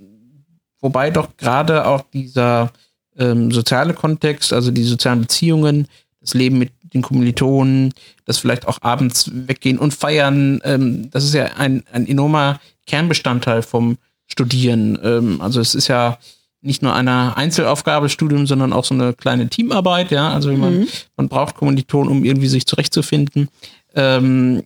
wobei 0.80 1.12
doch 1.12 1.38
gerade 1.38 1.86
auch 1.86 2.04
dieser 2.14 2.72
ähm, 3.18 3.52
soziale 3.52 3.94
Kontext, 3.94 4.54
also 4.54 4.72
die 4.72 4.84
sozialen 4.84 5.22
Beziehungen, 5.22 5.88
das 6.22 6.34
Leben 6.34 6.58
mit 6.58 6.72
den 6.94 7.02
Kommilitonen, 7.02 7.94
das 8.26 8.38
vielleicht 8.38 8.68
auch 8.68 8.80
abends 8.82 9.30
weggehen 9.34 9.78
und 9.78 9.94
feiern, 9.94 10.62
ähm, 10.64 11.10
das 11.12 11.24
ist 11.24 11.34
ja 11.34 11.46
ein, 11.58 11.84
ein 11.92 12.08
enormer 12.08 12.60
Kernbestandteil 12.88 13.62
vom 13.62 13.98
Studieren. 14.28 14.98
Ähm, 15.04 15.42
also 15.42 15.60
es 15.60 15.76
ist 15.76 15.88
ja 15.88 16.18
nicht 16.62 16.82
nur 16.82 16.96
eine 16.96 17.38
Einzelaufgabe 17.38 18.10
Studium, 18.10 18.48
sondern 18.48 18.74
auch 18.74 18.86
so 18.86 18.96
eine 18.96 19.14
kleine 19.14 19.50
Teamarbeit, 19.50 20.10
ja. 20.10 20.30
Also 20.34 20.52
man, 20.54 20.80
mhm. 20.80 20.88
man 21.16 21.30
braucht 21.30 21.56
Kommilitonen, 21.56 22.12
um 22.12 22.26
irgendwie 22.26 22.48
sich 22.48 22.66
zurechtzufinden. 22.66 23.50
Ähm, 23.94 24.64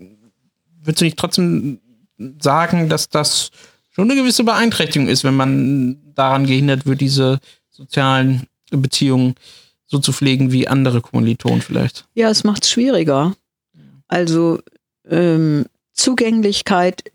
würdest 0.81 1.01
du 1.01 1.05
nicht 1.05 1.17
trotzdem 1.17 1.79
sagen, 2.39 2.87
dass 2.87 3.09
das 3.09 3.51
schon 3.89 4.09
eine 4.09 4.19
gewisse 4.19 4.45
Beeinträchtigung 4.45 5.09
ist, 5.09 5.25
wenn 5.25 5.35
man 5.35 5.97
daran 6.15 6.45
gehindert 6.45 6.85
wird, 6.85 7.01
diese 7.01 7.39
sozialen 7.79 8.47
Beziehungen 8.71 9.35
so 9.87 9.99
zu 9.99 10.11
pflegen 10.11 10.51
wie 10.51 10.67
andere 10.67 11.01
Kommilitonen 11.01 11.61
vielleicht. 11.61 12.05
Ja, 12.13 12.29
es 12.29 12.43
macht 12.43 12.63
es 12.63 12.69
schwieriger. 12.69 13.35
Also 14.07 14.59
ähm, 15.09 15.65
Zugänglichkeit 15.93 17.11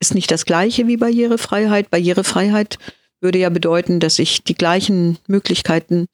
ist 0.00 0.14
nicht 0.14 0.30
das 0.30 0.44
gleiche 0.44 0.86
wie 0.86 0.98
Barrierefreiheit. 0.98 1.90
Barrierefreiheit 1.90 2.78
würde 3.20 3.38
ja 3.38 3.48
bedeuten, 3.48 4.00
dass 4.00 4.18
ich 4.18 4.44
die 4.44 4.54
gleichen 4.54 5.18
Möglichkeiten, 5.26 6.06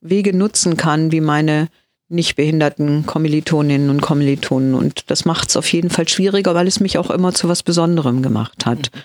Wege 0.00 0.34
nutzen 0.34 0.76
kann 0.76 1.12
wie 1.12 1.20
meine 1.20 1.68
nicht 2.08 2.36
behinderten 2.36 3.06
Kommilitoninnen 3.06 3.90
und 3.90 4.00
Kommilitonen. 4.00 4.74
Und 4.74 5.10
das 5.10 5.24
macht 5.26 5.50
es 5.50 5.56
auf 5.56 5.70
jeden 5.72 5.90
Fall 5.90 6.08
schwieriger, 6.08 6.54
weil 6.54 6.66
es 6.66 6.80
mich 6.80 6.98
auch 6.98 7.10
immer 7.10 7.32
zu 7.34 7.48
was 7.48 7.62
Besonderem 7.62 8.22
gemacht 8.22 8.64
hat. 8.66 8.90
Mhm 8.94 9.00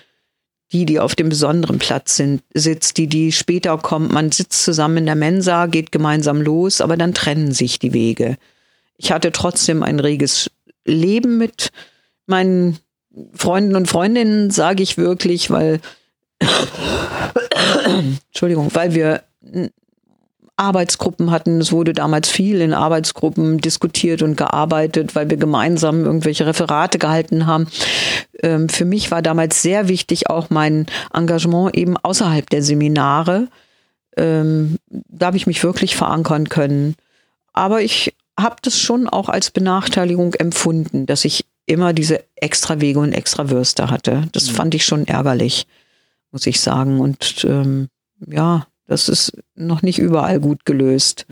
die, 0.72 0.84
die 0.84 0.98
auf 0.98 1.14
dem 1.14 1.28
besonderen 1.28 1.78
Platz 1.78 2.16
sind, 2.16 2.42
sitzt, 2.52 2.96
die, 2.96 3.06
die 3.06 3.32
später 3.32 3.76
kommt. 3.78 4.12
Man 4.12 4.32
sitzt 4.32 4.64
zusammen 4.64 4.98
in 4.98 5.06
der 5.06 5.14
Mensa, 5.14 5.66
geht 5.66 5.92
gemeinsam 5.92 6.40
los, 6.40 6.80
aber 6.80 6.96
dann 6.96 7.14
trennen 7.14 7.52
sich 7.52 7.78
die 7.78 7.92
Wege. 7.92 8.36
Ich 8.96 9.12
hatte 9.12 9.30
trotzdem 9.32 9.82
ein 9.82 10.00
reges 10.00 10.50
Leben 10.84 11.38
mit 11.38 11.70
meinen 12.26 12.78
Freunden 13.34 13.76
und 13.76 13.86
Freundinnen, 13.86 14.50
sage 14.50 14.82
ich 14.82 14.98
wirklich, 14.98 15.50
weil, 15.50 15.80
Entschuldigung, 18.28 18.74
weil 18.74 18.94
wir 18.94 19.22
Arbeitsgruppen 20.56 21.30
hatten. 21.30 21.60
Es 21.60 21.70
wurde 21.70 21.92
damals 21.92 22.30
viel 22.30 22.60
in 22.60 22.72
Arbeitsgruppen 22.72 23.58
diskutiert 23.58 24.22
und 24.22 24.36
gearbeitet, 24.36 25.14
weil 25.14 25.28
wir 25.28 25.36
gemeinsam 25.36 26.04
irgendwelche 26.04 26.46
Referate 26.46 26.98
gehalten 26.98 27.46
haben. 27.46 27.68
Ähm, 28.42 28.68
für 28.68 28.86
mich 28.86 29.10
war 29.10 29.22
damals 29.22 29.62
sehr 29.62 29.88
wichtig 29.88 30.30
auch 30.30 30.48
mein 30.50 30.86
Engagement 31.12 31.76
eben 31.76 31.96
außerhalb 31.96 32.48
der 32.48 32.62
Seminare. 32.62 33.48
Ähm, 34.16 34.78
da 34.88 35.26
habe 35.26 35.36
ich 35.36 35.46
mich 35.46 35.62
wirklich 35.62 35.94
verankern 35.94 36.48
können. 36.48 36.96
Aber 37.52 37.82
ich 37.82 38.14
habe 38.38 38.56
das 38.62 38.78
schon 38.78 39.08
auch 39.08 39.28
als 39.28 39.50
Benachteiligung 39.50 40.34
empfunden, 40.34 41.06
dass 41.06 41.24
ich 41.24 41.44
immer 41.66 41.92
diese 41.92 42.24
extra 42.36 42.80
Wege 42.80 43.00
und 43.00 43.12
extra 43.12 43.50
Würste 43.50 43.90
hatte. 43.90 44.28
Das 44.32 44.50
mhm. 44.50 44.54
fand 44.54 44.74
ich 44.74 44.84
schon 44.84 45.06
ärgerlich, 45.06 45.66
muss 46.32 46.46
ich 46.46 46.60
sagen. 46.60 47.00
Und 47.00 47.44
ähm, 47.48 47.88
ja, 48.26 48.66
das 48.86 49.08
ist 49.08 49.32
noch 49.54 49.82
nicht 49.82 49.98
überall 49.98 50.40
gut 50.40 50.64
gelöst. 50.64 51.26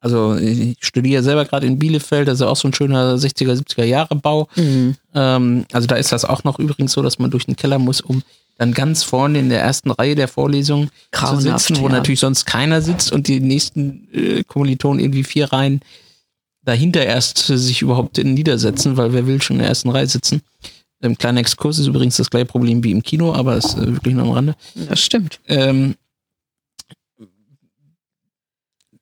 Also 0.00 0.36
ich 0.36 0.78
studiere 0.80 1.22
selber 1.22 1.44
gerade 1.44 1.66
in 1.66 1.78
Bielefeld, 1.78 2.26
das 2.26 2.36
ist 2.36 2.46
auch 2.46 2.56
so 2.56 2.68
ein 2.68 2.74
schöner 2.74 3.16
60er, 3.16 3.52
70er 3.52 3.84
Jahre 3.84 4.16
Bau. 4.16 4.48
Mhm. 4.56 4.96
Ähm, 5.14 5.66
also 5.72 5.86
da 5.86 5.96
ist 5.96 6.10
das 6.10 6.24
auch 6.24 6.42
noch 6.42 6.58
übrigens 6.58 6.92
so, 6.92 7.02
dass 7.02 7.18
man 7.18 7.30
durch 7.30 7.44
den 7.44 7.56
Keller 7.56 7.78
muss, 7.78 8.00
um 8.00 8.22
dann 8.56 8.72
ganz 8.72 9.02
vorne 9.02 9.38
in 9.38 9.50
der 9.50 9.60
ersten 9.60 9.90
Reihe 9.90 10.14
der 10.14 10.28
Vorlesung 10.28 10.90
zu 11.12 11.36
sitzen, 11.36 11.78
wo 11.80 11.88
ja. 11.88 11.94
natürlich 11.94 12.20
sonst 12.20 12.46
keiner 12.46 12.80
sitzt 12.82 13.12
und 13.12 13.28
die 13.28 13.40
nächsten 13.40 14.08
äh, 14.12 14.42
Kommilitonen 14.44 15.00
irgendwie 15.00 15.24
vier 15.24 15.52
Reihen 15.52 15.80
dahinter 16.62 17.04
erst 17.04 17.38
sich 17.38 17.82
überhaupt 17.82 18.18
niedersetzen, 18.22 18.96
weil 18.96 19.12
wer 19.12 19.26
will 19.26 19.40
schon 19.40 19.56
in 19.56 19.60
der 19.60 19.68
ersten 19.68 19.90
Reihe 19.90 20.06
sitzen. 20.06 20.42
Ein 21.02 21.12
ähm, 21.12 21.18
kleiner 21.18 21.40
Exkurs 21.40 21.78
ist 21.78 21.86
übrigens 21.86 22.16
das 22.16 22.28
gleiche 22.30 22.46
Problem 22.46 22.84
wie 22.84 22.90
im 22.90 23.02
Kino, 23.02 23.34
aber 23.34 23.56
ist 23.56 23.76
äh, 23.76 23.86
wirklich 23.86 24.14
nur 24.14 24.24
am 24.24 24.32
Rande. 24.32 24.54
Das 24.88 25.00
stimmt. 25.00 25.40
Ähm, 25.48 25.94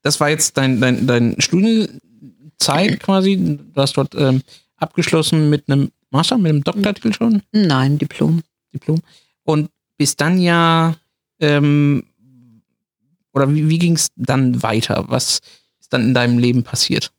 das 0.09 0.20
war 0.20 0.30
jetzt 0.30 0.56
dein, 0.56 0.80
dein, 0.80 1.06
dein 1.06 1.36
Studienzeit 1.38 2.98
quasi. 3.00 3.36
Du 3.36 3.80
hast 3.80 3.98
dort 3.98 4.14
ähm, 4.14 4.40
abgeschlossen 4.78 5.50
mit 5.50 5.68
einem 5.68 5.90
Master, 6.11 6.38
mit 6.38 6.50
einem 6.50 6.64
Doktortitel 6.64 7.12
schon? 7.12 7.42
Nein, 7.52 7.98
Diplom. 7.98 8.40
Diplom. 8.72 9.00
Und 9.44 9.68
bis 9.98 10.16
dann 10.16 10.40
ja, 10.40 10.96
ähm, 11.40 12.04
oder 13.34 13.54
wie, 13.54 13.68
wie 13.68 13.78
ging 13.78 13.96
es 13.96 14.09
dann 14.16 14.62
weiter? 14.62 15.04
Was 15.09 15.40
ist 15.78 15.92
dann 15.92 16.02
in 16.02 16.14
deinem 16.14 16.38
Leben 16.38 16.62
passiert? 16.62 17.12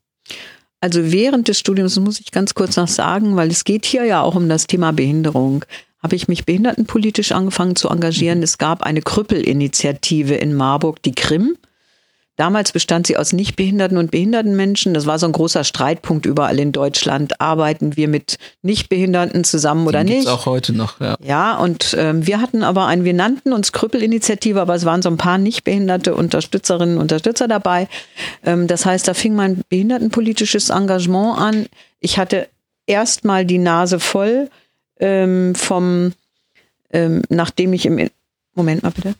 Also 0.81 1.11
während 1.11 1.47
des 1.47 1.59
Studiums, 1.59 1.99
muss 1.99 2.19
ich 2.19 2.31
ganz 2.31 2.55
kurz 2.55 2.75
noch 2.75 2.87
sagen, 2.87 3.35
weil 3.35 3.49
es 3.49 3.65
geht 3.65 3.85
hier 3.85 4.05
ja 4.05 4.21
auch 4.23 4.33
um 4.33 4.49
das 4.49 4.65
Thema 4.65 4.93
Behinderung, 4.93 5.63
habe 6.01 6.15
ich 6.15 6.27
mich 6.27 6.45
behindertenpolitisch 6.45 7.33
angefangen 7.33 7.75
zu 7.75 7.89
engagieren. 7.89 8.41
Es 8.41 8.57
gab 8.57 8.81
eine 8.81 9.01
Krüppelinitiative 9.01 10.33
in 10.35 10.55
Marburg, 10.55 11.03
die 11.03 11.13
Krim. 11.13 11.55
Damals 12.39 12.71
bestand 12.71 13.05
sie 13.05 13.17
aus 13.17 13.33
nichtbehinderten 13.33 13.97
und 13.97 14.11
behinderten 14.11 14.55
Menschen. 14.55 14.93
Das 14.93 15.05
war 15.05 15.19
so 15.19 15.25
ein 15.25 15.33
großer 15.33 15.65
Streitpunkt 15.65 16.25
überall 16.25 16.57
in 16.57 16.71
Deutschland. 16.71 17.41
Arbeiten 17.41 17.97
wir 17.97 18.07
mit 18.07 18.37
Nichtbehinderten 18.61 19.43
zusammen 19.43 19.85
oder 19.85 20.05
Den 20.05 20.19
nicht? 20.19 20.29
auch 20.29 20.45
heute 20.45 20.71
noch, 20.71 21.01
ja. 21.01 21.17
Ja, 21.21 21.57
und 21.57 21.93
ähm, 21.99 22.25
wir 22.25 22.39
hatten 22.39 22.63
aber 22.63 22.85
ein, 22.85 23.03
wir 23.03 23.13
nannten 23.13 23.51
uns 23.51 23.73
Krüppelinitiative, 23.73 24.61
aber 24.61 24.73
es 24.73 24.85
waren 24.85 25.01
so 25.01 25.09
ein 25.09 25.17
paar 25.17 25.37
nichtbehinderte 25.37 26.15
Unterstützerinnen 26.15 26.95
und 26.95 27.01
Unterstützer 27.01 27.49
dabei. 27.49 27.89
Ähm, 28.45 28.67
das 28.67 28.85
heißt, 28.85 29.05
da 29.09 29.13
fing 29.13 29.35
mein 29.35 29.61
behindertenpolitisches 29.67 30.69
Engagement 30.69 31.37
an. 31.37 31.65
Ich 31.99 32.19
hatte 32.19 32.47
erstmal 32.85 33.43
die 33.43 33.57
Nase 33.57 33.99
voll 33.99 34.49
ähm, 35.01 35.55
vom, 35.55 36.13
ähm, 36.91 37.21
nachdem 37.27 37.73
ich 37.73 37.85
im 37.85 38.09
Moment 38.55 38.83
mal 38.83 38.91
bitte. 38.91 39.15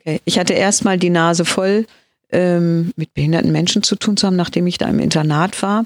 Okay, 0.00 0.20
ich 0.24 0.38
hatte 0.38 0.54
erstmal 0.54 0.98
die 0.98 1.10
Nase 1.10 1.44
voll, 1.44 1.86
ähm, 2.30 2.92
mit 2.96 3.14
behinderten 3.14 3.52
Menschen 3.52 3.82
zu 3.82 3.96
tun 3.96 4.16
zu 4.16 4.26
haben, 4.26 4.36
nachdem 4.36 4.66
ich 4.66 4.78
da 4.78 4.86
im 4.86 4.98
Internat 4.98 5.62
war 5.62 5.84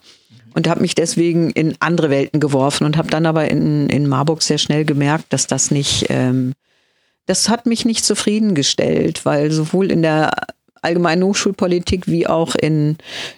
und 0.54 0.68
habe 0.68 0.80
mich 0.80 0.94
deswegen 0.94 1.50
in 1.50 1.76
andere 1.80 2.10
Welten 2.10 2.40
geworfen 2.40 2.84
und 2.84 2.96
habe 2.96 3.10
dann 3.10 3.26
aber 3.26 3.50
in, 3.50 3.88
in 3.88 4.08
Marburg 4.08 4.42
sehr 4.42 4.58
schnell 4.58 4.84
gemerkt, 4.84 5.32
dass 5.32 5.46
das 5.46 5.70
nicht, 5.70 6.06
ähm, 6.10 6.52
das 7.26 7.48
hat 7.48 7.66
mich 7.66 7.84
nicht 7.84 8.04
zufriedengestellt, 8.04 9.24
weil 9.24 9.50
sowohl 9.50 9.90
in 9.90 10.02
der 10.02 10.32
allgemeinen 10.82 11.22
Hochschulpolitik 11.22 12.08
wie 12.08 12.26
auch 12.26 12.56
in 12.56 12.96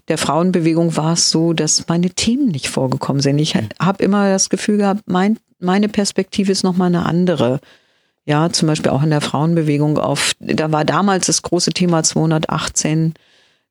der 0.09 0.17
Frauenbewegung 0.17 0.97
war 0.97 1.13
es 1.13 1.31
so, 1.31 1.53
dass 1.53 1.89
meine 1.89 2.11
Themen 2.11 2.49
nicht 2.49 2.69
vorgekommen 2.69 3.21
sind. 3.21 3.39
Ich 3.39 3.55
habe 3.55 4.03
immer 4.03 4.31
das 4.31 4.49
Gefühl 4.49 4.79
gehabt, 4.79 5.03
mein, 5.07 5.39
meine 5.59 5.91
Perspektive 5.91 6.51
ist 6.51 6.65
nochmal 6.65 6.89
eine 6.89 7.05
andere. 7.05 7.61
Ja, 8.27 8.51
zum 8.51 8.69
Beispiel 8.69 8.91
auch 8.91 9.03
in 9.03 9.11
der 9.11 9.21
Frauenbewegung 9.21 9.99
auf, 9.99 10.33
da 10.41 10.73
war 10.73 10.85
damals 10.85 11.27
das 11.27 11.43
große 11.43 11.73
Thema 11.73 12.03
218 12.03 13.15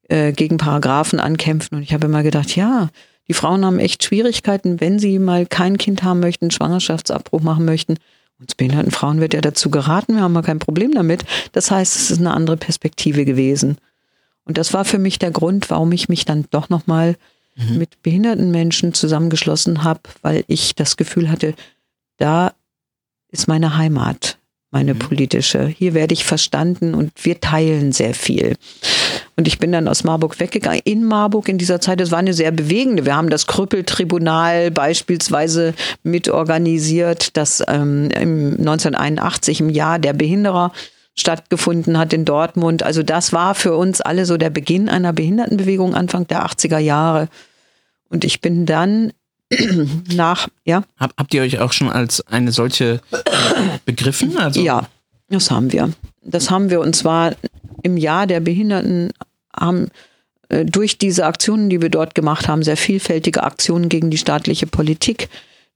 äh, 0.09 0.31
gegen 0.31 0.57
Paragraphen 0.57 1.19
ankämpfen 1.19 1.77
und 1.77 1.83
ich 1.83 1.93
habe 1.93 2.05
immer 2.05 2.21
gedacht, 2.21 2.55
ja, 2.55 2.89
die 3.27 3.33
Frauen 3.33 3.65
haben 3.65 3.79
echt 3.79 4.03
Schwierigkeiten, 4.03 4.79
wenn 4.79 4.99
sie 4.99 5.17
mal 5.17 5.45
kein 5.45 5.77
Kind 5.77 6.03
haben 6.03 6.19
möchten, 6.19 6.51
Schwangerschaftsabbruch 6.51 7.41
machen 7.41 7.65
möchten. 7.65 7.95
Uns 8.39 8.55
behinderten 8.55 8.91
Frauen 8.91 9.21
wird 9.21 9.33
ja 9.33 9.41
dazu 9.41 9.71
geraten, 9.71 10.15
wir 10.15 10.21
haben 10.21 10.33
mal 10.33 10.41
kein 10.41 10.59
Problem 10.59 10.91
damit. 10.91 11.23
Das 11.53 11.71
heißt, 11.71 11.95
es 11.95 12.11
ist 12.11 12.19
eine 12.19 12.33
andere 12.33 12.57
Perspektive 12.57 13.23
gewesen. 13.25 13.77
Und 14.43 14.57
das 14.57 14.73
war 14.73 14.83
für 14.83 14.99
mich 14.99 15.19
der 15.19 15.31
Grund, 15.31 15.69
warum 15.69 15.91
ich 15.93 16.09
mich 16.09 16.25
dann 16.25 16.45
doch 16.51 16.67
nochmal 16.69 17.15
mhm. 17.55 17.77
mit 17.77 18.01
behinderten 18.01 18.51
Menschen 18.51 18.93
zusammengeschlossen 18.93 19.83
habe, 19.83 20.01
weil 20.21 20.43
ich 20.47 20.75
das 20.75 20.97
Gefühl 20.97 21.29
hatte, 21.29 21.53
da 22.17 22.53
ist 23.29 23.47
meine 23.47 23.77
Heimat 23.77 24.37
meine 24.73 24.95
mhm. 24.95 24.99
politische. 24.99 25.67
Hier 25.67 25.93
werde 25.93 26.13
ich 26.13 26.25
verstanden 26.25 26.95
und 26.95 27.11
wir 27.23 27.39
teilen 27.39 27.93
sehr 27.93 28.13
viel. 28.13 28.55
Und 29.37 29.47
ich 29.47 29.59
bin 29.59 29.71
dann 29.71 29.87
aus 29.87 30.03
Marburg 30.03 30.39
weggegangen. 30.39 30.81
In 30.83 31.05
Marburg 31.05 31.47
in 31.47 31.57
dieser 31.57 31.79
Zeit, 31.79 31.99
das 31.99 32.11
war 32.11 32.19
eine 32.19 32.33
sehr 32.33 32.51
bewegende. 32.51 33.05
Wir 33.05 33.15
haben 33.15 33.29
das 33.29 33.47
Krüppeltribunal 33.47 34.71
beispielsweise 34.71 35.73
mitorganisiert, 36.03 37.37
das 37.37 37.63
ähm, 37.67 38.09
im 38.11 38.53
1981 38.57 39.61
im 39.61 39.69
Jahr 39.69 39.99
der 39.99 40.13
Behinderer 40.13 40.71
stattgefunden 41.15 41.97
hat 41.97 42.11
in 42.11 42.25
Dortmund. 42.25 42.81
Also 42.81 43.03
das 43.03 43.31
war 43.31 43.53
für 43.53 43.75
uns 43.75 44.01
alle 44.01 44.25
so 44.25 44.37
der 44.37 44.49
Beginn 44.49 44.89
einer 44.89 45.13
Behindertenbewegung 45.13 45.93
Anfang 45.93 46.27
der 46.27 46.45
80er 46.45 46.79
Jahre. 46.79 47.29
Und 48.09 48.25
ich 48.25 48.41
bin 48.41 48.65
dann 48.65 49.13
nach, 50.13 50.47
ja. 50.65 50.83
Hab, 50.97 51.13
habt 51.17 51.33
ihr 51.33 51.41
euch 51.41 51.59
auch 51.59 51.73
schon 51.73 51.89
als 51.89 52.25
eine 52.27 52.51
solche 52.51 53.01
begriffen? 53.85 54.37
Also 54.37 54.61
ja, 54.61 54.87
das 55.29 55.51
haben 55.51 55.71
wir. 55.71 55.91
Das 56.21 56.49
haben 56.49 56.69
wir 56.69 56.79
und 56.79 56.95
zwar 56.95 57.35
im 57.81 57.97
Jahr 57.97 58.27
der 58.27 58.39
Behinderten 58.39 59.11
haben 59.55 59.89
äh, 60.49 60.65
durch 60.65 60.97
diese 60.97 61.25
Aktionen, 61.25 61.69
die 61.69 61.81
wir 61.81 61.89
dort 61.89 62.15
gemacht 62.15 62.47
haben, 62.47 62.63
sehr 62.63 62.77
vielfältige 62.77 63.43
Aktionen 63.43 63.89
gegen 63.89 64.09
die 64.09 64.17
staatliche 64.17 64.67
Politik. 64.67 65.29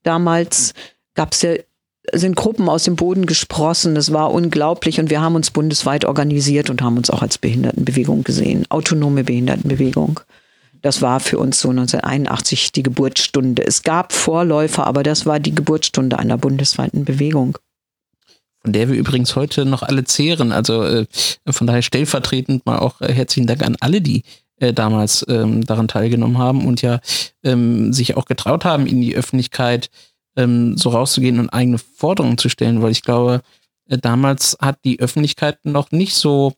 Damals 0.03 0.73
gab 1.15 1.33
es 1.33 1.41
ja 1.41 1.55
sind 2.13 2.35
Gruppen 2.35 2.69
aus 2.69 2.83
dem 2.83 2.95
Boden 2.95 3.25
gesprossen. 3.25 3.95
Das 3.95 4.13
war 4.13 4.31
unglaublich 4.31 4.99
und 4.99 5.09
wir 5.09 5.21
haben 5.21 5.35
uns 5.35 5.51
bundesweit 5.51 6.05
organisiert 6.05 6.69
und 6.69 6.81
haben 6.81 6.97
uns 6.97 7.09
auch 7.09 7.21
als 7.21 7.37
Behindertenbewegung 7.37 8.23
gesehen, 8.23 8.65
autonome 8.69 9.23
Behindertenbewegung. 9.23 10.19
Das 10.87 11.01
war 11.01 11.19
für 11.19 11.37
uns 11.37 11.59
so 11.59 11.69
1981 11.69 12.71
die 12.71 12.81
Geburtsstunde. 12.81 13.61
Es 13.67 13.83
gab 13.83 14.13
Vorläufer, 14.13 14.87
aber 14.87 15.03
das 15.03 15.25
war 15.25 15.37
die 15.37 15.53
Geburtsstunde 15.53 16.17
einer 16.17 16.37
bundesweiten 16.37 17.03
Bewegung. 17.03 17.57
Von 18.61 18.71
der 18.71 18.87
wir 18.87 18.95
übrigens 18.95 19.35
heute 19.35 19.65
noch 19.65 19.83
alle 19.83 20.05
zehren. 20.05 20.53
Also 20.53 20.85
äh, 20.85 21.05
von 21.45 21.67
daher 21.67 21.81
stellvertretend 21.81 22.65
mal 22.65 22.79
auch 22.79 23.01
äh, 23.01 23.11
herzlichen 23.11 23.47
Dank 23.47 23.63
an 23.63 23.75
alle, 23.81 23.99
die 23.99 24.23
äh, 24.61 24.71
damals 24.71 25.25
ähm, 25.27 25.65
daran 25.65 25.89
teilgenommen 25.89 26.37
haben 26.37 26.65
und 26.65 26.81
ja 26.81 27.01
ähm, 27.43 27.91
sich 27.91 28.15
auch 28.15 28.23
getraut 28.23 28.63
haben, 28.63 28.87
in 28.87 29.01
die 29.01 29.13
Öffentlichkeit 29.13 29.89
ähm, 30.37 30.77
so 30.77 30.91
rauszugehen 30.91 31.41
und 31.41 31.49
eigene 31.49 31.79
Forderungen 31.79 32.37
zu 32.37 32.47
stellen, 32.47 32.81
weil 32.81 32.91
ich 32.91 33.01
glaube, 33.01 33.41
äh, 33.89 33.97
damals 33.97 34.55
hat 34.61 34.79
die 34.85 35.01
Öffentlichkeit 35.01 35.57
noch 35.65 35.91
nicht 35.91 36.15
so, 36.15 36.53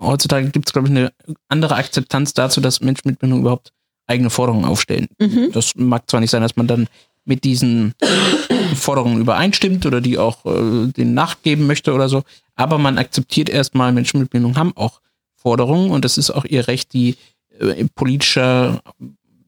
heutzutage 0.00 0.50
gibt 0.50 0.68
es, 0.68 0.72
glaube 0.72 0.88
ich, 0.88 0.92
eine 0.92 1.12
andere 1.48 1.76
Akzeptanz 1.76 2.34
dazu, 2.34 2.60
dass 2.60 2.80
Menschen 2.80 3.08
mit 3.08 3.18
Behinderung 3.18 3.42
überhaupt 3.42 3.72
eigene 4.06 4.30
Forderungen 4.30 4.64
aufstellen. 4.64 5.08
Mhm. 5.18 5.50
Das 5.52 5.74
mag 5.74 6.08
zwar 6.08 6.20
nicht 6.20 6.30
sein, 6.30 6.42
dass 6.42 6.56
man 6.56 6.66
dann 6.66 6.88
mit 7.24 7.44
diesen 7.44 7.94
Forderungen 8.74 9.20
übereinstimmt 9.20 9.84
oder 9.86 10.00
die 10.00 10.18
auch 10.18 10.44
äh, 10.46 10.86
den 10.92 11.14
nachgeben 11.14 11.66
möchte 11.66 11.92
oder 11.92 12.08
so, 12.08 12.22
aber 12.54 12.78
man 12.78 12.98
akzeptiert 12.98 13.48
erstmal, 13.48 13.92
Menschen 13.92 14.20
mit 14.20 14.30
Behinderung 14.30 14.56
haben 14.56 14.76
auch 14.76 15.00
Forderungen 15.34 15.90
und 15.90 16.04
es 16.04 16.18
ist 16.18 16.30
auch 16.30 16.44
ihr 16.44 16.68
Recht, 16.68 16.92
die 16.92 17.16
äh, 17.58 17.84
politischer 17.94 18.80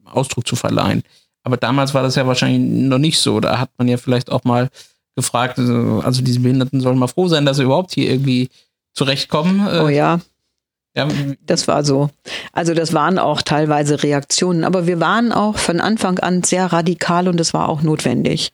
Ausdruck 0.05 0.47
zu 0.47 0.57
verleihen. 0.57 1.03
Aber 1.43 1.57
damals 1.57 1.95
war 1.95 2.03
das 2.03 2.15
ja 2.15 2.27
wahrscheinlich 2.27 2.61
noch 2.61 2.99
nicht 2.99 3.19
so. 3.19 3.41
Da 3.41 3.59
hat 3.59 3.71
man 3.79 3.89
ja 3.89 3.97
vielleicht 3.97 4.31
auch 4.31 4.45
mal 4.45 4.69
gefragt, 5.17 5.59
also 5.59 6.23
diese 6.23 6.41
Behinderten 6.41 6.81
sollen 6.81 6.99
mal 6.99 7.07
froh 7.07 7.29
sein, 7.29 7.47
dass 7.47 7.57
sie 7.57 7.65
überhaupt 7.65 7.93
hier 7.95 8.11
irgendwie 8.11 8.51
zurechtkommen. 8.93 9.67
Äh, 9.67 9.81
oh 9.81 9.89
ja. 9.89 10.21
Ja. 10.97 11.09
Das 11.47 11.69
war 11.69 11.85
so. 11.85 12.11
Also 12.53 12.75
das 12.75 12.93
waren 12.93 13.19
auch 13.19 13.43
teilweise 13.43 14.03
Reaktionen, 14.03 14.65
aber 14.65 14.87
wir 14.87 15.01
waren 15.01 15.33
auch 15.33 15.57
von 15.57 15.81
Anfang 15.81 16.19
an 16.19 16.43
sehr 16.43 16.67
radikal 16.67 17.29
und 17.29 17.41
es 17.41 17.55
war 17.55 17.69
auch 17.69 17.83
notwendig. 17.83 18.53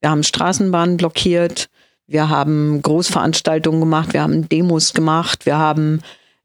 Wir 0.00 0.10
haben 0.10 0.22
Straßenbahnen 0.22 0.96
blockiert, 0.96 1.68
wir 2.06 2.28
haben 2.28 2.82
Großveranstaltungen 2.82 3.80
gemacht, 3.80 4.12
wir 4.12 4.22
haben 4.22 4.48
Demos 4.48 4.94
gemacht, 4.94 5.46
wir 5.46 5.58
haben 5.58 6.00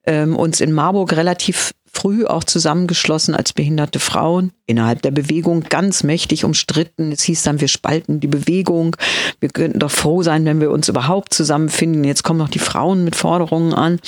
ähm, 0.06 0.36
uns 0.36 0.62
in 0.62 0.72
Marburg 0.72 1.14
relativ 1.14 1.74
früh 1.96 2.26
auch 2.26 2.44
zusammengeschlossen 2.44 3.34
als 3.34 3.54
behinderte 3.54 4.00
Frauen, 4.00 4.52
innerhalb 4.66 5.02
der 5.02 5.12
Bewegung 5.12 5.62
ganz 5.62 6.04
mächtig 6.04 6.44
umstritten. 6.44 7.12
Es 7.12 7.24
hieß 7.24 7.44
dann, 7.44 7.62
wir 7.62 7.70
spalten 7.70 8.20
die 8.20 8.28
Bewegung. 8.28 8.98
Wir 9.40 9.50
könnten 9.50 9.80
doch 9.80 9.92
froh 9.92 10.22
sein, 10.22 10.46
wenn 10.46 10.60
wir 10.60 10.72
uns 10.72 10.90
überhaupt 10.90 11.34
zusammenfinden. 11.34 12.04
Jetzt 12.04 12.24
kommen 12.24 12.40
noch 12.40 12.50
die 12.50 12.60
Frauen 12.60 13.06
mit 13.06 13.16
Forderungen 13.16 13.74
an 13.74 14.00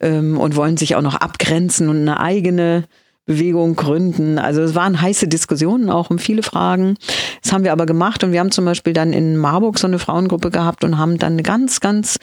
ähm, 0.00 0.38
und 0.38 0.56
wollen 0.56 0.76
sich 0.76 0.96
auch 0.96 1.02
noch 1.02 1.16
abgrenzen 1.16 1.88
und 1.88 2.00
eine 2.00 2.20
eigene 2.20 2.84
Bewegung 3.26 3.74
gründen. 3.74 4.38
Also 4.38 4.60
es 4.60 4.74
waren 4.74 5.00
heiße 5.00 5.28
Diskussionen 5.28 5.88
auch 5.88 6.10
um 6.10 6.18
viele 6.18 6.42
Fragen. 6.42 6.96
Das 7.42 7.52
haben 7.52 7.64
wir 7.64 7.72
aber 7.72 7.86
gemacht 7.86 8.22
und 8.22 8.32
wir 8.32 8.40
haben 8.40 8.50
zum 8.50 8.66
Beispiel 8.66 8.92
dann 8.92 9.12
in 9.12 9.36
Marburg 9.36 9.78
so 9.78 9.86
eine 9.86 9.98
Frauengruppe 9.98 10.50
gehabt 10.50 10.84
und 10.84 10.98
haben 10.98 11.18
dann 11.18 11.34
eine 11.34 11.42
ganz, 11.42 11.80
ganz 11.80 12.18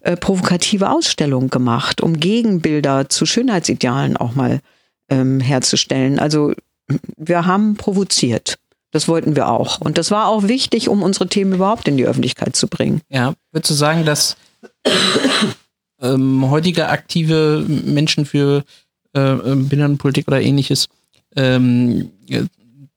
äh, 0.00 0.16
provokative 0.16 0.90
Ausstellung 0.90 1.50
gemacht, 1.50 2.00
um 2.00 2.18
Gegenbilder 2.18 3.08
zu 3.10 3.26
Schönheitsidealen 3.26 4.16
auch 4.16 4.34
mal 4.34 4.60
ähm, 5.10 5.40
herzustellen. 5.40 6.18
Also 6.18 6.54
wir 7.16 7.44
haben 7.44 7.76
provoziert. 7.76 8.56
Das 8.92 9.08
wollten 9.08 9.36
wir 9.36 9.48
auch. 9.48 9.80
Und 9.80 9.98
das 9.98 10.10
war 10.10 10.28
auch 10.28 10.44
wichtig, 10.44 10.88
um 10.88 11.02
unsere 11.02 11.28
Themen 11.28 11.52
überhaupt 11.52 11.86
in 11.86 11.98
die 11.98 12.06
Öffentlichkeit 12.06 12.56
zu 12.56 12.66
bringen. 12.66 13.02
Ja, 13.10 13.34
würdest 13.52 13.70
du 13.70 13.74
sagen, 13.74 14.06
dass 14.06 14.36
ähm, 16.00 16.50
heutige 16.50 16.88
aktive 16.88 17.64
Menschen 17.68 18.26
für 18.26 18.64
äh, 19.14 19.20
ähm, 19.20 19.68
Behindertenpolitik 19.68 20.28
oder 20.28 20.40
ähnliches 20.40 20.88
ähm, 21.34 22.10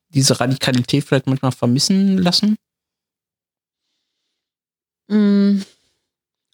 diese 0.10 0.39
Radikalität 0.39 1.04
vielleicht 1.04 1.28
manchmal 1.28 1.52
vermissen 1.52 2.18
lassen? 2.18 2.58
Mm, 5.08 5.62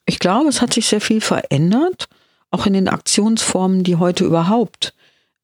ich 0.05 0.19
glaube, 0.19 0.49
es 0.49 0.61
hat 0.61 0.73
sich 0.73 0.87
sehr 0.87 1.01
viel 1.01 1.21
verändert, 1.21 2.07
auch 2.51 2.65
in 2.65 2.73
den 2.73 2.87
Aktionsformen, 2.87 3.83
die 3.83 3.95
heute 3.95 4.23
überhaupt 4.23 4.93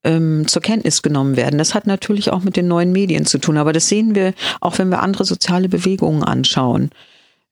ähm, 0.04 0.48
zur 0.48 0.62
Kenntnis 0.62 1.02
genommen 1.02 1.36
werden. 1.36 1.58
Das 1.58 1.74
hat 1.74 1.88
natürlich 1.88 2.32
auch 2.32 2.42
mit 2.42 2.56
den 2.56 2.68
neuen 2.68 2.92
Medien 2.92 3.26
zu 3.26 3.38
tun, 3.38 3.58
aber 3.58 3.74
das 3.74 3.88
sehen 3.88 4.16
wir 4.16 4.34
auch, 4.60 4.78
wenn 4.78 4.90
wir 4.90 5.02
andere 5.02 5.26
soziale 5.26 5.70
Bewegungen 5.70 6.24
anschauen. 6.24 6.92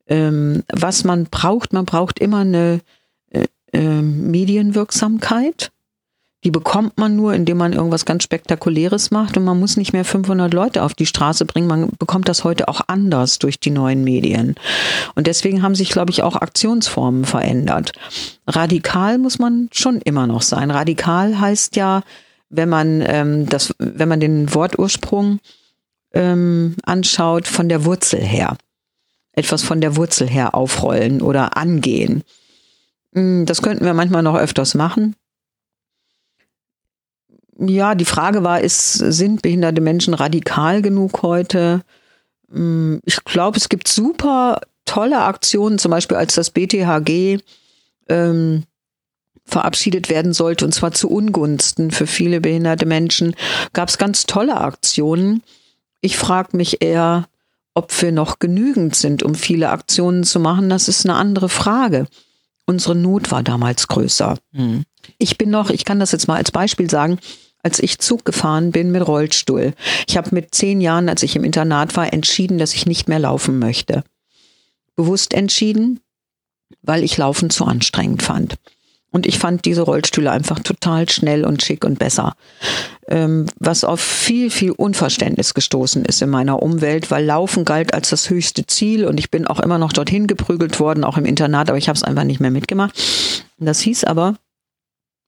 Ähm, 0.08 0.64
was 0.72 1.04
man 1.04 1.26
braucht, 1.26 1.74
man 1.74 1.86
braucht 1.86 2.20
immer 2.20 2.40
eine 2.40 2.82
äh, 3.74 3.78
äh, 3.78 4.02
Medienwirksamkeit 4.02 5.72
die 6.46 6.52
bekommt 6.52 6.98
man 6.98 7.18
nur, 7.18 7.34
indem 7.34 7.58
man 7.58 7.74
irgendwas 7.74 8.06
ganz 8.06 8.24
Spektakuläres 8.24 9.12
macht 9.12 9.36
und 9.36 9.44
man 9.44 9.60
muss 9.60 9.76
nicht 9.76 9.92
mehr 9.92 10.06
500 10.06 10.54
Leute 10.54 10.84
auf 10.84 10.94
die 10.94 11.06
Straße 11.06 11.44
bringen. 11.44 11.68
Man 11.68 11.90
bekommt 12.00 12.30
das 12.30 12.46
heute 12.46 12.70
auch 12.70 12.80
anders 12.88 13.40
durch 13.40 13.60
die 13.60 13.72
neuen 13.72 14.06
Medien. 14.06 14.56
Und 15.16 15.28
deswegen 15.28 15.62
haben 15.62 15.76
sich, 15.76 15.90
glaube 15.90 16.12
ich, 16.12 16.24
auch 16.24 16.38
Aktionsformen 16.38 17.26
verändert. 17.26 17.92
Radikal 18.48 19.18
muss 19.18 19.38
man 19.38 19.68
schon 19.74 20.00
immer 20.00 20.28
noch 20.28 20.42
sein. 20.42 20.72
Radikal 20.72 21.42
heißt 21.42 21.76
ja, 21.76 22.04
wenn 22.50 22.70
man 22.70 23.04
ähm, 23.06 23.50
das, 23.50 23.76
wenn 23.78 24.08
man 24.08 24.22
den 24.22 24.54
Wortursprung 24.54 25.40
ähm, 26.14 26.78
anschaut, 26.84 27.48
von 27.48 27.68
der 27.68 27.84
Wurzel 27.84 28.22
her. 28.22 28.56
Etwas 29.34 29.62
von 29.62 29.82
der 29.82 29.98
Wurzel 29.98 30.28
her 30.30 30.56
aufrollen 30.56 31.22
oder 31.22 31.58
angehen. 31.58 32.24
Hm, 33.14 33.46
das 33.46 33.62
könnten 33.62 33.86
wir 33.86 33.94
manchmal 33.94 34.24
noch 34.24 34.36
öfters 34.36 34.76
machen. 34.76 35.16
Ja, 37.58 37.96
die 37.96 38.06
Frage 38.06 38.44
war, 38.44 38.62
ist, 38.62 38.94
sind 38.94 39.42
behinderte 39.42 39.82
Menschen 39.82 40.14
radikal 40.14 40.82
genug 40.82 41.24
heute? 41.24 41.82
Hm, 42.50 43.02
ich 43.04 43.24
glaube, 43.26 43.58
es 43.58 43.70
gibt 43.70 43.88
super 43.88 44.62
tolle 44.86 45.20
Aktionen, 45.20 45.78
zum 45.78 45.92
Beispiel 45.92 46.18
als 46.18 46.36
das 46.36 46.52
BTHG 46.52 47.40
ähm, 48.08 48.64
verabschiedet 49.46 50.10
werden 50.10 50.34
sollte, 50.34 50.66
und 50.66 50.74
zwar 50.74 50.92
zu 50.92 51.10
Ungunsten 51.10 51.92
für 51.92 52.08
viele 52.08 52.40
behinderte 52.40 52.86
Menschen, 52.86 53.36
gab 53.74 53.90
es 53.90 53.98
ganz 53.98 54.26
tolle 54.26 54.58
Aktionen. 54.58 55.44
Ich 56.02 56.18
frage 56.18 56.56
mich 56.56 56.82
eher, 56.82 57.28
ob 57.74 58.02
wir 58.02 58.12
noch 58.12 58.40
genügend 58.40 58.96
sind, 58.96 59.22
um 59.22 59.36
viele 59.36 59.70
Aktionen 59.70 60.24
zu 60.24 60.40
machen. 60.40 60.70
Das 60.70 60.88
ist 60.88 61.06
eine 61.06 61.16
andere 61.16 61.50
Frage. 61.50 62.08
Unsere 62.70 62.94
Not 62.94 63.32
war 63.32 63.42
damals 63.42 63.88
größer. 63.88 64.38
Mhm. 64.52 64.84
Ich 65.18 65.40
bin 65.40 65.50
noch, 65.50 65.72
ich 65.72 65.86
kann 65.86 66.00
das 66.00 66.12
jetzt 66.12 66.28
mal 66.28 66.36
als 66.36 66.52
Beispiel 66.52 66.88
sagen, 66.88 67.18
als 67.64 67.80
ich 67.80 67.98
Zug 67.98 68.26
gefahren 68.26 68.72
bin 68.72 68.92
mit 68.92 69.08
Rollstuhl. 69.08 69.74
Ich 70.08 70.18
habe 70.18 70.30
mit 70.34 70.54
zehn 70.54 70.80
Jahren, 70.80 71.10
als 71.10 71.24
ich 71.24 71.36
im 71.36 71.44
Internat 71.44 71.98
war, 71.98 72.14
entschieden, 72.14 72.60
dass 72.60 72.76
ich 72.76 72.86
nicht 72.86 73.10
mehr 73.10 73.18
laufen 73.18 73.58
möchte. 73.58 74.04
Bewusst 74.96 75.34
entschieden, 75.34 76.00
weil 76.84 77.04
ich 77.04 77.18
Laufen 77.18 77.50
zu 77.50 77.66
anstrengend 77.66 78.22
fand. 78.22 78.58
Und 79.12 79.26
ich 79.26 79.40
fand 79.40 79.66
diese 79.66 79.82
Rollstühle 79.82 80.30
einfach 80.30 80.60
total 80.60 81.10
schnell 81.10 81.44
und 81.44 81.64
schick 81.64 81.84
und 81.84 81.98
besser. 81.98 82.34
Ähm, 83.08 83.48
was 83.58 83.84
auf 83.84 84.00
viel, 84.00 84.52
viel 84.52 84.72
Unverständnis 84.72 85.56
gestoßen 85.56 86.06
ist 86.06 86.22
in 86.22 86.30
meiner 86.30 86.62
Umwelt, 86.62 87.10
weil 87.10 87.26
Laufen 87.26 87.66
galt 87.66 87.94
als 87.94 88.10
das 88.12 88.30
höchste 88.30 88.68
Ziel 88.68 89.06
und 89.06 89.20
ich 89.20 89.32
bin 89.32 89.48
auch 89.48 89.60
immer 89.60 89.80
noch 89.80 89.94
dorthin 89.94 90.28
geprügelt 90.28 90.80
worden, 90.80 91.04
auch 91.04 91.18
im 91.18 91.26
Internat, 91.26 91.70
aber 91.70 91.78
ich 91.80 91.90
habe 91.90 91.98
es 91.98 92.04
einfach 92.04 92.24
nicht 92.24 92.40
mehr 92.40 92.52
mitgemacht. 92.52 93.02
Das 93.58 93.80
hieß 93.80 94.04
aber, 94.04 94.36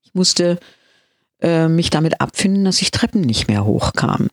ich 0.04 0.14
musste 0.14 0.60
äh, 1.42 1.68
mich 1.68 1.90
damit 1.90 2.22
abfinden, 2.22 2.66
dass 2.66 2.82
ich 2.82 2.92
Treppen 2.92 3.22
nicht 3.22 3.48
mehr 3.48 3.66
hochkam. 3.66 4.28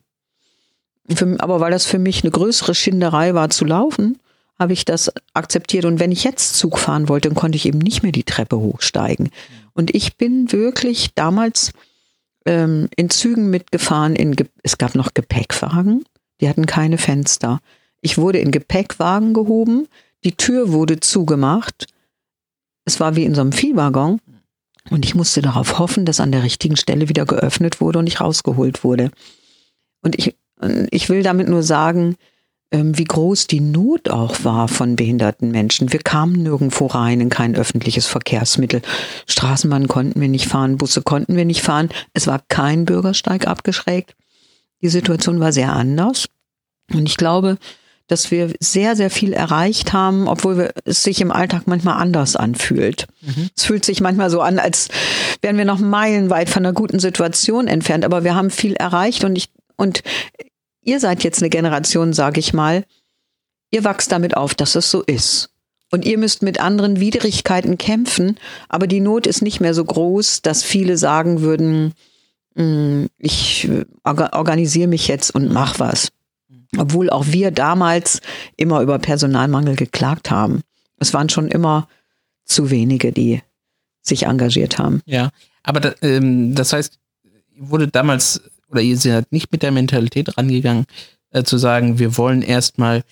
Für, 1.11 1.37
aber 1.41 1.61
weil 1.61 1.71
das 1.71 1.87
für 1.87 1.99
mich 1.99 2.23
eine 2.23 2.31
größere 2.31 2.75
Schinderei 2.75 3.35
war 3.35 3.49
zu 3.49 3.65
laufen, 3.65 4.19
habe 4.59 4.73
ich 4.73 4.85
das 4.85 5.13
akzeptiert. 5.35 5.85
Und 5.85 6.01
wenn 6.01 6.13
ich 6.13 6.25
jetzt 6.25 6.57
Zug 6.57 6.79
fahren 6.79 7.09
wollte, 7.09 7.29
dann 7.29 7.37
konnte 7.37 7.57
ich 7.57 7.67
eben 7.67 7.79
nicht 7.79 8.03
mehr 8.03 8.13
die 8.13 8.25
Treppe 8.25 8.59
hochsteigen. 8.59 9.31
Und 9.73 9.95
ich 9.95 10.17
bin 10.17 10.51
wirklich 10.51 11.15
damals 11.15 11.73
ähm, 12.45 12.89
in 12.97 13.11
Zügen 13.11 13.51
mitgefahren. 13.51 14.17
In 14.17 14.35
es 14.63 14.79
gab 14.79 14.95
noch 14.95 15.15
Gepäckwagen, 15.15 16.05
die 16.41 16.49
hatten 16.49 16.67
keine 16.67 16.99
Fenster. 16.99 17.61
Ich 18.01 18.19
wurde 18.19 18.39
in 18.39 18.51
Gepäckwagen 18.51 19.35
gehoben, 19.35 19.87
die 20.25 20.37
Tür 20.37 20.73
wurde 20.73 21.01
zugemacht. 21.01 21.87
Es 22.85 23.01
war 23.01 23.17
wie 23.17 23.25
in 23.25 23.35
so 23.35 23.41
einem 23.41 23.53
Viehwaggon. 23.53 24.21
Und 24.91 25.05
ich 25.05 25.15
musste 25.15 25.43
darauf 25.43 25.79
hoffen, 25.79 26.07
dass 26.07 26.21
an 26.21 26.33
der 26.33 26.43
richtigen 26.43 26.77
Stelle 26.77 27.09
wieder 27.09 27.27
geöffnet 27.27 27.81
wurde 27.81 27.99
und 27.99 28.07
ich 28.07 28.21
rausgeholt 28.21 28.85
wurde. 28.85 29.11
Und 30.03 30.19
ich, 30.19 30.35
ich 30.91 31.09
will 31.11 31.23
damit 31.23 31.49
nur 31.49 31.63
sagen, 31.63 32.17
wie 32.71 33.05
groß 33.05 33.47
die 33.47 33.61
Not 33.61 34.11
auch 34.11 34.45
war 34.45 34.69
von 34.69 34.95
behinderten 34.95 35.51
Menschen. 35.51 35.93
Wir 35.93 36.01
kamen 36.01 36.43
nirgendwo 36.43 36.87
rein 36.87 37.21
in 37.21 37.31
kein 37.31 37.57
öffentliches 37.57 38.07
Verkehrsmittel. 38.07 38.83
Straßenbahn 39.27 39.89
konnten 39.89 40.21
wir 40.21 40.29
nicht 40.29 40.49
fahren, 40.49 40.77
Busse 40.77 41.03
konnten 41.03 41.37
wir 41.37 41.47
nicht 41.47 41.63
fahren. 41.63 41.89
Es 42.13 42.27
war 42.27 42.43
kein 42.49 42.85
Bürgersteig 42.85 43.47
abgeschrägt. 43.47 44.15
Die 44.83 44.89
Situation 44.89 45.41
war 45.41 45.53
sehr 45.53 45.73
anders. 45.73 46.27
Und 46.93 47.09
ich 47.09 47.17
glaube, 47.17 47.59
dass 48.07 48.31
wir 48.31 48.53
sehr, 48.61 48.97
sehr 48.97 49.11
viel 49.11 49.33
erreicht 49.33 49.93
haben, 49.93 50.29
obwohl 50.29 50.71
es 50.85 51.03
sich 51.03 51.21
im 51.21 51.31
Alltag 51.31 51.63
manchmal 51.67 52.01
anders 52.01 52.37
anfühlt. 52.37 53.07
Mhm. 53.21 53.51
Es 53.57 53.65
fühlt 53.65 53.85
sich 53.85 54.01
manchmal 54.01 54.31
so 54.31 54.41
an, 54.41 54.59
als 54.59 54.89
wären 55.43 55.59
wir 55.59 55.67
noch 55.67 55.79
meilenweit 55.79 56.49
von 56.49 56.65
einer 56.65 56.75
guten 56.75 56.99
Situation 56.99 57.67
entfernt, 57.67 58.05
aber 58.05 58.25
wir 58.25 58.35
haben 58.35 58.51
viel 58.51 58.75
erreicht 58.75 59.25
und 59.25 59.37
ich, 59.37 59.51
und 59.77 60.03
ihr 60.89 61.01
seid 61.01 61.23
jetzt 61.23 61.43
eine 61.43 61.51
Generation, 61.51 62.13
sage 62.15 62.41
ich 62.41 62.55
mal, 62.55 62.85
ihr 63.71 63.85
wachst 63.85 64.11
damit 64.11 64.37
auf, 64.37 64.55
dass 64.55 64.75
es 64.75 64.91
so 64.91 65.03
ist. 65.03 65.51
Und 65.91 66.05
ihr 66.05 66.19
müsst 66.19 66.43
mit 66.43 66.61
anderen 66.61 66.99
Widrigkeiten 66.99 67.79
kämpfen, 67.79 68.39
aber 68.69 68.87
die 68.87 69.01
Not 69.01 69.27
ist 69.27 69.43
nicht 69.43 69.61
mehr 69.61 69.75
so 69.75 69.85
groß, 69.85 70.43
dass 70.43 70.63
viele 70.63 70.97
sagen 70.97 71.41
würden, 71.43 71.95
mm, 72.55 73.07
ich 73.19 73.69
organisiere 74.05 74.89
mich 74.89 75.09
jetzt 75.09 75.35
und 75.35 75.53
mach 75.53 75.79
was. 75.79 76.09
Obwohl 76.77 77.09
auch 77.09 77.27
wir 77.29 77.51
damals 77.51 78.21
immer 78.57 78.81
über 78.81 78.99
Personalmangel 78.99 79.77
geklagt 79.77 80.31
haben. 80.31 80.63
Es 80.99 81.15
waren 81.15 81.31
schon 81.31 81.49
immer 81.49 81.89
zu 82.45 82.71
wenige, 82.71 83.13
die 83.13 83.43
sich 84.03 84.25
engagiert 84.25 84.79
haben. 84.79 85.01
Ja, 85.07 85.31
aber 85.63 85.81
da, 85.81 85.95
ähm, 86.03 86.55
das 86.55 86.73
heißt, 86.73 86.99
wurde 87.57 87.89
damals 87.89 88.43
oder 88.71 88.81
ihr 88.81 88.97
seid 88.97 89.33
nicht 89.33 89.51
mit 89.53 89.63
der 89.63 89.73
Mentalität 89.73 90.37
rangegangen, 90.37 90.87
äh, 91.31 91.43
zu 91.43 91.59
sagen, 91.59 91.99
wir 91.99 92.17
wollen 92.17 92.43
erstmal, 92.43 93.03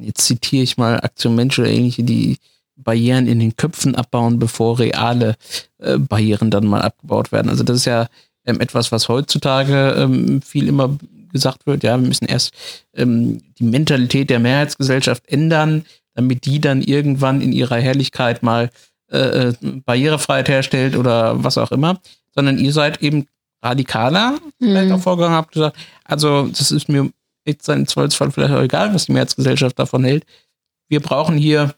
jetzt 0.00 0.26
zitiere 0.26 0.62
ich 0.62 0.76
mal 0.76 1.00
Aktion 1.00 1.34
Mensch 1.34 1.58
oder 1.58 1.68
ähnliche, 1.68 2.02
die 2.02 2.38
Barrieren 2.76 3.26
in 3.26 3.40
den 3.40 3.56
Köpfen 3.56 3.94
abbauen, 3.94 4.38
bevor 4.38 4.78
reale 4.78 5.34
äh, 5.78 5.98
Barrieren 5.98 6.50
dann 6.50 6.66
mal 6.66 6.82
abgebaut 6.82 7.32
werden. 7.32 7.48
Also 7.48 7.64
das 7.64 7.78
ist 7.78 7.84
ja 7.86 8.08
ähm, 8.46 8.60
etwas, 8.60 8.92
was 8.92 9.08
heutzutage 9.08 9.94
ähm, 9.98 10.40
viel 10.42 10.68
immer 10.68 10.96
gesagt 11.32 11.66
wird. 11.66 11.82
Ja, 11.82 12.00
wir 12.00 12.06
müssen 12.06 12.26
erst 12.26 12.52
ähm, 12.94 13.40
die 13.58 13.64
Mentalität 13.64 14.30
der 14.30 14.38
Mehrheitsgesellschaft 14.38 15.28
ändern, 15.28 15.84
damit 16.14 16.46
die 16.46 16.60
dann 16.60 16.80
irgendwann 16.80 17.40
in 17.40 17.52
ihrer 17.52 17.76
Herrlichkeit 17.76 18.42
mal 18.42 18.70
äh, 19.10 19.18
äh 19.18 19.54
Barrierefreiheit 19.84 20.48
herstellt 20.48 20.96
oder 20.96 21.42
was 21.42 21.58
auch 21.58 21.72
immer. 21.72 22.00
Sondern 22.34 22.58
ihr 22.58 22.72
seid 22.72 23.02
eben 23.02 23.26
radikaler 23.62 24.38
vielleicht 24.58 24.88
mhm. 24.88 24.94
auch 24.94 25.00
vorgegangen, 25.00 25.36
habt 25.36 25.52
gesagt, 25.52 25.76
also 26.04 26.46
das 26.48 26.70
ist 26.70 26.88
mir 26.88 27.10
jetzt 27.44 27.68
im 27.68 27.86
Zweifelsfall 27.86 28.30
vielleicht 28.30 28.54
auch 28.54 28.62
egal, 28.62 28.94
was 28.94 29.06
die 29.06 29.12
Mehrheitsgesellschaft 29.12 29.78
davon 29.78 30.04
hält. 30.04 30.24
Wir 30.88 31.00
brauchen 31.00 31.36
hier 31.36 31.74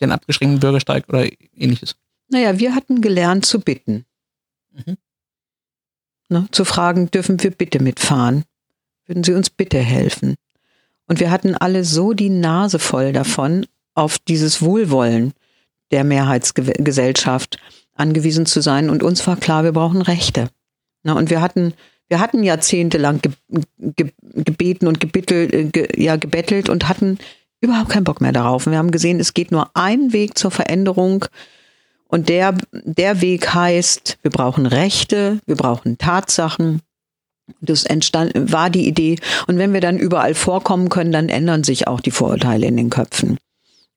den 0.00 0.12
abgeschränkten 0.12 0.60
Bürgersteig 0.60 1.08
oder 1.08 1.26
ähnliches. 1.54 1.96
Naja, 2.28 2.58
wir 2.58 2.74
hatten 2.74 3.00
gelernt 3.00 3.46
zu 3.46 3.60
bitten. 3.60 4.04
Mhm. 4.72 4.96
Ne, 6.28 6.48
zu 6.50 6.64
fragen, 6.64 7.10
dürfen 7.10 7.42
wir 7.42 7.50
bitte 7.50 7.82
mitfahren? 7.82 8.44
Würden 9.06 9.22
Sie 9.22 9.34
uns 9.34 9.50
bitte 9.50 9.78
helfen? 9.78 10.36
Und 11.06 11.20
wir 11.20 11.30
hatten 11.30 11.54
alle 11.54 11.84
so 11.84 12.14
die 12.14 12.30
Nase 12.30 12.78
voll 12.78 13.12
davon, 13.12 13.66
auf 13.94 14.18
dieses 14.18 14.62
Wohlwollen 14.62 15.34
der 15.90 16.04
Mehrheitsgesellschaft 16.04 17.58
angewiesen 17.94 18.46
zu 18.46 18.62
sein. 18.62 18.88
Und 18.88 19.02
uns 19.02 19.26
war 19.26 19.36
klar, 19.36 19.64
wir 19.64 19.72
brauchen 19.72 20.00
Rechte. 20.00 20.48
Na, 21.02 21.14
und 21.14 21.30
wir 21.30 21.40
hatten, 21.40 21.74
wir 22.08 22.20
hatten 22.20 22.42
jahrzehntelang 22.42 23.20
ge, 23.20 23.32
ge, 23.78 24.10
gebeten 24.20 24.86
und 24.86 25.00
gebittelt, 25.00 25.52
äh, 25.52 25.64
ge, 25.64 25.88
ja, 26.00 26.16
gebettelt 26.16 26.68
und 26.68 26.88
hatten 26.88 27.18
überhaupt 27.60 27.90
keinen 27.90 28.04
Bock 28.04 28.20
mehr 28.20 28.32
darauf. 28.32 28.66
Und 28.66 28.72
wir 28.72 28.78
haben 28.78 28.90
gesehen, 28.90 29.20
es 29.20 29.34
geht 29.34 29.52
nur 29.52 29.70
einen 29.74 30.12
Weg 30.12 30.36
zur 30.36 30.50
Veränderung. 30.50 31.24
Und 32.08 32.28
der, 32.28 32.54
der 32.72 33.20
Weg 33.22 33.54
heißt, 33.54 34.18
wir 34.22 34.30
brauchen 34.30 34.66
Rechte, 34.66 35.40
wir 35.46 35.56
brauchen 35.56 35.96
Tatsachen. 35.96 36.82
Das 37.60 37.84
entstand, 37.84 38.32
war 38.34 38.68
die 38.68 38.86
Idee. 38.86 39.16
Und 39.46 39.58
wenn 39.58 39.72
wir 39.72 39.80
dann 39.80 39.98
überall 39.98 40.34
vorkommen 40.34 40.88
können, 40.88 41.12
dann 41.12 41.28
ändern 41.28 41.64
sich 41.64 41.88
auch 41.88 42.00
die 42.00 42.10
Vorurteile 42.10 42.66
in 42.66 42.76
den 42.76 42.90
Köpfen. 42.90 43.38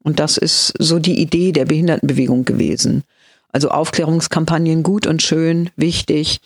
Und 0.03 0.19
das 0.19 0.37
ist 0.37 0.73
so 0.79 0.99
die 0.99 1.19
Idee 1.19 1.51
der 1.51 1.65
Behindertenbewegung 1.65 2.45
gewesen. 2.45 3.03
Also 3.51 3.69
Aufklärungskampagnen 3.69 4.83
gut 4.83 5.07
und 5.07 5.21
schön, 5.21 5.71
wichtig, 5.75 6.39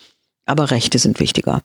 aber 0.50 0.70
Rechte 0.70 0.98
sind 0.98 1.20
wichtiger. 1.20 1.62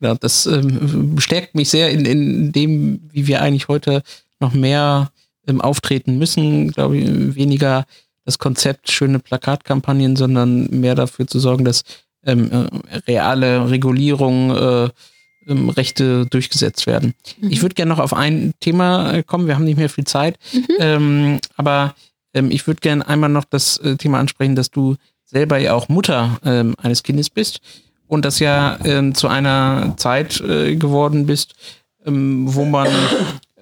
Ja, 0.00 0.14
das 0.14 0.46
ähm, 0.46 1.14
bestärkt 1.14 1.54
mich 1.54 1.70
sehr 1.70 1.90
in, 1.90 2.04
in 2.04 2.52
dem, 2.52 3.00
wie 3.12 3.26
wir 3.26 3.40
eigentlich 3.40 3.68
heute 3.68 4.02
noch 4.40 4.52
mehr 4.52 5.10
ähm, 5.46 5.60
auftreten 5.60 6.18
müssen. 6.18 6.70
Glaube 6.72 6.98
ich, 6.98 7.34
weniger 7.34 7.86
das 8.24 8.38
Konzept 8.38 8.90
schöne 8.90 9.20
Plakatkampagnen, 9.20 10.16
sondern 10.16 10.66
mehr 10.66 10.94
dafür 10.94 11.26
zu 11.26 11.38
sorgen, 11.38 11.64
dass 11.64 11.84
ähm, 12.24 12.50
äh, 12.50 12.96
reale 13.06 13.70
Regulierung, 13.70 14.54
äh, 14.54 14.88
ähm, 15.46 15.68
Rechte 15.70 16.26
durchgesetzt 16.26 16.86
werden. 16.86 17.14
Mhm. 17.40 17.50
Ich 17.50 17.62
würde 17.62 17.74
gerne 17.74 17.90
noch 17.90 18.00
auf 18.00 18.12
ein 18.12 18.52
Thema 18.60 19.12
äh, 19.12 19.22
kommen. 19.22 19.46
Wir 19.46 19.54
haben 19.54 19.64
nicht 19.64 19.78
mehr 19.78 19.88
viel 19.88 20.04
Zeit, 20.04 20.38
mhm. 20.52 20.66
ähm, 20.78 21.40
aber 21.56 21.94
ähm, 22.34 22.50
ich 22.50 22.66
würde 22.66 22.80
gerne 22.80 23.06
einmal 23.06 23.30
noch 23.30 23.44
das 23.44 23.78
äh, 23.78 23.96
Thema 23.96 24.18
ansprechen, 24.18 24.56
dass 24.56 24.70
du 24.70 24.96
selber 25.26 25.58
ja 25.58 25.74
auch 25.74 25.88
Mutter 25.88 26.38
ähm, 26.44 26.74
eines 26.82 27.02
Kindes 27.02 27.28
bist 27.28 27.60
und 28.06 28.24
das 28.24 28.38
ja 28.38 28.78
ähm, 28.84 29.14
zu 29.14 29.28
einer 29.28 29.94
Zeit 29.96 30.40
äh, 30.40 30.76
geworden 30.76 31.26
bist, 31.26 31.54
ähm, 32.04 32.44
wo 32.46 32.64
man 32.64 32.88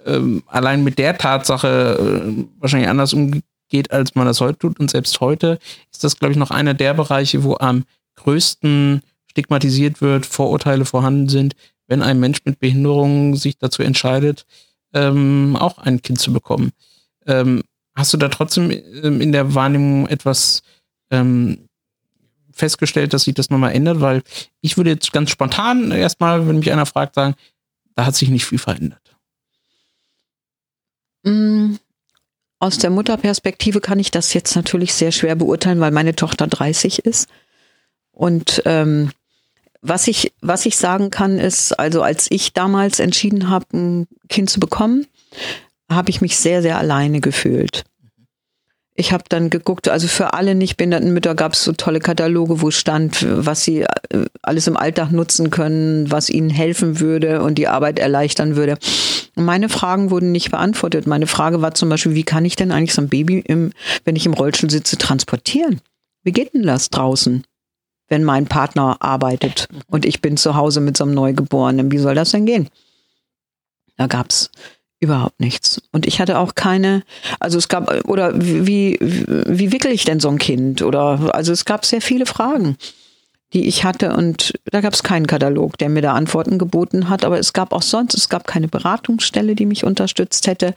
ähm, 0.07 0.43
allein 0.47 0.85
mit 0.85 0.99
der 0.99 1.17
Tatsache 1.19 2.25
äh, 2.27 2.45
wahrscheinlich 2.61 2.89
anders 2.89 3.15
umgeht, 3.15 3.91
als 3.91 4.15
man 4.15 4.27
das 4.27 4.41
heute 4.41 4.59
tut. 4.59 4.79
Und 4.79 4.91
selbst 4.91 5.21
heute 5.21 5.59
ist 5.91 6.05
das, 6.05 6.19
glaube 6.19 6.33
ich, 6.33 6.39
noch 6.39 6.51
einer 6.51 6.75
der 6.75 6.95
Bereiche, 6.95 7.43
wo 7.43 7.57
am 7.57 7.85
größten 8.17 9.03
stigmatisiert 9.27 10.01
wird, 10.01 10.27
Vorurteile 10.27 10.85
vorhanden 10.85 11.29
sind, 11.29 11.57
wenn 11.89 12.03
ein 12.03 12.21
Mensch 12.21 12.39
mit 12.45 12.61
Behinderung 12.61 13.37
sich 13.37 13.59
dazu 13.59 13.83
entscheidet, 13.83 14.47
ähm, 14.93 15.57
auch 15.57 15.79
ein 15.79 16.03
Kind 16.03 16.21
zu 16.21 16.33
bekommen. 16.33 16.71
Ähm, 17.27 17.62
hast 17.97 18.12
du 18.12 18.17
da 18.17 18.29
trotzdem 18.29 18.71
in 18.71 19.33
der 19.33 19.55
Wahrnehmung 19.55 20.07
etwas 20.07 20.62
ähm, 21.11 21.69
festgestellt, 22.53 23.13
dass 23.13 23.25
sich 23.25 23.35
das 23.35 23.51
nochmal 23.51 23.73
ändert, 23.73 24.01
weil 24.01 24.23
ich 24.61 24.77
würde 24.77 24.91
jetzt 24.91 25.13
ganz 25.13 25.31
spontan 25.31 25.91
erstmal, 25.91 26.47
wenn 26.47 26.59
mich 26.59 26.73
einer 26.73 26.87
fragt, 26.87 27.15
sagen, 27.15 27.35
da 27.95 28.07
hat 28.07 28.15
sich 28.15 28.29
nicht 28.29 28.45
viel 28.45 28.59
verändert. 28.59 29.17
Mm, 31.25 31.75
Aus 32.59 32.79
der 32.79 32.91
Mutterperspektive 32.91 33.81
kann 33.81 33.99
ich 33.99 34.11
das 34.11 34.33
jetzt 34.35 34.55
natürlich 34.57 34.95
sehr 34.95 35.13
schwer 35.13 35.35
beurteilen, 35.37 35.81
weil 35.81 35.91
meine 35.91 36.15
Tochter 36.15 36.47
30 36.47 37.01
ist. 37.01 37.29
Und 38.13 38.63
ähm, 38.65 39.11
was 39.83 40.09
ich, 40.09 40.33
was 40.41 40.65
ich 40.65 40.77
sagen 40.77 41.11
kann, 41.11 41.39
ist, 41.39 41.73
also 41.79 42.03
als 42.03 42.31
ich 42.31 42.53
damals 42.53 43.01
entschieden 43.01 43.51
habe, 43.51 43.67
ein 43.75 44.07
Kind 44.29 44.49
zu 44.49 44.61
bekommen, 44.61 45.07
habe 45.91 46.11
ich 46.11 46.21
mich 46.21 46.39
sehr, 46.39 46.63
sehr 46.63 46.79
alleine 46.79 47.21
gefühlt. 47.21 47.85
Ich 48.97 49.13
habe 49.13 49.25
dann 49.29 49.51
geguckt, 49.51 49.89
also 49.89 50.07
für 50.07 50.35
alle 50.35 50.55
nicht 50.55 50.77
behinderten 50.77 51.13
Mütter 51.13 51.35
gab 51.35 51.55
es 51.55 51.65
so 51.65 51.73
tolle 51.73 51.99
Kataloge, 51.99 52.63
wo 52.63 52.71
stand, 52.71 53.27
was 53.29 53.65
sie 53.65 53.81
äh, 53.81 54.27
alles 54.41 54.69
im 54.69 54.77
Alltag 54.77 55.11
nutzen 55.11 55.51
können, 55.51 56.11
was 56.13 56.31
ihnen 56.31 56.51
helfen 56.51 57.01
würde 57.01 57.43
und 57.43 57.57
die 57.57 57.67
Arbeit 57.67 57.99
erleichtern 57.99 58.55
würde. 58.55 58.79
Und 59.35 59.45
meine 59.47 59.69
Fragen 59.69 60.11
wurden 60.11 60.31
nicht 60.31 60.53
beantwortet. 60.53 61.09
Meine 61.09 61.27
Frage 61.27 61.61
war 61.61 61.75
zum 61.75 61.89
Beispiel, 61.89 62.15
wie 62.15 62.23
kann 62.23 62.45
ich 62.45 62.55
denn 62.55 62.71
eigentlich 62.71 62.95
so 62.95 63.03
ein 63.03 63.09
Baby, 63.09 63.41
im, 63.41 63.73
wenn 64.05 64.15
ich 64.15 64.27
im 64.27 64.35
Rollstuhl 64.35 64.71
sitze, 64.71 64.97
transportieren? 64.97 65.81
Wie 66.23 66.33
geht 66.33 66.55
denn 66.55 66.63
das 66.63 66.91
draußen? 66.91 67.45
wenn 68.09 68.25
mein 68.25 68.47
Partner 68.47 68.97
arbeitet 69.01 69.69
und 69.89 70.05
ich 70.05 70.21
bin 70.21 70.37
zu 70.37 70.55
Hause 70.55 70.81
mit 70.81 70.97
so 70.97 71.05
einem 71.05 71.15
Neugeborenen. 71.15 71.91
Wie 71.91 71.99
soll 71.99 72.15
das 72.15 72.31
denn 72.31 72.47
gehen? 72.47 72.69
Da 73.97 74.07
gab's 74.07 74.51
überhaupt 75.05 75.41
nichts. 75.41 75.81
Und 75.93 76.07
ich 76.07 76.21
hatte 76.21 76.39
auch 76.39 76.55
keine, 76.55 77.03
also 77.41 77.59
es 77.59 77.69
gab, 77.69 78.09
oder 78.09 78.33
wie, 78.35 78.99
wie, 79.01 79.73
wickel 79.73 79.93
ich 79.93 80.05
denn 80.05 80.21
so 80.21 80.29
ein 80.29 80.39
Kind? 80.39 80.83
Oder, 80.83 81.35
also 81.35 81.53
es 81.53 81.65
gab 81.65 81.85
sehr 81.87 82.01
viele 82.01 82.27
Fragen, 82.27 82.77
die 83.53 83.67
ich 83.67 83.85
hatte 83.85 84.15
und 84.15 84.55
da 84.65 84.81
gab 84.81 84.93
es 84.93 85.03
keinen 85.03 85.27
Katalog, 85.27 85.79
der 85.79 85.89
mir 85.89 86.03
da 86.03 86.15
Antworten 86.15 86.59
geboten 86.59 87.09
hat. 87.09 87.25
Aber 87.25 87.39
es 87.39 87.53
gab 87.53 87.73
auch 87.73 87.83
sonst, 87.83 88.15
es 88.15 88.29
gab 88.29 88.47
keine 88.47 88.69
Beratungsstelle, 88.69 89.55
die 89.55 89.67
mich 89.67 89.85
unterstützt 89.85 90.47
hätte. 90.47 90.75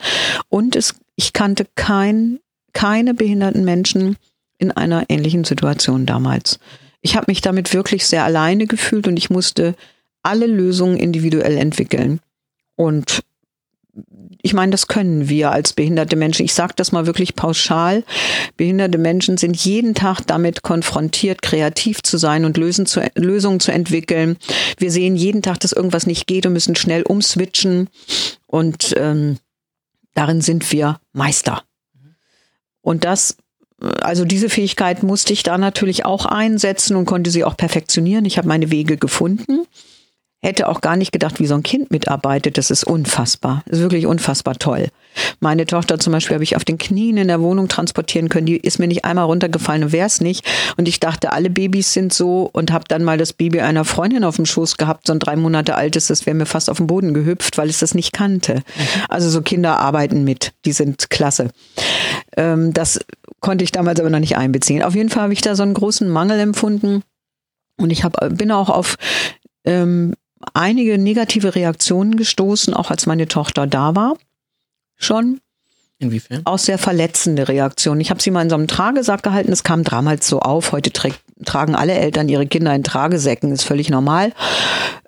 Und 0.50 0.76
es, 0.76 0.96
ich 1.16 1.34
kannte 1.34 1.66
kein, 1.76 2.40
keine 2.74 3.14
behinderten 3.14 3.66
Menschen 3.66 4.18
in 4.60 4.72
einer 4.72 5.06
ähnlichen 5.10 5.44
Situation 5.44 6.06
damals 6.06 6.60
ich 7.02 7.16
habe 7.16 7.26
mich 7.30 7.42
damit 7.42 7.74
wirklich 7.74 8.06
sehr 8.06 8.24
alleine 8.24 8.68
gefühlt 8.68 9.08
und 9.08 9.18
ich 9.18 9.30
musste 9.30 9.76
alle 10.24 10.46
Lösungen 10.46 10.98
individuell 10.98 11.58
entwickeln. 11.58 12.20
Und 12.76 13.22
ich 14.42 14.54
meine, 14.54 14.72
das 14.72 14.88
können 14.88 15.30
wir 15.30 15.52
als 15.52 15.74
behinderte 15.74 16.16
Menschen. 16.16 16.46
Ich 16.46 16.54
sage 16.54 16.74
das 16.76 16.92
mal 16.92 17.06
wirklich 17.06 17.36
pauschal. 17.36 18.04
Behinderte 18.56 18.98
Menschen 18.98 19.38
sind 19.38 19.56
jeden 19.58 19.96
Tag 19.96 20.22
damit 20.28 20.62
konfrontiert, 20.62 21.42
kreativ 21.42 22.04
zu 22.04 22.18
sein 22.18 22.46
und 22.46 22.58
Lösen 22.58 22.86
zu, 22.86 23.02
Lösungen 23.16 23.60
zu 23.60 23.72
entwickeln. 23.72 24.38
Wir 24.78 24.92
sehen 24.92 25.16
jeden 25.16 25.42
Tag, 25.42 25.60
dass 25.60 25.74
irgendwas 25.74 26.08
nicht 26.08 26.28
geht 26.28 26.46
und 26.46 26.54
müssen 26.54 26.76
schnell 26.76 27.04
umswitchen. 27.04 27.90
Und 28.46 28.94
ähm, 28.98 29.38
darin 30.14 30.42
sind 30.42 30.72
wir 30.72 31.00
Meister. 31.14 31.64
Und 32.82 33.04
das 33.04 33.38
also 34.02 34.26
diese 34.26 34.50
Fähigkeit 34.50 35.04
musste 35.04 35.34
ich 35.34 35.44
da 35.44 35.58
natürlich 35.58 36.04
auch 36.06 36.26
einsetzen 36.26 36.96
und 36.96 37.06
konnte 37.06 37.30
sie 37.30 37.44
auch 37.44 37.56
perfektionieren. 37.56 38.26
Ich 38.26 38.38
habe 38.38 38.48
meine 38.48 38.72
Wege 38.72 38.98
gefunden. 38.98 39.68
Hätte 40.48 40.70
auch 40.70 40.80
gar 40.80 40.96
nicht 40.96 41.12
gedacht, 41.12 41.42
wie 41.42 41.46
so 41.46 41.56
ein 41.56 41.62
Kind 41.62 41.92
mitarbeitet. 41.92 42.58
Das 42.58 42.72
ist 42.72 42.86
unfassbar. 42.86 43.64
Das 43.66 43.80
ist 43.80 43.84
wirklich 43.84 44.06
unfassbar 44.06 44.56
toll. 44.56 44.88
Meine 45.42 45.66
Tochter 45.66 46.00
zum 46.00 46.14
Beispiel 46.14 46.36
habe 46.36 46.44
ich 46.46 46.56
auf 46.56 46.64
den 46.64 46.78
Knien 46.78 47.18
in 47.18 47.28
der 47.28 47.42
Wohnung 47.42 47.68
transportieren 47.68 48.30
können. 48.30 48.46
Die 48.46 48.56
ist 48.56 48.80
mir 48.80 48.88
nicht 48.88 49.04
einmal 49.04 49.26
runtergefallen 49.26 49.84
und 49.84 49.92
wäre 49.92 50.08
es 50.08 50.22
nicht. 50.22 50.50
Und 50.78 50.88
ich 50.88 51.02
dachte, 51.02 51.34
alle 51.34 51.50
Babys 51.50 51.92
sind 51.92 52.14
so 52.14 52.50
und 52.54 52.72
habe 52.72 52.86
dann 52.88 53.04
mal 53.04 53.18
das 53.18 53.34
Baby 53.34 53.60
einer 53.60 53.84
Freundin 53.84 54.24
auf 54.24 54.38
dem 54.38 54.46
Schoß 54.46 54.78
gehabt, 54.78 55.08
so 55.08 55.12
ein 55.12 55.20
drei 55.20 55.36
Monate 55.36 55.76
altes. 55.76 56.08
Das 56.08 56.26
wäre 56.26 56.34
mir 56.34 56.46
fast 56.46 56.70
auf 56.70 56.78
den 56.78 56.88
Boden 56.88 57.14
gehüpft, 57.14 57.58
weil 57.58 57.68
es 57.68 57.80
das 57.80 57.94
nicht 57.94 58.14
kannte. 58.14 58.56
Mhm. 58.56 58.62
Also 59.10 59.30
so 59.30 59.42
Kinder 59.42 59.78
arbeiten 59.80 60.24
mit. 60.24 60.54
Die 60.64 60.72
sind 60.72 61.10
klasse. 61.10 61.50
Ähm, 62.38 62.72
das 62.72 63.02
konnte 63.42 63.66
ich 63.66 63.74
damals 63.74 64.00
aber 64.00 64.10
noch 64.10 64.22
nicht 64.22 64.38
einbeziehen. 64.38 64.82
Auf 64.82 64.96
jeden 64.96 65.10
Fall 65.10 65.24
habe 65.24 65.34
ich 65.34 65.42
da 65.42 65.58
so 65.58 65.64
einen 65.64 65.74
großen 65.74 66.08
Mangel 66.08 66.40
empfunden. 66.40 67.04
Und 67.78 67.90
ich 67.90 68.06
hab, 68.06 68.18
bin 68.38 68.50
auch 68.54 68.70
auf 68.70 68.96
ähm, 69.66 70.14
einige 70.54 70.98
negative 70.98 71.56
Reaktionen 71.56 72.16
gestoßen, 72.16 72.74
auch 72.74 72.92
als 72.92 73.06
meine 73.06 73.28
Tochter 73.28 73.68
da 73.68 73.96
war. 73.96 74.16
Schon. 74.96 75.40
Inwiefern? 76.00 76.42
Auch 76.46 76.60
sehr 76.60 76.78
verletzende 76.78 77.48
Reaktionen. 77.48 78.02
Ich 78.02 78.12
habe 78.12 78.22
sie 78.22 78.30
mal 78.30 78.44
in 78.44 78.50
so 78.50 78.56
einem 78.56 78.68
Tragesack 78.68 79.24
gehalten. 79.24 79.52
Es 79.52 79.64
kam 79.64 79.84
damals 79.84 80.28
so 80.28 80.40
auf. 80.40 80.72
Heute 80.72 80.92
tragen 81.44 81.76
alle 81.76 81.94
Eltern 81.94 82.30
ihre 82.30 82.46
Kinder 82.46 82.74
in 82.76 82.84
Tragesäcken. 82.84 83.52
Ist 83.52 83.64
völlig 83.64 83.90
normal. 83.90 84.34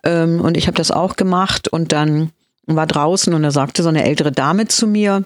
Ähm, 0.04 0.42
und 0.42 0.58
ich 0.58 0.68
habe 0.68 0.78
das 0.78 0.90
auch 0.90 1.16
gemacht. 1.16 1.68
Und 1.68 1.92
dann 1.92 2.32
war 2.66 2.88
draußen 2.88 3.34
und 3.34 3.44
da 3.44 3.52
sagte 3.52 3.84
so 3.84 3.90
eine 3.90 4.04
ältere 4.04 4.32
Dame 4.32 4.68
zu 4.68 4.88
mir, 4.88 5.26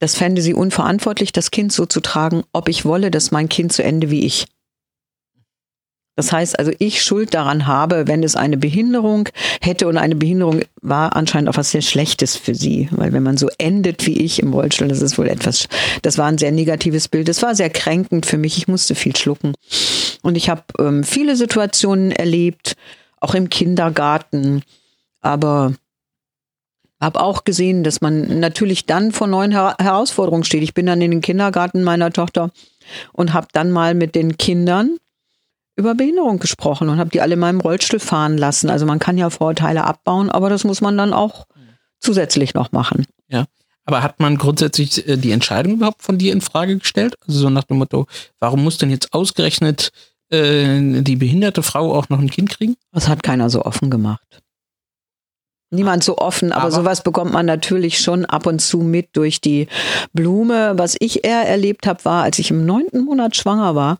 das 0.00 0.14
fände 0.14 0.42
sie 0.42 0.54
unverantwortlich, 0.54 1.32
das 1.32 1.50
Kind 1.50 1.72
so 1.72 1.84
zu 1.84 2.00
tragen, 2.00 2.44
ob 2.52 2.68
ich 2.68 2.84
wolle, 2.84 3.10
dass 3.10 3.30
mein 3.30 3.48
Kind 3.48 3.72
zu 3.72 3.82
Ende 3.82 4.10
wie 4.10 4.24
ich. 4.24 4.46
Das 6.18 6.32
heißt 6.32 6.58
also, 6.58 6.72
ich 6.80 7.04
Schuld 7.04 7.32
daran 7.32 7.68
habe, 7.68 8.08
wenn 8.08 8.24
es 8.24 8.34
eine 8.34 8.56
Behinderung 8.56 9.28
hätte 9.60 9.86
und 9.86 9.96
eine 9.98 10.16
Behinderung 10.16 10.62
war 10.82 11.14
anscheinend 11.14 11.48
auch 11.48 11.56
was 11.56 11.70
sehr 11.70 11.80
Schlechtes 11.80 12.34
für 12.34 12.56
sie, 12.56 12.88
weil 12.90 13.12
wenn 13.12 13.22
man 13.22 13.36
so 13.36 13.48
endet 13.56 14.04
wie 14.04 14.18
ich 14.18 14.42
im 14.42 14.52
Rollstuhl, 14.52 14.88
das 14.88 15.00
ist 15.00 15.16
wohl 15.16 15.28
etwas, 15.28 15.68
das 16.02 16.18
war 16.18 16.26
ein 16.26 16.36
sehr 16.36 16.50
negatives 16.50 17.06
Bild. 17.06 17.28
Das 17.28 17.40
war 17.40 17.54
sehr 17.54 17.70
kränkend 17.70 18.26
für 18.26 18.36
mich. 18.36 18.58
Ich 18.58 18.66
musste 18.66 18.96
viel 18.96 19.14
schlucken. 19.14 19.54
Und 20.22 20.36
ich 20.36 20.50
habe 20.50 20.64
ähm, 20.80 21.04
viele 21.04 21.36
Situationen 21.36 22.10
erlebt, 22.10 22.74
auch 23.20 23.36
im 23.36 23.48
Kindergarten, 23.48 24.64
aber 25.20 25.74
habe 27.00 27.20
auch 27.20 27.44
gesehen, 27.44 27.84
dass 27.84 28.00
man 28.00 28.40
natürlich 28.40 28.86
dann 28.86 29.12
vor 29.12 29.28
neuen 29.28 29.52
Her 29.52 29.76
Herausforderungen 29.78 30.42
steht. 30.42 30.64
Ich 30.64 30.74
bin 30.74 30.86
dann 30.86 31.00
in 31.00 31.12
den 31.12 31.20
Kindergarten 31.20 31.84
meiner 31.84 32.10
Tochter 32.10 32.50
und 33.12 33.34
habe 33.34 33.46
dann 33.52 33.70
mal 33.70 33.94
mit 33.94 34.16
den 34.16 34.36
Kindern 34.36 34.98
über 35.78 35.94
Behinderung 35.94 36.40
gesprochen 36.40 36.88
und 36.88 36.98
habe 36.98 37.10
die 37.10 37.20
alle 37.20 37.34
in 37.34 37.40
meinem 37.40 37.60
Rollstuhl 37.60 38.00
fahren 38.00 38.36
lassen. 38.36 38.68
Also 38.68 38.84
man 38.84 38.98
kann 38.98 39.16
ja 39.16 39.30
Vorurteile 39.30 39.84
abbauen, 39.84 40.28
aber 40.30 40.50
das 40.50 40.64
muss 40.64 40.80
man 40.80 40.98
dann 40.98 41.12
auch 41.12 41.46
zusätzlich 42.00 42.52
noch 42.54 42.72
machen. 42.72 43.06
Ja. 43.28 43.44
Aber 43.84 44.02
hat 44.02 44.20
man 44.20 44.36
grundsätzlich 44.36 45.08
äh, 45.08 45.16
die 45.16 45.30
Entscheidung 45.30 45.74
überhaupt 45.74 46.02
von 46.02 46.18
dir 46.18 46.32
in 46.32 46.40
Frage 46.40 46.76
gestellt? 46.76 47.14
Also 47.26 47.38
so 47.38 47.50
nach 47.50 47.64
dem 47.64 47.78
Motto, 47.78 48.06
warum 48.40 48.62
muss 48.62 48.76
denn 48.76 48.90
jetzt 48.90 49.14
ausgerechnet 49.14 49.92
äh, 50.30 51.00
die 51.00 51.16
behinderte 51.16 51.62
Frau 51.62 51.94
auch 51.94 52.08
noch 52.08 52.18
ein 52.18 52.28
Kind 52.28 52.50
kriegen? 52.50 52.76
Das 52.92 53.08
hat 53.08 53.22
keiner 53.22 53.48
so 53.48 53.62
offen 53.62 53.88
gemacht. 53.88 54.42
Niemand 55.70 56.02
so 56.02 56.18
offen, 56.18 56.50
aber, 56.50 56.62
aber, 56.62 56.70
sowas 56.72 57.02
bekommt 57.02 57.32
man 57.32 57.46
natürlich 57.46 58.00
schon 58.00 58.24
ab 58.24 58.46
und 58.46 58.58
zu 58.60 58.78
mit 58.78 59.10
durch 59.12 59.40
die 59.40 59.68
Blume. 60.12 60.72
Was 60.76 60.96
ich 60.98 61.24
eher 61.24 61.46
erlebt 61.46 61.86
habe, 61.86 62.04
war, 62.04 62.22
als 62.24 62.38
ich 62.38 62.50
im 62.50 62.64
neunten 62.64 63.04
Monat 63.04 63.36
schwanger 63.36 63.74
war, 63.74 63.98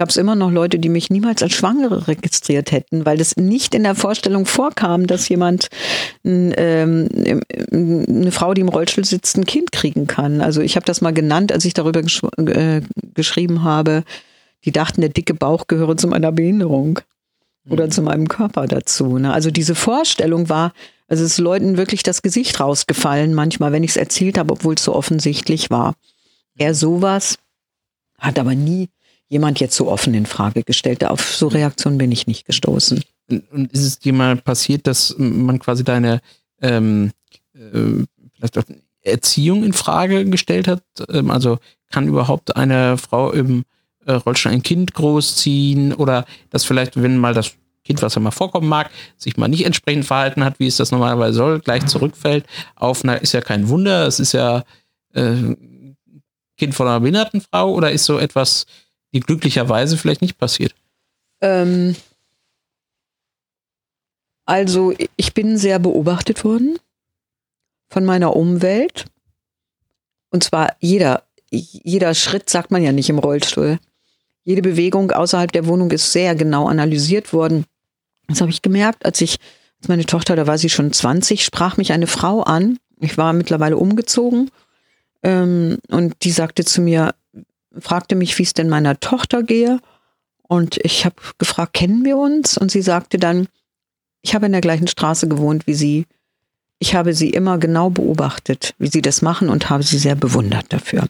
gab 0.00 0.08
es 0.08 0.16
immer 0.16 0.34
noch 0.34 0.50
Leute, 0.50 0.78
die 0.78 0.88
mich 0.88 1.10
niemals 1.10 1.42
als 1.42 1.52
Schwangere 1.52 2.08
registriert 2.08 2.72
hätten, 2.72 3.04
weil 3.04 3.20
es 3.20 3.36
nicht 3.36 3.74
in 3.74 3.82
der 3.82 3.94
Vorstellung 3.94 4.46
vorkam, 4.46 5.06
dass 5.06 5.28
jemand 5.28 5.68
ähm, 6.24 7.06
eine 7.70 8.32
Frau, 8.32 8.54
die 8.54 8.62
im 8.62 8.70
Rollstuhl 8.70 9.04
sitzt, 9.04 9.36
ein 9.36 9.44
Kind 9.44 9.72
kriegen 9.72 10.06
kann. 10.06 10.40
Also 10.40 10.62
ich 10.62 10.76
habe 10.76 10.86
das 10.86 11.02
mal 11.02 11.12
genannt, 11.12 11.52
als 11.52 11.66
ich 11.66 11.74
darüber 11.74 12.00
gesch 12.00 12.22
äh, 12.38 12.80
geschrieben 13.12 13.62
habe. 13.62 14.04
Die 14.64 14.72
dachten, 14.72 15.02
der 15.02 15.10
dicke 15.10 15.34
Bauch 15.34 15.66
gehöre 15.66 15.98
zu 15.98 16.08
meiner 16.08 16.32
Behinderung 16.32 17.00
oder 17.68 17.84
mhm. 17.84 17.90
zu 17.90 18.00
meinem 18.00 18.26
Körper 18.26 18.66
dazu. 18.66 19.18
Ne? 19.18 19.34
Also 19.34 19.50
diese 19.50 19.74
Vorstellung 19.74 20.48
war, 20.48 20.72
also 21.08 21.24
es 21.24 21.32
ist 21.32 21.38
Leuten 21.38 21.76
wirklich 21.76 22.02
das 22.02 22.22
Gesicht 22.22 22.58
rausgefallen, 22.58 23.34
manchmal, 23.34 23.72
wenn 23.72 23.84
ich 23.84 23.90
es 23.90 23.96
erzählt 23.98 24.38
habe, 24.38 24.54
obwohl 24.54 24.76
es 24.76 24.84
so 24.84 24.94
offensichtlich 24.94 25.68
war. 25.68 25.92
Er 26.56 26.74
sowas 26.74 27.36
hat 28.18 28.38
aber 28.38 28.54
nie 28.54 28.88
jemand 29.30 29.60
jetzt 29.60 29.76
so 29.76 29.90
offen 29.90 30.12
in 30.12 30.26
Frage 30.26 30.64
gestellt. 30.64 31.04
Auf 31.04 31.34
so 31.34 31.48
Reaktionen 31.48 31.96
bin 31.96 32.12
ich 32.12 32.26
nicht 32.26 32.46
gestoßen. 32.46 33.02
Und 33.52 33.72
ist 33.72 33.84
es 33.84 33.98
dir 33.98 34.12
mal 34.12 34.36
passiert, 34.36 34.86
dass 34.86 35.14
man 35.16 35.60
quasi 35.60 35.84
deine 35.84 36.20
ähm, 36.60 37.12
äh, 37.54 38.04
vielleicht 38.34 38.58
auch 38.58 38.64
Erziehung 39.02 39.64
in 39.64 39.72
Frage 39.72 40.24
gestellt 40.26 40.66
hat? 40.66 40.82
Ähm, 41.08 41.30
also 41.30 41.58
kann 41.90 42.08
überhaupt 42.08 42.56
eine 42.56 42.98
Frau 42.98 43.30
im 43.30 43.64
äh, 44.04 44.12
Rollstuhl 44.12 44.52
ein 44.52 44.64
Kind 44.64 44.94
großziehen 44.94 45.94
oder 45.94 46.26
dass 46.50 46.64
vielleicht, 46.64 47.00
wenn 47.00 47.16
mal 47.16 47.32
das 47.32 47.52
Kind, 47.84 48.02
was 48.02 48.16
ja 48.16 48.20
mal 48.20 48.32
vorkommen 48.32 48.68
mag, 48.68 48.90
sich 49.16 49.36
mal 49.36 49.48
nicht 49.48 49.64
entsprechend 49.64 50.06
verhalten 50.06 50.44
hat, 50.44 50.58
wie 50.58 50.66
es 50.66 50.76
das 50.76 50.90
normalerweise 50.90 51.34
soll, 51.34 51.60
gleich 51.60 51.86
zurückfällt 51.86 52.44
auf, 52.74 53.04
na, 53.04 53.14
ist 53.14 53.32
ja 53.32 53.40
kein 53.40 53.68
Wunder, 53.68 54.06
es 54.08 54.18
ist 54.18 54.32
ja 54.32 54.64
äh, 55.14 55.56
Kind 56.58 56.74
von 56.74 56.88
einer 56.88 57.00
behinderten 57.00 57.40
Frau 57.40 57.72
oder 57.72 57.92
ist 57.92 58.04
so 58.04 58.18
etwas 58.18 58.66
die 59.12 59.20
glücklicherweise 59.20 59.96
vielleicht 59.96 60.22
nicht 60.22 60.38
passiert? 60.38 60.74
Ähm, 61.40 61.96
also 64.44 64.94
ich 65.16 65.34
bin 65.34 65.56
sehr 65.58 65.78
beobachtet 65.78 66.44
worden 66.44 66.78
von 67.88 68.04
meiner 68.04 68.36
Umwelt. 68.36 69.04
Und 70.30 70.44
zwar 70.44 70.76
jeder, 70.80 71.24
jeder 71.50 72.14
Schritt 72.14 72.50
sagt 72.50 72.70
man 72.70 72.82
ja 72.82 72.92
nicht 72.92 73.10
im 73.10 73.18
Rollstuhl. 73.18 73.78
Jede 74.42 74.62
Bewegung 74.62 75.10
außerhalb 75.10 75.52
der 75.52 75.66
Wohnung 75.66 75.90
ist 75.90 76.12
sehr 76.12 76.34
genau 76.34 76.68
analysiert 76.68 77.32
worden. 77.32 77.64
Das 78.28 78.40
habe 78.40 78.50
ich 78.50 78.62
gemerkt, 78.62 79.04
als 79.04 79.20
ich, 79.20 79.38
als 79.80 79.88
meine 79.88 80.06
Tochter, 80.06 80.36
da 80.36 80.46
war 80.46 80.56
sie 80.56 80.70
schon 80.70 80.92
20, 80.92 81.44
sprach 81.44 81.76
mich 81.76 81.92
eine 81.92 82.06
Frau 82.06 82.42
an. 82.42 82.78
Ich 83.00 83.18
war 83.18 83.32
mittlerweile 83.32 83.76
umgezogen 83.76 84.50
Ähm, 85.22 85.78
und 85.88 86.14
die 86.22 86.30
sagte 86.30 86.64
zu 86.64 86.80
mir, 86.80 87.14
fragte 87.78 88.14
mich, 88.14 88.38
wie 88.38 88.42
es 88.42 88.54
denn 88.54 88.68
meiner 88.68 88.98
Tochter 89.00 89.42
gehe. 89.42 89.80
Und 90.42 90.78
ich 90.82 91.04
habe 91.04 91.16
gefragt, 91.38 91.74
kennen 91.74 92.04
wir 92.04 92.16
uns? 92.16 92.58
Und 92.58 92.70
sie 92.70 92.82
sagte 92.82 93.18
dann, 93.18 93.46
ich 94.22 94.34
habe 94.34 94.46
in 94.46 94.52
der 94.52 94.60
gleichen 94.60 94.88
Straße 94.88 95.28
gewohnt 95.28 95.66
wie 95.66 95.74
Sie. 95.74 96.06
Ich 96.78 96.94
habe 96.94 97.14
Sie 97.14 97.30
immer 97.30 97.58
genau 97.58 97.90
beobachtet, 97.90 98.74
wie 98.78 98.88
Sie 98.88 99.02
das 99.02 99.22
machen 99.22 99.48
und 99.48 99.70
habe 99.70 99.82
Sie 99.82 99.98
sehr 99.98 100.14
bewundert 100.14 100.66
dafür. 100.70 101.06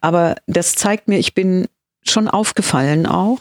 Aber 0.00 0.36
das 0.46 0.74
zeigt 0.74 1.08
mir, 1.08 1.18
ich 1.18 1.34
bin 1.34 1.66
schon 2.02 2.28
aufgefallen 2.28 3.06
auch. 3.06 3.40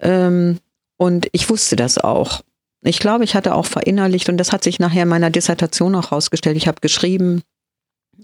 Ähm, 0.00 0.58
und 0.98 1.28
ich 1.32 1.48
wusste 1.48 1.76
das 1.76 1.98
auch. 1.98 2.42
Ich 2.82 2.98
glaube, 2.98 3.24
ich 3.24 3.34
hatte 3.34 3.54
auch 3.54 3.66
verinnerlicht, 3.66 4.28
und 4.28 4.36
das 4.36 4.52
hat 4.52 4.62
sich 4.62 4.78
nachher 4.78 5.02
in 5.02 5.08
meiner 5.08 5.30
Dissertation 5.30 5.94
auch 5.94 6.10
herausgestellt. 6.10 6.56
Ich 6.56 6.68
habe 6.68 6.80
geschrieben, 6.80 7.42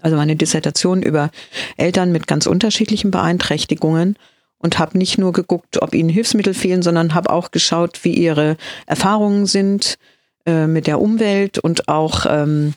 also 0.01 0.17
meine 0.17 0.37
Dissertation 0.37 1.03
über 1.03 1.31
Eltern 1.77 2.13
mit 2.13 2.27
ganz 2.27 2.47
unterschiedlichen 2.47 3.11
Beeinträchtigungen 3.11 4.17
und 4.59 4.79
habe 4.79 4.97
nicht 4.97 5.19
nur 5.19 5.33
geguckt, 5.33 5.83
ob 5.83 5.95
ihnen 5.95 6.09
Hilfsmittel 6.09 6.55
fehlen, 6.55 6.83
sondern 6.83 7.15
habe 7.15 7.31
auch 7.31 7.51
geschaut, 7.51 8.05
wie 8.05 8.15
ihre 8.15 8.57
Erfahrungen 8.87 9.47
sind 9.47 9.99
äh, 10.47 10.67
mit 10.67 10.87
der 10.87 11.01
Umwelt 11.01 11.59
und 11.59 11.89
auch 11.89 12.27
ähm, 12.29 12.75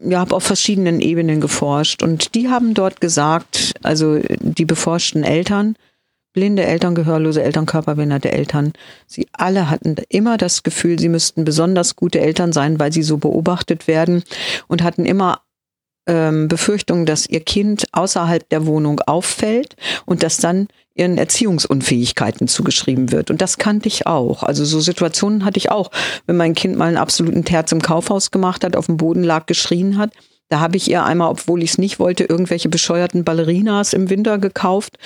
ja, 0.00 0.20
habe 0.20 0.34
auf 0.34 0.44
verschiedenen 0.44 1.00
Ebenen 1.00 1.40
geforscht. 1.40 2.02
Und 2.02 2.34
die 2.34 2.48
haben 2.48 2.74
dort 2.74 3.00
gesagt, 3.00 3.74
also 3.82 4.18
die 4.40 4.64
beforschten 4.64 5.24
Eltern, 5.24 5.76
blinde 6.32 6.64
Eltern, 6.64 6.94
gehörlose 6.94 7.42
Eltern, 7.42 7.64
körperbehinderte 7.64 8.30
Eltern, 8.30 8.74
sie 9.06 9.26
alle 9.32 9.70
hatten 9.70 9.96
immer 10.10 10.36
das 10.36 10.62
Gefühl, 10.62 10.98
sie 10.98 11.08
müssten 11.08 11.44
besonders 11.44 11.96
gute 11.96 12.20
Eltern 12.20 12.52
sein, 12.52 12.78
weil 12.78 12.92
sie 12.92 13.02
so 13.02 13.16
beobachtet 13.16 13.88
werden 13.88 14.22
und 14.68 14.82
hatten 14.82 15.06
immer 15.06 15.40
ähm, 16.06 16.48
Befürchtung, 16.48 17.06
dass 17.06 17.26
ihr 17.26 17.40
Kind 17.40 17.86
außerhalb 17.92 18.48
der 18.48 18.66
Wohnung 18.66 19.00
auffällt 19.00 19.76
und 20.04 20.22
dass 20.22 20.38
dann 20.38 20.68
ihren 20.94 21.18
Erziehungsunfähigkeiten 21.18 22.48
zugeschrieben 22.48 23.12
wird. 23.12 23.30
Und 23.30 23.42
das 23.42 23.58
kannte 23.58 23.88
ich 23.88 24.06
auch. 24.06 24.42
Also 24.42 24.64
so 24.64 24.80
Situationen 24.80 25.44
hatte 25.44 25.58
ich 25.58 25.70
auch, 25.70 25.90
wenn 26.26 26.36
mein 26.36 26.54
Kind 26.54 26.76
mal 26.76 26.86
einen 26.88 26.96
absoluten 26.96 27.44
Terz 27.44 27.70
im 27.72 27.82
Kaufhaus 27.82 28.30
gemacht 28.30 28.64
hat, 28.64 28.76
auf 28.76 28.86
dem 28.86 28.96
Boden 28.96 29.22
lag, 29.22 29.46
geschrien 29.46 29.98
hat. 29.98 30.12
Da 30.48 30.60
habe 30.60 30.76
ich 30.76 30.88
ihr 30.88 31.04
einmal, 31.04 31.30
obwohl 31.30 31.62
ich 31.62 31.70
es 31.70 31.78
nicht 31.78 31.98
wollte, 31.98 32.24
irgendwelche 32.24 32.68
bescheuerten 32.68 33.24
Ballerinas 33.24 33.92
im 33.92 34.10
Winter 34.10 34.38
gekauft, 34.38 34.96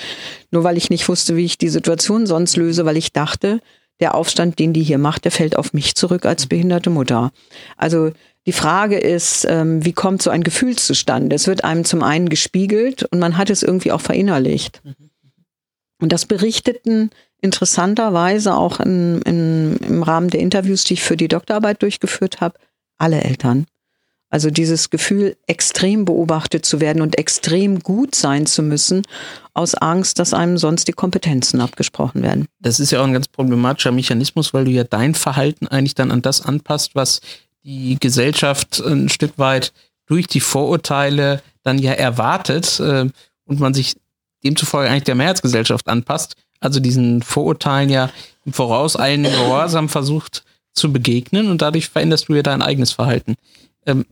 nur 0.51 0.63
weil 0.63 0.77
ich 0.77 0.91
nicht 0.91 1.09
wusste, 1.09 1.35
wie 1.35 1.45
ich 1.45 1.57
die 1.57 1.69
Situation 1.69 2.27
sonst 2.27 2.57
löse, 2.57 2.85
weil 2.85 2.95
ich 2.95 3.11
dachte, 3.11 3.59
der 4.01 4.15
Aufstand, 4.15 4.59
den 4.59 4.73
die 4.73 4.83
hier 4.83 4.97
macht, 4.97 5.23
der 5.25 5.31
fällt 5.31 5.55
auf 5.55 5.73
mich 5.73 5.95
zurück 5.95 6.25
als 6.25 6.47
behinderte 6.47 6.89
Mutter. 6.89 7.31
Also 7.77 8.11
die 8.47 8.51
Frage 8.51 8.97
ist, 8.97 9.45
ähm, 9.47 9.85
wie 9.85 9.93
kommt 9.93 10.21
so 10.21 10.31
ein 10.31 10.43
Gefühl 10.43 10.75
zustande? 10.75 11.35
Es 11.35 11.47
wird 11.47 11.63
einem 11.63 11.85
zum 11.85 12.01
einen 12.01 12.27
gespiegelt 12.27 13.03
und 13.03 13.19
man 13.19 13.37
hat 13.37 13.49
es 13.49 13.61
irgendwie 13.61 13.91
auch 13.91 14.01
verinnerlicht. 14.01 14.81
Und 16.01 16.11
das 16.11 16.25
berichteten 16.25 17.11
interessanterweise 17.39 18.55
auch 18.55 18.79
in, 18.79 19.21
in, 19.21 19.77
im 19.77 20.03
Rahmen 20.03 20.29
der 20.29 20.39
Interviews, 20.39 20.83
die 20.83 20.95
ich 20.95 21.03
für 21.03 21.17
die 21.17 21.27
Doktorarbeit 21.27 21.81
durchgeführt 21.81 22.41
habe, 22.41 22.57
alle 22.97 23.21
Eltern. 23.23 23.65
Also 24.31 24.49
dieses 24.49 24.89
Gefühl, 24.89 25.35
extrem 25.45 26.05
beobachtet 26.05 26.65
zu 26.65 26.79
werden 26.79 27.01
und 27.01 27.17
extrem 27.17 27.79
gut 27.79 28.15
sein 28.15 28.45
zu 28.45 28.63
müssen, 28.63 29.03
aus 29.53 29.75
Angst, 29.75 30.19
dass 30.19 30.33
einem 30.33 30.57
sonst 30.57 30.87
die 30.87 30.93
Kompetenzen 30.93 31.59
abgesprochen 31.59 32.23
werden. 32.23 32.47
Das 32.59 32.79
ist 32.79 32.91
ja 32.91 33.01
auch 33.01 33.05
ein 33.05 33.13
ganz 33.13 33.27
problematischer 33.27 33.91
Mechanismus, 33.91 34.53
weil 34.53 34.65
du 34.65 34.71
ja 34.71 34.85
dein 34.85 35.15
Verhalten 35.15 35.67
eigentlich 35.67 35.95
dann 35.95 36.11
an 36.11 36.21
das 36.21 36.41
anpasst, 36.41 36.95
was 36.95 37.19
die 37.63 37.97
Gesellschaft 37.99 38.79
ein 38.79 39.09
Stück 39.09 39.37
weit 39.37 39.73
durch 40.07 40.27
die 40.27 40.39
Vorurteile 40.39 41.43
dann 41.63 41.77
ja 41.77 41.91
erwartet 41.91 42.79
äh, 42.79 43.09
und 43.45 43.59
man 43.59 43.73
sich 43.73 43.97
demzufolge 44.43 44.89
eigentlich 44.89 45.03
der 45.03 45.15
Mehrheitsgesellschaft 45.15 45.87
anpasst, 45.87 46.35
also 46.61 46.79
diesen 46.79 47.21
Vorurteilen 47.21 47.89
ja 47.89 48.09
im 48.45 48.53
Voraus 48.53 48.95
einen 48.95 49.23
Gehorsam 49.23 49.89
versucht 49.89 50.43
zu 50.73 50.91
begegnen 50.91 51.49
und 51.49 51.61
dadurch 51.61 51.89
veränderst 51.89 52.29
du 52.29 52.35
ja 52.35 52.43
dein 52.43 52.61
eigenes 52.61 52.93
Verhalten. 52.93 53.35
Ähm, 53.85 54.05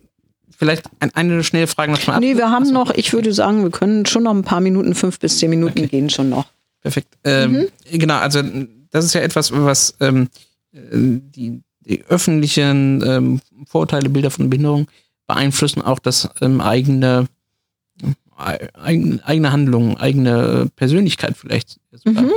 vielleicht 0.59 0.89
ein, 0.99 1.11
eine 1.13 1.43
schnelle 1.43 1.67
Frage 1.67 1.93
noch 1.93 2.05
mal. 2.05 2.19
Nee, 2.19 2.35
wir 2.35 2.51
haben 2.51 2.69
noch, 2.71 2.91
ich 2.91 3.13
würde 3.13 3.33
sagen, 3.33 3.63
wir 3.63 3.71
können 3.71 4.05
schon 4.05 4.23
noch 4.23 4.33
ein 4.33 4.43
paar 4.43 4.59
Minuten, 4.59 4.93
fünf 4.93 5.17
bis 5.17 5.39
zehn 5.39 5.49
Minuten 5.49 5.79
okay. 5.79 5.87
gehen 5.87 6.09
schon 6.09 6.29
noch. 6.29 6.47
Perfekt. 6.81 7.17
Ähm, 7.23 7.51
mhm. 7.53 7.67
Genau, 7.97 8.17
also 8.17 8.43
das 8.91 9.05
ist 9.05 9.13
ja 9.13 9.21
etwas, 9.21 9.53
was 9.53 9.95
ähm, 10.01 10.27
äh, 10.73 10.79
die, 10.91 11.61
die 11.79 12.03
öffentlichen 12.09 13.01
ähm, 13.05 13.41
Vorurteile, 13.67 14.09
Bilder 14.09 14.31
von 14.31 14.49
Behinderung 14.49 14.87
beeinflussen 15.27 15.81
auch 15.81 15.99
das 15.99 16.27
ähm, 16.41 16.59
eigene, 16.59 17.27
eigene, 18.73 19.23
eigene 19.23 19.51
Handlungen, 19.51 19.95
eigene 19.95 20.69
Persönlichkeit 20.75 21.37
vielleicht. 21.37 21.79
Mhm. 22.03 22.31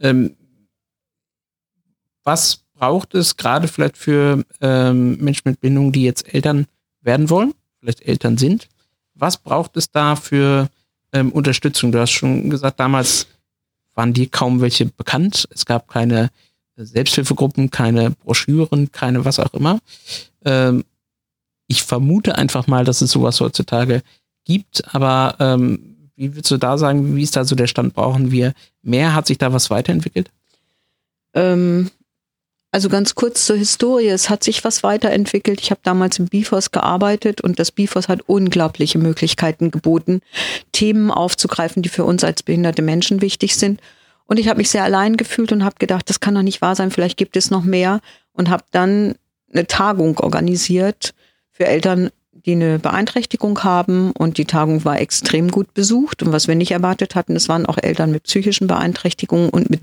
Ähm, 0.00 0.36
was 2.24 2.64
braucht 2.74 3.14
es 3.14 3.36
gerade 3.36 3.68
vielleicht 3.68 3.96
für 3.96 4.42
ähm, 4.60 5.18
Menschen 5.18 5.50
mit 5.50 5.60
Behinderung, 5.60 5.92
die 5.92 6.02
jetzt 6.02 6.32
Eltern 6.32 6.66
werden 7.08 7.30
wollen, 7.30 7.54
vielleicht 7.80 8.02
Eltern 8.02 8.36
sind? 8.38 8.68
Was 9.14 9.38
braucht 9.38 9.76
es 9.76 9.90
da 9.90 10.14
für 10.14 10.68
ähm, 11.12 11.32
Unterstützung? 11.32 11.90
Du 11.90 11.98
hast 11.98 12.12
schon 12.12 12.50
gesagt, 12.50 12.78
damals 12.78 13.26
waren 13.94 14.12
dir 14.12 14.28
kaum 14.28 14.60
welche 14.60 14.84
bekannt. 14.86 15.48
Es 15.50 15.64
gab 15.64 15.88
keine 15.88 16.30
Selbsthilfegruppen, 16.76 17.70
keine 17.70 18.10
Broschüren, 18.10 18.92
keine 18.92 19.24
was 19.24 19.40
auch 19.40 19.54
immer. 19.54 19.80
Ähm, 20.44 20.84
ich 21.66 21.82
vermute 21.82 22.36
einfach 22.36 22.66
mal, 22.66 22.84
dass 22.84 23.00
es 23.00 23.10
sowas 23.10 23.40
heutzutage 23.40 24.02
gibt, 24.44 24.94
aber 24.94 25.34
ähm, 25.40 25.96
wie 26.14 26.34
würdest 26.34 26.50
du 26.50 26.58
da 26.58 26.78
sagen, 26.78 27.16
wie 27.16 27.22
ist 27.22 27.36
da 27.36 27.44
so 27.44 27.56
der 27.56 27.66
Stand? 27.66 27.94
Brauchen 27.94 28.30
wir 28.30 28.52
mehr? 28.82 29.14
Hat 29.14 29.26
sich 29.26 29.38
da 29.38 29.52
was 29.52 29.70
weiterentwickelt? 29.70 30.30
Ähm, 31.34 31.90
also 32.70 32.88
ganz 32.88 33.14
kurz 33.14 33.46
zur 33.46 33.56
Historie. 33.56 34.08
Es 34.08 34.28
hat 34.28 34.44
sich 34.44 34.62
was 34.64 34.82
weiterentwickelt. 34.82 35.60
Ich 35.60 35.70
habe 35.70 35.80
damals 35.82 36.18
im 36.18 36.26
BIFOS 36.26 36.70
gearbeitet 36.70 37.40
und 37.40 37.58
das 37.58 37.72
BIFOS 37.72 38.08
hat 38.08 38.22
unglaubliche 38.26 38.98
Möglichkeiten 38.98 39.70
geboten, 39.70 40.20
Themen 40.72 41.10
aufzugreifen, 41.10 41.82
die 41.82 41.88
für 41.88 42.04
uns 42.04 42.24
als 42.24 42.42
behinderte 42.42 42.82
Menschen 42.82 43.22
wichtig 43.22 43.56
sind. 43.56 43.80
Und 44.26 44.38
ich 44.38 44.48
habe 44.48 44.58
mich 44.58 44.68
sehr 44.68 44.84
allein 44.84 45.16
gefühlt 45.16 45.52
und 45.52 45.64
habe 45.64 45.76
gedacht, 45.78 46.10
das 46.10 46.20
kann 46.20 46.34
doch 46.34 46.42
nicht 46.42 46.60
wahr 46.60 46.76
sein, 46.76 46.90
vielleicht 46.90 47.16
gibt 47.16 47.36
es 47.36 47.50
noch 47.50 47.64
mehr. 47.64 48.00
Und 48.32 48.50
habe 48.50 48.64
dann 48.70 49.14
eine 49.52 49.66
Tagung 49.66 50.18
organisiert 50.18 51.14
für 51.50 51.66
Eltern, 51.66 52.10
die 52.48 52.54
eine 52.54 52.78
Beeinträchtigung 52.78 53.62
haben. 53.62 54.10
Und 54.12 54.38
die 54.38 54.46
Tagung 54.46 54.84
war 54.86 54.98
extrem 54.98 55.50
gut 55.50 55.74
besucht. 55.74 56.22
Und 56.22 56.32
was 56.32 56.48
wir 56.48 56.54
nicht 56.54 56.70
erwartet 56.70 57.14
hatten, 57.14 57.36
es 57.36 57.48
waren 57.48 57.66
auch 57.66 57.76
Eltern 57.76 58.10
mit 58.10 58.22
psychischen 58.22 58.66
Beeinträchtigungen 58.66 59.50
und 59.50 59.68
mit 59.68 59.82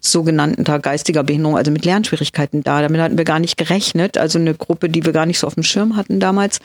sogenannten 0.00 0.62
geistiger 0.82 1.24
Behinderung, 1.24 1.56
also 1.56 1.70
mit 1.70 1.86
Lernschwierigkeiten 1.86 2.62
da. 2.62 2.82
Damit 2.82 3.00
hatten 3.00 3.16
wir 3.16 3.24
gar 3.24 3.38
nicht 3.38 3.56
gerechnet. 3.56 4.18
Also 4.18 4.38
eine 4.38 4.54
Gruppe, 4.54 4.90
die 4.90 5.06
wir 5.06 5.12
gar 5.12 5.24
nicht 5.24 5.38
so 5.38 5.46
auf 5.46 5.54
dem 5.54 5.62
Schirm 5.62 5.96
hatten 5.96 6.20
damals. 6.20 6.60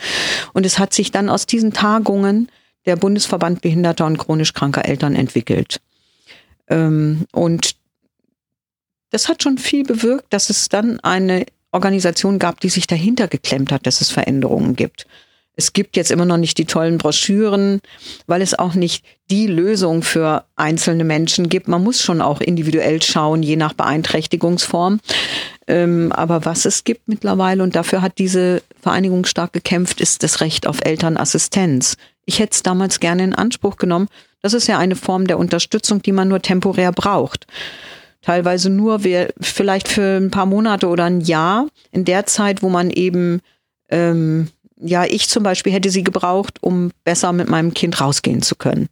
Und 0.52 0.66
es 0.66 0.80
hat 0.80 0.94
sich 0.94 1.12
dann 1.12 1.30
aus 1.30 1.46
diesen 1.46 1.72
Tagungen 1.72 2.50
der 2.86 2.98
Bundesverband 2.98 3.62
behinderter 3.62 4.06
und 4.06 4.18
chronisch 4.18 4.54
kranker 4.54 4.84
Eltern 4.84 5.16
entwickelt. 5.16 5.80
Ähm, 6.68 7.26
und 7.32 7.76
das 9.12 9.30
hat 9.30 9.44
schon 9.44 9.58
viel 9.58 9.86
bewirkt, 9.86 10.34
dass 10.34 10.50
es 10.50 10.68
dann 10.68 11.00
eine 11.00 11.46
Organisation 11.72 12.38
gab, 12.38 12.60
die 12.60 12.70
sich 12.70 12.86
dahinter 12.86 13.30
geklemmt 13.30 13.72
hat, 13.72 13.88
dass 13.88 14.02
es 14.02 14.10
Veränderungen 14.10 14.76
gibt. 14.76 15.08
Es 15.58 15.74
gibt 15.74 15.98
jetzt 15.98 16.12
immer 16.12 16.26
noch 16.26 16.38
nicht 16.38 16.58
die 16.60 16.66
tollen 16.66 17.00
Broschüren, 17.00 17.82
weil 18.28 18.42
es 18.42 18.58
auch 18.58 18.76
nicht 18.76 19.04
die 19.30 19.48
Lösung 19.48 20.04
für 20.04 20.46
einzelne 20.56 21.04
Menschen 21.04 21.50
gibt. 21.50 21.68
Man 21.68 21.84
muss 21.84 22.02
schon 22.02 22.22
auch 22.22 22.40
individuell 22.40 23.02
schauen, 23.02 23.44
je 23.44 23.56
nach 23.56 23.74
Beeinträchtigungsform. 23.74 25.00
Ähm, 25.68 26.12
aber 26.14 26.46
was 26.46 26.66
es 26.66 26.84
gibt 26.84 27.08
mittlerweile, 27.08 27.64
und 27.64 27.76
dafür 27.76 28.02
hat 28.02 28.20
diese 28.20 28.62
Vereinigung 28.80 29.26
stark 29.26 29.52
gekämpft, 29.52 30.00
ist 30.00 30.24
das 30.24 30.40
Recht 30.40 30.68
auf 30.68 30.80
Elternassistenz. 30.82 31.98
Ich 32.26 32.40
hätte 32.40 32.54
es 32.54 32.64
damals 32.64 33.00
gerne 33.00 33.24
in 33.24 33.36
Anspruch 33.36 33.78
genommen, 33.78 34.08
das 34.42 34.54
ist 34.54 34.68
ja 34.68 34.78
eine 34.78 34.96
Form 34.96 35.28
der 35.28 35.40
Unterstützung, 35.40 36.02
die 36.02 36.12
man 36.12 36.28
nur 36.28 36.42
temporär 36.42 36.92
braucht. 36.92 37.48
Teilweise 38.22 38.70
nur 38.70 39.04
wer, 39.04 39.34
vielleicht 39.40 39.88
für 39.88 40.18
ein 40.18 40.32
paar 40.32 40.46
Monate 40.46 40.88
oder 40.88 41.06
ein 41.06 41.22
Jahr, 41.22 41.68
in 41.92 42.06
der 42.06 42.26
Zeit, 42.26 42.62
wo 42.62 42.70
man 42.70 42.90
eben, 42.90 43.42
ähm, 43.90 44.50
ja, 44.80 45.06
ich 45.06 45.30
zum 45.30 45.44
Beispiel 45.44 45.74
hätte 45.74 45.90
sie 45.90 46.04
gebraucht, 46.04 46.58
um 46.62 46.92
besser 47.04 47.34
mit 47.34 47.50
meinem 47.50 47.74
Kind 47.74 48.00
rausgehen 48.00 48.42
zu 48.42 48.56
können. 48.56 48.88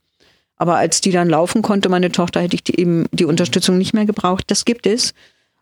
Aber 0.58 0.78
als 0.78 1.02
die 1.02 1.12
dann 1.12 1.30
laufen 1.30 1.62
konnte, 1.62 1.90
meine 1.90 2.12
Tochter, 2.12 2.42
hätte 2.42 2.56
ich 2.56 2.64
die 2.64 2.80
eben 2.80 3.06
die 3.12 3.26
Unterstützung 3.26 3.78
nicht 3.78 3.94
mehr 3.94 4.06
gebraucht. 4.06 4.46
Das 4.48 4.66
gibt 4.66 4.88
es. 4.88 5.14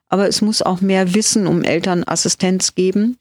Aber 0.08 0.28
es 0.28 0.42
muss 0.42 0.62
auch 0.62 0.82
mehr 0.82 1.16
Wissen 1.16 1.48
um 1.48 1.64
Elternassistenz 1.64 2.76
geben. 2.76 3.18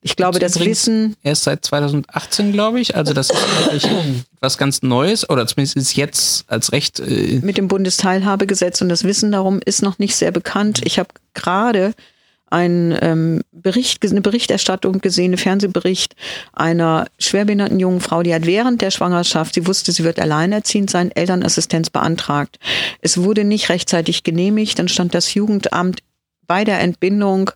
Ich 0.00 0.14
glaube, 0.14 0.38
das 0.38 0.60
Wissen. 0.60 1.16
Erst 1.24 1.42
seit 1.42 1.64
2018, 1.64 2.52
glaube 2.52 2.78
ich. 2.78 2.94
Also, 2.94 3.12
das 3.12 3.30
ist 3.30 3.58
wirklich 3.58 3.88
was 4.40 4.56
ganz 4.56 4.82
Neues 4.82 5.28
oder 5.28 5.44
zumindest 5.48 5.76
ist 5.76 5.96
jetzt 5.96 6.44
als 6.48 6.70
Recht. 6.70 7.00
Äh 7.00 7.40
mit 7.42 7.58
dem 7.58 7.66
Bundesteilhabegesetz 7.66 8.80
und 8.80 8.88
das 8.88 9.02
Wissen 9.02 9.32
darum 9.32 9.60
ist 9.64 9.82
noch 9.82 9.98
nicht 9.98 10.14
sehr 10.14 10.30
bekannt. 10.30 10.82
Ich 10.84 11.00
habe 11.00 11.08
gerade 11.34 11.94
ein 12.50 12.96
ähm, 13.00 13.42
Bericht, 13.52 14.04
eine 14.04 14.20
Berichterstattung 14.20 15.00
gesehen, 15.00 15.32
einen 15.32 15.38
Fernsehbericht 15.38 16.14
einer 16.52 17.06
schwerbehinderten 17.18 17.78
jungen 17.78 18.00
Frau, 18.00 18.22
die 18.22 18.34
hat 18.34 18.46
während 18.46 18.82
der 18.82 18.90
Schwangerschaft, 18.90 19.54
sie 19.54 19.66
wusste, 19.66 19.92
sie 19.92 20.04
wird 20.04 20.18
alleinerziehend 20.18 20.90
sein, 20.90 21.10
Elternassistenz 21.10 21.90
beantragt. 21.90 22.58
Es 23.00 23.18
wurde 23.18 23.44
nicht 23.44 23.68
rechtzeitig 23.68 24.22
genehmigt, 24.22 24.78
dann 24.78 24.88
stand 24.88 25.14
das 25.14 25.34
Jugendamt 25.34 26.00
bei 26.46 26.64
der 26.64 26.80
Entbindung 26.80 27.50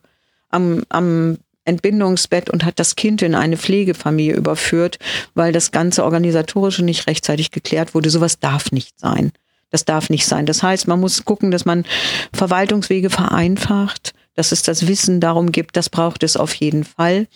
am, 0.51 0.83
am 0.91 1.39
Entbindungsbett 1.65 2.51
und 2.51 2.65
hat 2.65 2.79
das 2.79 2.97
Kind 2.97 3.23
in 3.23 3.35
eine 3.35 3.57
Pflegefamilie 3.57 4.35
überführt, 4.35 4.99
weil 5.35 5.53
das 5.53 5.71
ganze 5.71 6.05
organisatorische 6.05 6.85
nicht 6.85 7.07
rechtzeitig 7.07 7.51
geklärt 7.51 7.95
wurde. 7.95 8.11
Sowas 8.11 8.41
darf 8.41 8.73
nicht 8.73 8.99
sein. 8.99 9.33
Das 9.71 9.85
darf 9.85 10.11
nicht 10.11 10.27
sein. 10.27 10.45
Das 10.45 10.63
heißt, 10.63 10.87
man 10.87 11.01
muss 11.01 11.25
gucken, 11.25 11.51
dass 11.51 11.65
man 11.65 11.85
Verwaltungswege 12.35 13.11
vereinfacht, 13.11 14.13
dass 14.35 14.53
es 14.53 14.63
das 14.63 14.87
Wissen 14.87 15.21
darum 15.21 15.53
gibt, 15.53 15.77
das 15.77 15.91
braucht 15.91 16.23
es 16.23 16.37
auf 16.37 16.55
jeden 16.55 16.85
Fall. 16.85 17.27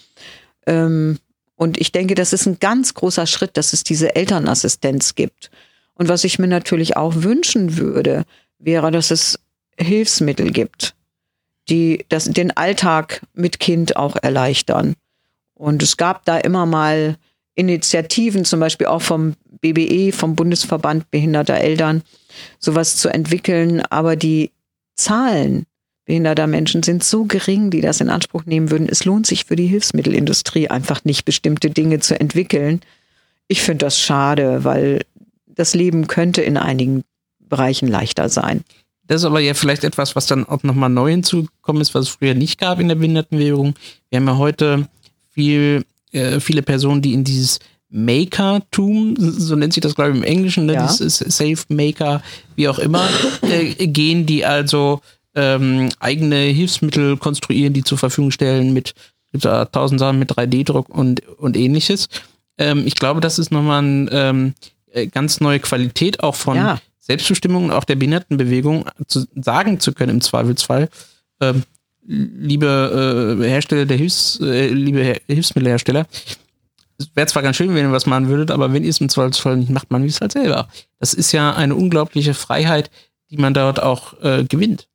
Ähm, 0.67 1.19
und 1.57 1.79
ich 1.79 1.93
denke, 1.93 2.15
das 2.15 2.33
ist 2.33 2.47
ein 2.47 2.59
ganz 2.59 2.95
großer 2.95 3.27
Schritt, 3.27 3.57
dass 3.57 3.73
es 3.73 3.83
diese 3.83 4.15
Elternassistenz 4.15 5.15
gibt. 5.15 5.51
Und 5.95 6.09
was 6.09 6.25
ich 6.25 6.39
mir 6.39 6.49
natürlich 6.49 6.97
auch 6.97 7.15
wünschen 7.17 7.79
würde, 7.79 8.25
wäre, 8.59 8.91
dass 8.91 9.11
es 9.11 9.39
Hilfsmittel 9.79 10.51
gibt, 10.51 10.95
die 11.69 12.05
das, 12.09 12.25
den 12.25 12.57
Alltag 12.57 13.23
mit 13.33 13.59
Kind 13.59 13.97
auch 13.97 14.17
erleichtern. 14.17 14.95
Und 15.55 15.83
es 15.83 15.97
gab 15.97 16.25
da 16.27 16.37
immer 16.37 16.67
mal 16.67 17.17
Initiativen, 17.55 18.45
zum 18.45 18.61
Beispiel 18.61 18.87
auch 18.87 19.01
vom 19.01 19.35
BBE, 19.63 20.13
vom 20.13 20.37
Bundesverband 20.37 21.11
Behinderter 21.11 21.57
Eltern, 21.57 22.03
sowas 22.59 22.97
zu 22.97 23.09
entwickeln. 23.09 23.81
Aber 23.81 24.17
die 24.17 24.53
Zahlen 24.95 25.65
behinderter 26.07 26.47
Menschen 26.47 26.83
sind 26.83 27.05
so 27.05 27.25
gering, 27.25 27.71
die 27.71 27.81
das 27.81 28.01
in 28.01 28.09
Anspruch 28.09 28.47
nehmen 28.47 28.71
würden. 28.71 28.89
Es 28.89 29.05
lohnt 29.05 29.27
sich 29.27 29.45
für 29.45 29.57
die 29.57 29.67
Hilfsmittelindustrie 29.67 30.69
einfach 30.69 31.05
nicht, 31.05 31.25
bestimmte 31.25 31.69
Dinge 31.69 32.01
zu 32.01 32.19
entwickeln. 32.19 32.81
Ich 33.49 33.61
finde 33.61 33.85
das 33.85 34.01
schade, 34.01 34.65
weil 34.65 35.03
das 35.47 35.75
Leben 35.75 36.07
könnte 36.07 36.43
in 36.43 36.57
einigen 36.57 37.03
Bereichen 37.41 37.89
leichter 37.89 38.29
sein. 38.29 38.65
Das 39.09 39.21
ist 39.23 39.25
aber 39.25 39.41
ja 39.41 39.55
vielleicht 39.55 39.85
etwas, 39.85 40.17
was 40.17 40.27
dann 40.27 40.47
auch 40.47 40.63
nochmal 40.63 40.91
neu 40.91 41.11
hinzukommen 41.11 41.83
ist, 41.83 41.95
was 41.95 42.07
es 42.07 42.09
früher 42.09 42.35
nicht 42.35 42.59
gab 42.59 42.81
in 42.81 42.89
der 42.89 42.97
Behindertenbewegung. 42.97 43.75
Wir 44.11 44.19
haben 44.19 44.27
ja 44.27 44.37
heute 44.37 44.89
viel, 45.31 45.85
äh, 46.13 46.41
viele 46.41 46.63
Personen, 46.63 47.03
die 47.03 47.13
in 47.13 47.23
dieses 47.23 47.61
Maker-Tum, 47.89 49.15
so 49.17 49.55
nennt 49.55 49.73
sich 49.73 49.81
das, 49.81 49.95
glaube 49.95 50.11
ich, 50.11 50.17
im 50.17 50.25
Englischen, 50.25 50.67
ne? 50.67 50.75
Ja. 50.75 50.87
dieses 50.87 51.19
Safe 51.19 51.63
Maker, 51.69 52.21
wie 52.57 52.69
auch 52.69 52.81
immer, 52.81 53.09
äh, 53.43 53.87
gehen, 53.87 54.27
die 54.27 54.45
also 54.45 55.01
ähm, 55.37 55.91
eigene 56.01 56.37
Hilfsmittel 56.37 57.17
konstruieren, 57.17 57.73
die 57.73 57.85
zur 57.85 57.99
Verfügung 57.99 58.31
stellen 58.33 58.73
mit 58.73 58.95
da 59.33 59.67
tausend 59.67 60.01
Sachen 60.01 60.19
mit 60.19 60.33
3D-Druck 60.33 60.89
und, 60.89 61.27
und 61.39 61.57
ähnliches. 61.57 62.09
Ähm, 62.59 62.87
ich 62.87 62.95
glaube, 62.95 63.21
das 63.21 63.39
ist 63.39 63.51
nochmal 63.51 63.85
eine 63.85 64.11
ähm, 64.11 64.55
äh, 64.91 65.07
ganz 65.07 65.41
neue 65.41 65.61
Qualität 65.61 66.23
auch 66.23 66.35
von 66.35 66.57
ja. 66.57 66.81
Selbstbestimmung 66.99 67.67
und 67.67 67.71
auch 67.73 67.85
der 67.85 67.97
Behindertenbewegung 67.97 68.87
zu 69.07 69.27
sagen 69.35 69.79
zu 69.79 69.93
können 69.93 70.17
im 70.17 70.21
Zweifelsfall. 70.21 70.89
Ähm, 71.41 71.65
liebe 72.07 73.39
äh, 73.39 73.49
Hersteller 73.49 73.85
der 73.85 73.97
Hilfs, 73.97 74.41
äh, 74.41 74.69
liebe 74.69 75.17
Hilfsmittelhersteller, 75.27 76.07
es 76.99 77.11
wäre 77.15 77.27
zwar 77.27 77.43
ganz 77.43 77.57
schön, 77.57 77.75
wenn 77.75 77.87
ihr 77.87 77.93
was 77.93 78.07
machen 78.07 78.29
würdet, 78.29 78.51
aber 78.51 78.73
wenn 78.73 78.83
ihr 78.83 78.91
es 78.91 79.01
im 79.01 79.11
Zweifelsfall 79.11 79.59
nicht 79.59 79.71
macht, 79.71 79.91
man 79.91 80.03
es 80.05 80.21
halt 80.21 80.33
selber. 80.33 80.69
Das 80.99 81.13
ist 81.13 81.33
ja 81.33 81.55
eine 81.55 81.75
unglaubliche 81.75 82.33
Freiheit, 82.33 82.91
die 83.31 83.37
man 83.37 83.53
dort 83.53 83.83
auch 83.83 84.19
äh, 84.23 84.45
gewinnt. 84.45 84.89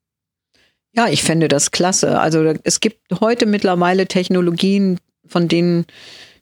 Ja, 0.94 1.08
ich 1.08 1.24
fände 1.24 1.48
das 1.48 1.72
klasse. 1.72 2.20
Also 2.20 2.54
es 2.64 2.82
gibt 2.82 3.00
heute 3.22 3.46
mittlerweile 3.46 4.08
Technologien, 4.08 5.00
von 5.26 5.48
denen 5.48 5.86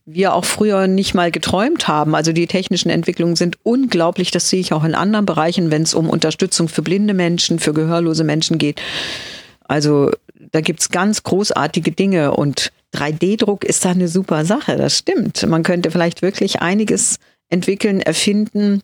wir 0.06 0.34
auch 0.34 0.46
früher 0.46 0.88
nicht 0.88 1.14
mal 1.14 1.30
geträumt 1.30 1.88
haben. 1.88 2.16
Also 2.16 2.34
die 2.34 2.48
technischen 2.48 2.90
Entwicklungen 2.90 3.36
sind 3.36 3.58
unglaublich. 3.62 4.32
Das 4.32 4.50
sehe 4.50 4.60
ich 4.60 4.74
auch 4.74 4.84
in 4.84 4.96
anderen 4.96 5.28
Bereichen, 5.28 5.70
wenn 5.70 5.84
es 5.84 5.94
um 5.94 6.10
Unterstützung 6.10 6.68
für 6.68 6.82
blinde 6.82 7.14
Menschen, 7.14 7.60
für 7.60 7.74
gehörlose 7.74 8.24
Menschen 8.24 8.58
geht. 8.58 8.82
Also 9.68 10.10
da 10.52 10.62
gibt's 10.62 10.90
ganz 10.90 11.22
großartige 11.22 11.92
Dinge 11.92 12.32
und 12.32 12.72
3D-Druck 12.96 13.64
ist 13.64 13.86
da 13.86 13.92
eine 13.92 14.08
super 14.08 14.46
Sache. 14.46 14.78
Das 14.78 14.98
stimmt. 14.98 15.46
Man 15.48 15.62
könnte 15.62 15.92
vielleicht 15.92 16.24
wirklich 16.24 16.60
einiges 16.60 17.20
entwickeln, 17.50 18.02
erfinden, 18.02 18.82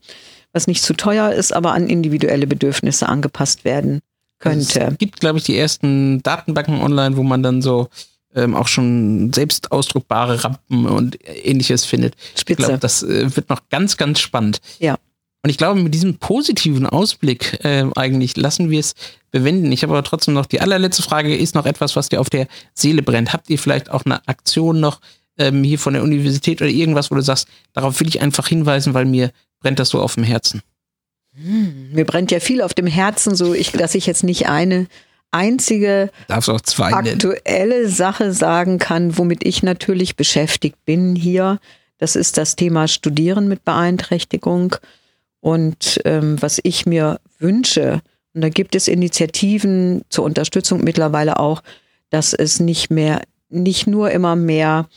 was 0.53 0.67
nicht 0.67 0.83
zu 0.83 0.93
teuer 0.93 1.31
ist, 1.31 1.53
aber 1.53 1.73
an 1.73 1.87
individuelle 1.87 2.45
Bedürfnisse 2.45 3.09
angepasst 3.09 3.65
werden 3.65 4.01
könnte. 4.39 4.81
Also 4.81 4.93
es 4.93 4.97
gibt, 4.97 5.19
glaube 5.19 5.39
ich, 5.39 5.45
die 5.45 5.57
ersten 5.57 6.21
Datenbanken 6.23 6.81
online, 6.81 7.17
wo 7.17 7.23
man 7.23 7.43
dann 7.43 7.61
so 7.61 7.89
ähm, 8.35 8.55
auch 8.55 8.67
schon 8.67 9.31
selbst 9.33 9.71
ausdruckbare 9.71 10.43
Rampen 10.43 10.85
und 10.85 11.17
ähnliches 11.23 11.85
findet. 11.85 12.15
Spitze. 12.35 12.61
Ich 12.61 12.67
glaube, 12.67 12.79
das 12.79 13.03
äh, 13.03 13.35
wird 13.35 13.49
noch 13.49 13.69
ganz, 13.69 13.97
ganz 13.97 14.19
spannend. 14.19 14.59
Ja. 14.79 14.97
Und 15.41 15.49
ich 15.49 15.57
glaube, 15.57 15.79
mit 15.79 15.93
diesem 15.93 16.17
positiven 16.17 16.87
Ausblick 16.87 17.63
äh, 17.63 17.85
eigentlich 17.95 18.35
lassen 18.35 18.71
wir 18.71 18.79
es 18.79 18.95
bewenden. 19.31 19.71
Ich 19.71 19.83
habe 19.83 19.93
aber 19.93 20.03
trotzdem 20.03 20.33
noch 20.33 20.47
die 20.47 20.59
allerletzte 20.59 21.03
Frage, 21.03 21.35
ist 21.35 21.55
noch 21.55 21.67
etwas, 21.67 21.95
was 21.95 22.09
dir 22.09 22.19
auf 22.19 22.29
der 22.29 22.47
Seele 22.73 23.03
brennt? 23.03 23.31
Habt 23.31 23.49
ihr 23.49 23.59
vielleicht 23.59 23.91
auch 23.91 24.05
eine 24.05 24.27
Aktion 24.27 24.79
noch 24.79 25.01
ähm, 25.37 25.63
hier 25.63 25.77
von 25.77 25.93
der 25.93 26.03
Universität 26.03 26.61
oder 26.61 26.69
irgendwas, 26.71 27.11
wo 27.11 27.15
du 27.15 27.21
sagst, 27.21 27.47
darauf 27.73 27.99
will 27.99 28.07
ich 28.07 28.21
einfach 28.21 28.47
hinweisen, 28.47 28.93
weil 28.93 29.05
mir 29.05 29.31
brennt 29.59 29.79
das 29.79 29.89
so 29.89 30.01
auf 30.01 30.15
dem 30.15 30.23
Herzen? 30.23 30.61
Hm, 31.35 31.91
mir 31.91 32.05
brennt 32.05 32.31
ja 32.31 32.39
viel 32.39 32.61
auf 32.61 32.73
dem 32.73 32.87
Herzen, 32.87 33.35
so 33.35 33.53
ich, 33.53 33.71
dass 33.71 33.95
ich 33.95 34.05
jetzt 34.05 34.23
nicht 34.23 34.47
eine 34.47 34.87
einzige 35.31 36.11
aktuelle 36.93 37.79
nennen. 37.79 37.89
Sache 37.89 38.31
sagen 38.31 38.79
kann, 38.79 39.17
womit 39.17 39.45
ich 39.45 39.63
natürlich 39.63 40.15
beschäftigt 40.15 40.77
bin 40.85 41.15
hier. 41.15 41.59
Das 41.97 42.15
ist 42.15 42.37
das 42.37 42.55
Thema 42.55 42.87
Studieren 42.87 43.47
mit 43.47 43.65
Beeinträchtigung. 43.65 44.75
Und 45.41 46.01
ähm, 46.05 46.41
was 46.41 46.59
ich 46.63 46.85
mir 46.85 47.19
wünsche, 47.37 48.01
und 48.33 48.41
da 48.41 48.49
gibt 48.49 48.75
es 48.75 48.87
Initiativen 48.87 50.03
zur 50.09 50.25
Unterstützung 50.25 50.83
mittlerweile 50.83 51.39
auch, 51.39 51.61
dass 52.09 52.33
es 52.33 52.59
nicht 52.59 52.89
mehr, 52.89 53.21
nicht 53.49 53.87
nur 53.87 54.11
immer 54.11 54.35
mehr 54.35 54.87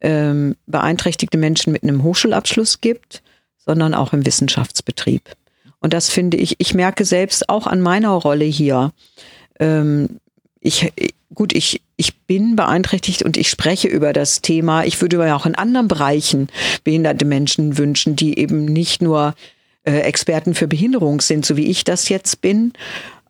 ähm, 0.00 0.56
beeinträchtigte 0.66 1.38
Menschen 1.38 1.72
mit 1.72 1.82
einem 1.82 2.02
Hochschulabschluss 2.02 2.80
gibt, 2.80 3.22
sondern 3.56 3.94
auch 3.94 4.12
im 4.12 4.24
Wissenschaftsbetrieb. 4.24 5.22
Und 5.80 5.92
das 5.92 6.10
finde 6.10 6.36
ich, 6.36 6.56
ich 6.58 6.74
merke 6.74 7.04
selbst 7.04 7.48
auch 7.48 7.66
an 7.66 7.80
meiner 7.80 8.10
Rolle 8.10 8.44
hier. 8.44 8.92
Ähm, 9.60 10.20
ich, 10.60 10.92
gut, 11.34 11.52
ich, 11.54 11.82
ich 11.96 12.16
bin 12.20 12.56
beeinträchtigt 12.56 13.22
und 13.22 13.36
ich 13.36 13.48
spreche 13.48 13.88
über 13.88 14.12
das 14.12 14.42
Thema. 14.42 14.84
Ich 14.84 15.00
würde 15.00 15.18
mir 15.18 15.36
auch 15.36 15.46
in 15.46 15.54
anderen 15.54 15.88
Bereichen 15.88 16.48
behinderte 16.82 17.24
Menschen 17.24 17.78
wünschen, 17.78 18.16
die 18.16 18.38
eben 18.38 18.64
nicht 18.64 19.00
nur 19.02 19.34
äh, 19.84 20.00
Experten 20.00 20.54
für 20.54 20.66
Behinderung 20.66 21.20
sind, 21.20 21.46
so 21.46 21.56
wie 21.56 21.66
ich 21.66 21.84
das 21.84 22.08
jetzt 22.08 22.40
bin. 22.40 22.72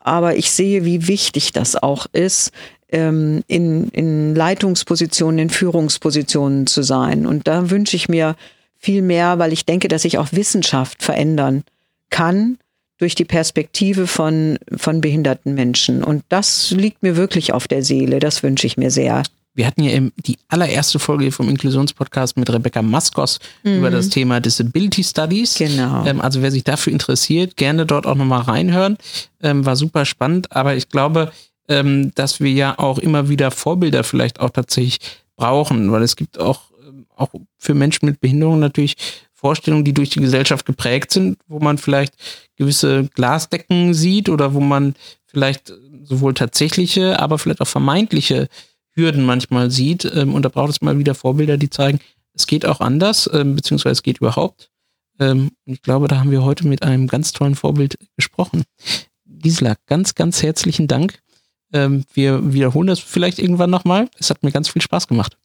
Aber 0.00 0.36
ich 0.36 0.50
sehe, 0.50 0.84
wie 0.84 1.08
wichtig 1.08 1.52
das 1.52 1.76
auch 1.76 2.06
ist, 2.12 2.52
ähm, 2.90 3.42
in, 3.48 3.88
in 3.88 4.34
Leitungspositionen, 4.34 5.38
in 5.38 5.50
Führungspositionen 5.50 6.66
zu 6.66 6.82
sein. 6.82 7.26
Und 7.26 7.48
da 7.48 7.70
wünsche 7.70 7.96
ich 7.96 8.08
mir 8.08 8.36
viel 8.78 9.02
mehr, 9.02 9.38
weil 9.38 9.52
ich 9.52 9.66
denke, 9.66 9.88
dass 9.88 10.02
sich 10.02 10.18
auch 10.18 10.28
Wissenschaft 10.32 11.02
verändern 11.02 11.64
kann 12.10 12.58
durch 12.98 13.14
die 13.14 13.24
Perspektive 13.24 14.06
von, 14.06 14.58
von 14.74 15.00
behinderten 15.00 15.54
Menschen. 15.54 16.02
Und 16.02 16.24
das 16.28 16.70
liegt 16.70 17.02
mir 17.02 17.16
wirklich 17.16 17.52
auf 17.52 17.68
der 17.68 17.82
Seele. 17.82 18.20
Das 18.20 18.42
wünsche 18.42 18.66
ich 18.66 18.76
mir 18.76 18.90
sehr. 18.90 19.22
Wir 19.54 19.66
hatten 19.66 19.82
ja 19.82 20.00
die 20.26 20.36
allererste 20.48 20.98
Folge 20.98 21.32
vom 21.32 21.48
Inklusionspodcast 21.48 22.36
mit 22.36 22.50
Rebecca 22.50 22.82
Maskos 22.82 23.38
mhm. 23.64 23.78
über 23.78 23.90
das 23.90 24.10
Thema 24.10 24.38
Disability 24.38 25.02
Studies. 25.02 25.54
Genau. 25.54 26.04
Ähm, 26.04 26.20
also 26.20 26.42
wer 26.42 26.50
sich 26.50 26.62
dafür 26.62 26.92
interessiert, 26.92 27.56
gerne 27.56 27.86
dort 27.86 28.06
auch 28.06 28.16
nochmal 28.16 28.42
reinhören. 28.42 28.98
Ähm, 29.42 29.64
war 29.64 29.76
super 29.76 30.04
spannend, 30.04 30.52
aber 30.52 30.76
ich 30.76 30.90
glaube, 30.90 31.32
ähm, 31.68 32.12
dass 32.14 32.40
wir 32.40 32.52
ja 32.52 32.78
auch 32.78 32.98
immer 32.98 33.30
wieder 33.30 33.50
Vorbilder 33.50 34.04
vielleicht 34.04 34.40
auch 34.40 34.50
tatsächlich 34.50 34.98
brauchen, 35.36 35.90
weil 35.90 36.02
es 36.02 36.16
gibt 36.16 36.38
auch, 36.38 36.70
ähm, 36.86 37.06
auch 37.16 37.30
für 37.56 37.74
Menschen 37.74 38.06
mit 38.06 38.20
Behinderung 38.20 38.58
natürlich 38.58 38.96
Vorstellungen, 39.36 39.84
die 39.84 39.94
durch 39.94 40.10
die 40.10 40.20
Gesellschaft 40.20 40.64
geprägt 40.64 41.12
sind, 41.12 41.38
wo 41.46 41.60
man 41.60 41.78
vielleicht 41.78 42.14
gewisse 42.56 43.04
Glasdecken 43.14 43.92
sieht 43.92 44.28
oder 44.28 44.54
wo 44.54 44.60
man 44.60 44.94
vielleicht 45.26 45.72
sowohl 46.04 46.32
tatsächliche, 46.34 47.20
aber 47.20 47.38
vielleicht 47.38 47.60
auch 47.60 47.68
vermeintliche 47.68 48.48
Hürden 48.92 49.24
manchmal 49.24 49.70
sieht. 49.70 50.04
Ähm, 50.06 50.34
und 50.34 50.42
da 50.42 50.48
braucht 50.48 50.70
es 50.70 50.80
mal 50.80 50.98
wieder 50.98 51.14
Vorbilder, 51.14 51.58
die 51.58 51.70
zeigen, 51.70 52.00
es 52.32 52.46
geht 52.46 52.64
auch 52.64 52.80
anders, 52.80 53.28
ähm, 53.32 53.54
beziehungsweise 53.56 53.92
es 53.92 54.02
geht 54.02 54.18
überhaupt. 54.18 54.70
Ähm, 55.18 55.50
und 55.66 55.74
ich 55.74 55.82
glaube, 55.82 56.08
da 56.08 56.18
haben 56.18 56.30
wir 56.30 56.42
heute 56.42 56.66
mit 56.66 56.82
einem 56.82 57.06
ganz 57.06 57.32
tollen 57.32 57.54
Vorbild 57.54 57.98
gesprochen. 58.16 58.64
Gisela, 59.26 59.76
ganz, 59.86 60.14
ganz 60.14 60.42
herzlichen 60.42 60.88
Dank. 60.88 61.20
wir 61.68 62.54
wiederholen 62.54 62.86
das 62.86 63.00
vielleicht 63.00 63.38
irgendwann 63.40 63.70
nochmal. 63.70 64.08
Es 64.18 64.30
hat 64.30 64.42
mir 64.44 64.52
ganz 64.52 64.68
viel 64.68 64.80
Spaß 64.80 65.08
gemacht. 65.08 65.36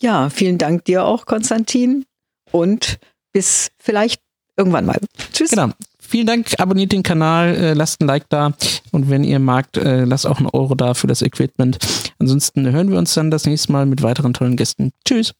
Ja, 0.00 0.30
vielen 0.30 0.56
Dank 0.56 0.84
dir 0.84 1.04
auch, 1.04 1.26
Konstantin. 1.26 2.06
Und 2.52 2.98
bis 3.32 3.68
vielleicht 3.78 4.20
irgendwann 4.56 4.86
mal. 4.86 4.98
Tschüss. 5.32 5.50
Genau. 5.50 5.70
vielen 6.00 6.26
Dank, 6.26 6.54
abonniert 6.58 6.92
den 6.92 7.02
Kanal, 7.02 7.54
äh, 7.54 7.72
lasst 7.74 8.00
ein 8.00 8.06
Like 8.06 8.28
da 8.28 8.52
und 8.92 9.10
wenn 9.10 9.24
ihr 9.24 9.38
magt, 9.38 9.76
äh, 9.76 10.04
lasst 10.04 10.26
auch 10.26 10.38
einen 10.38 10.48
Euro 10.48 10.74
da 10.74 10.94
für 10.94 11.06
das 11.06 11.22
Equipment. 11.22 11.78
Ansonsten 12.18 12.70
hören 12.70 12.90
wir 12.90 12.98
uns 12.98 13.14
dann 13.14 13.30
das 13.30 13.46
nächste 13.46 13.72
Mal 13.72 13.86
mit 13.86 14.02
weiteren 14.02 14.32
tollen 14.32 14.56
Gästen. 14.56 14.92
Tschüss. 15.06 15.32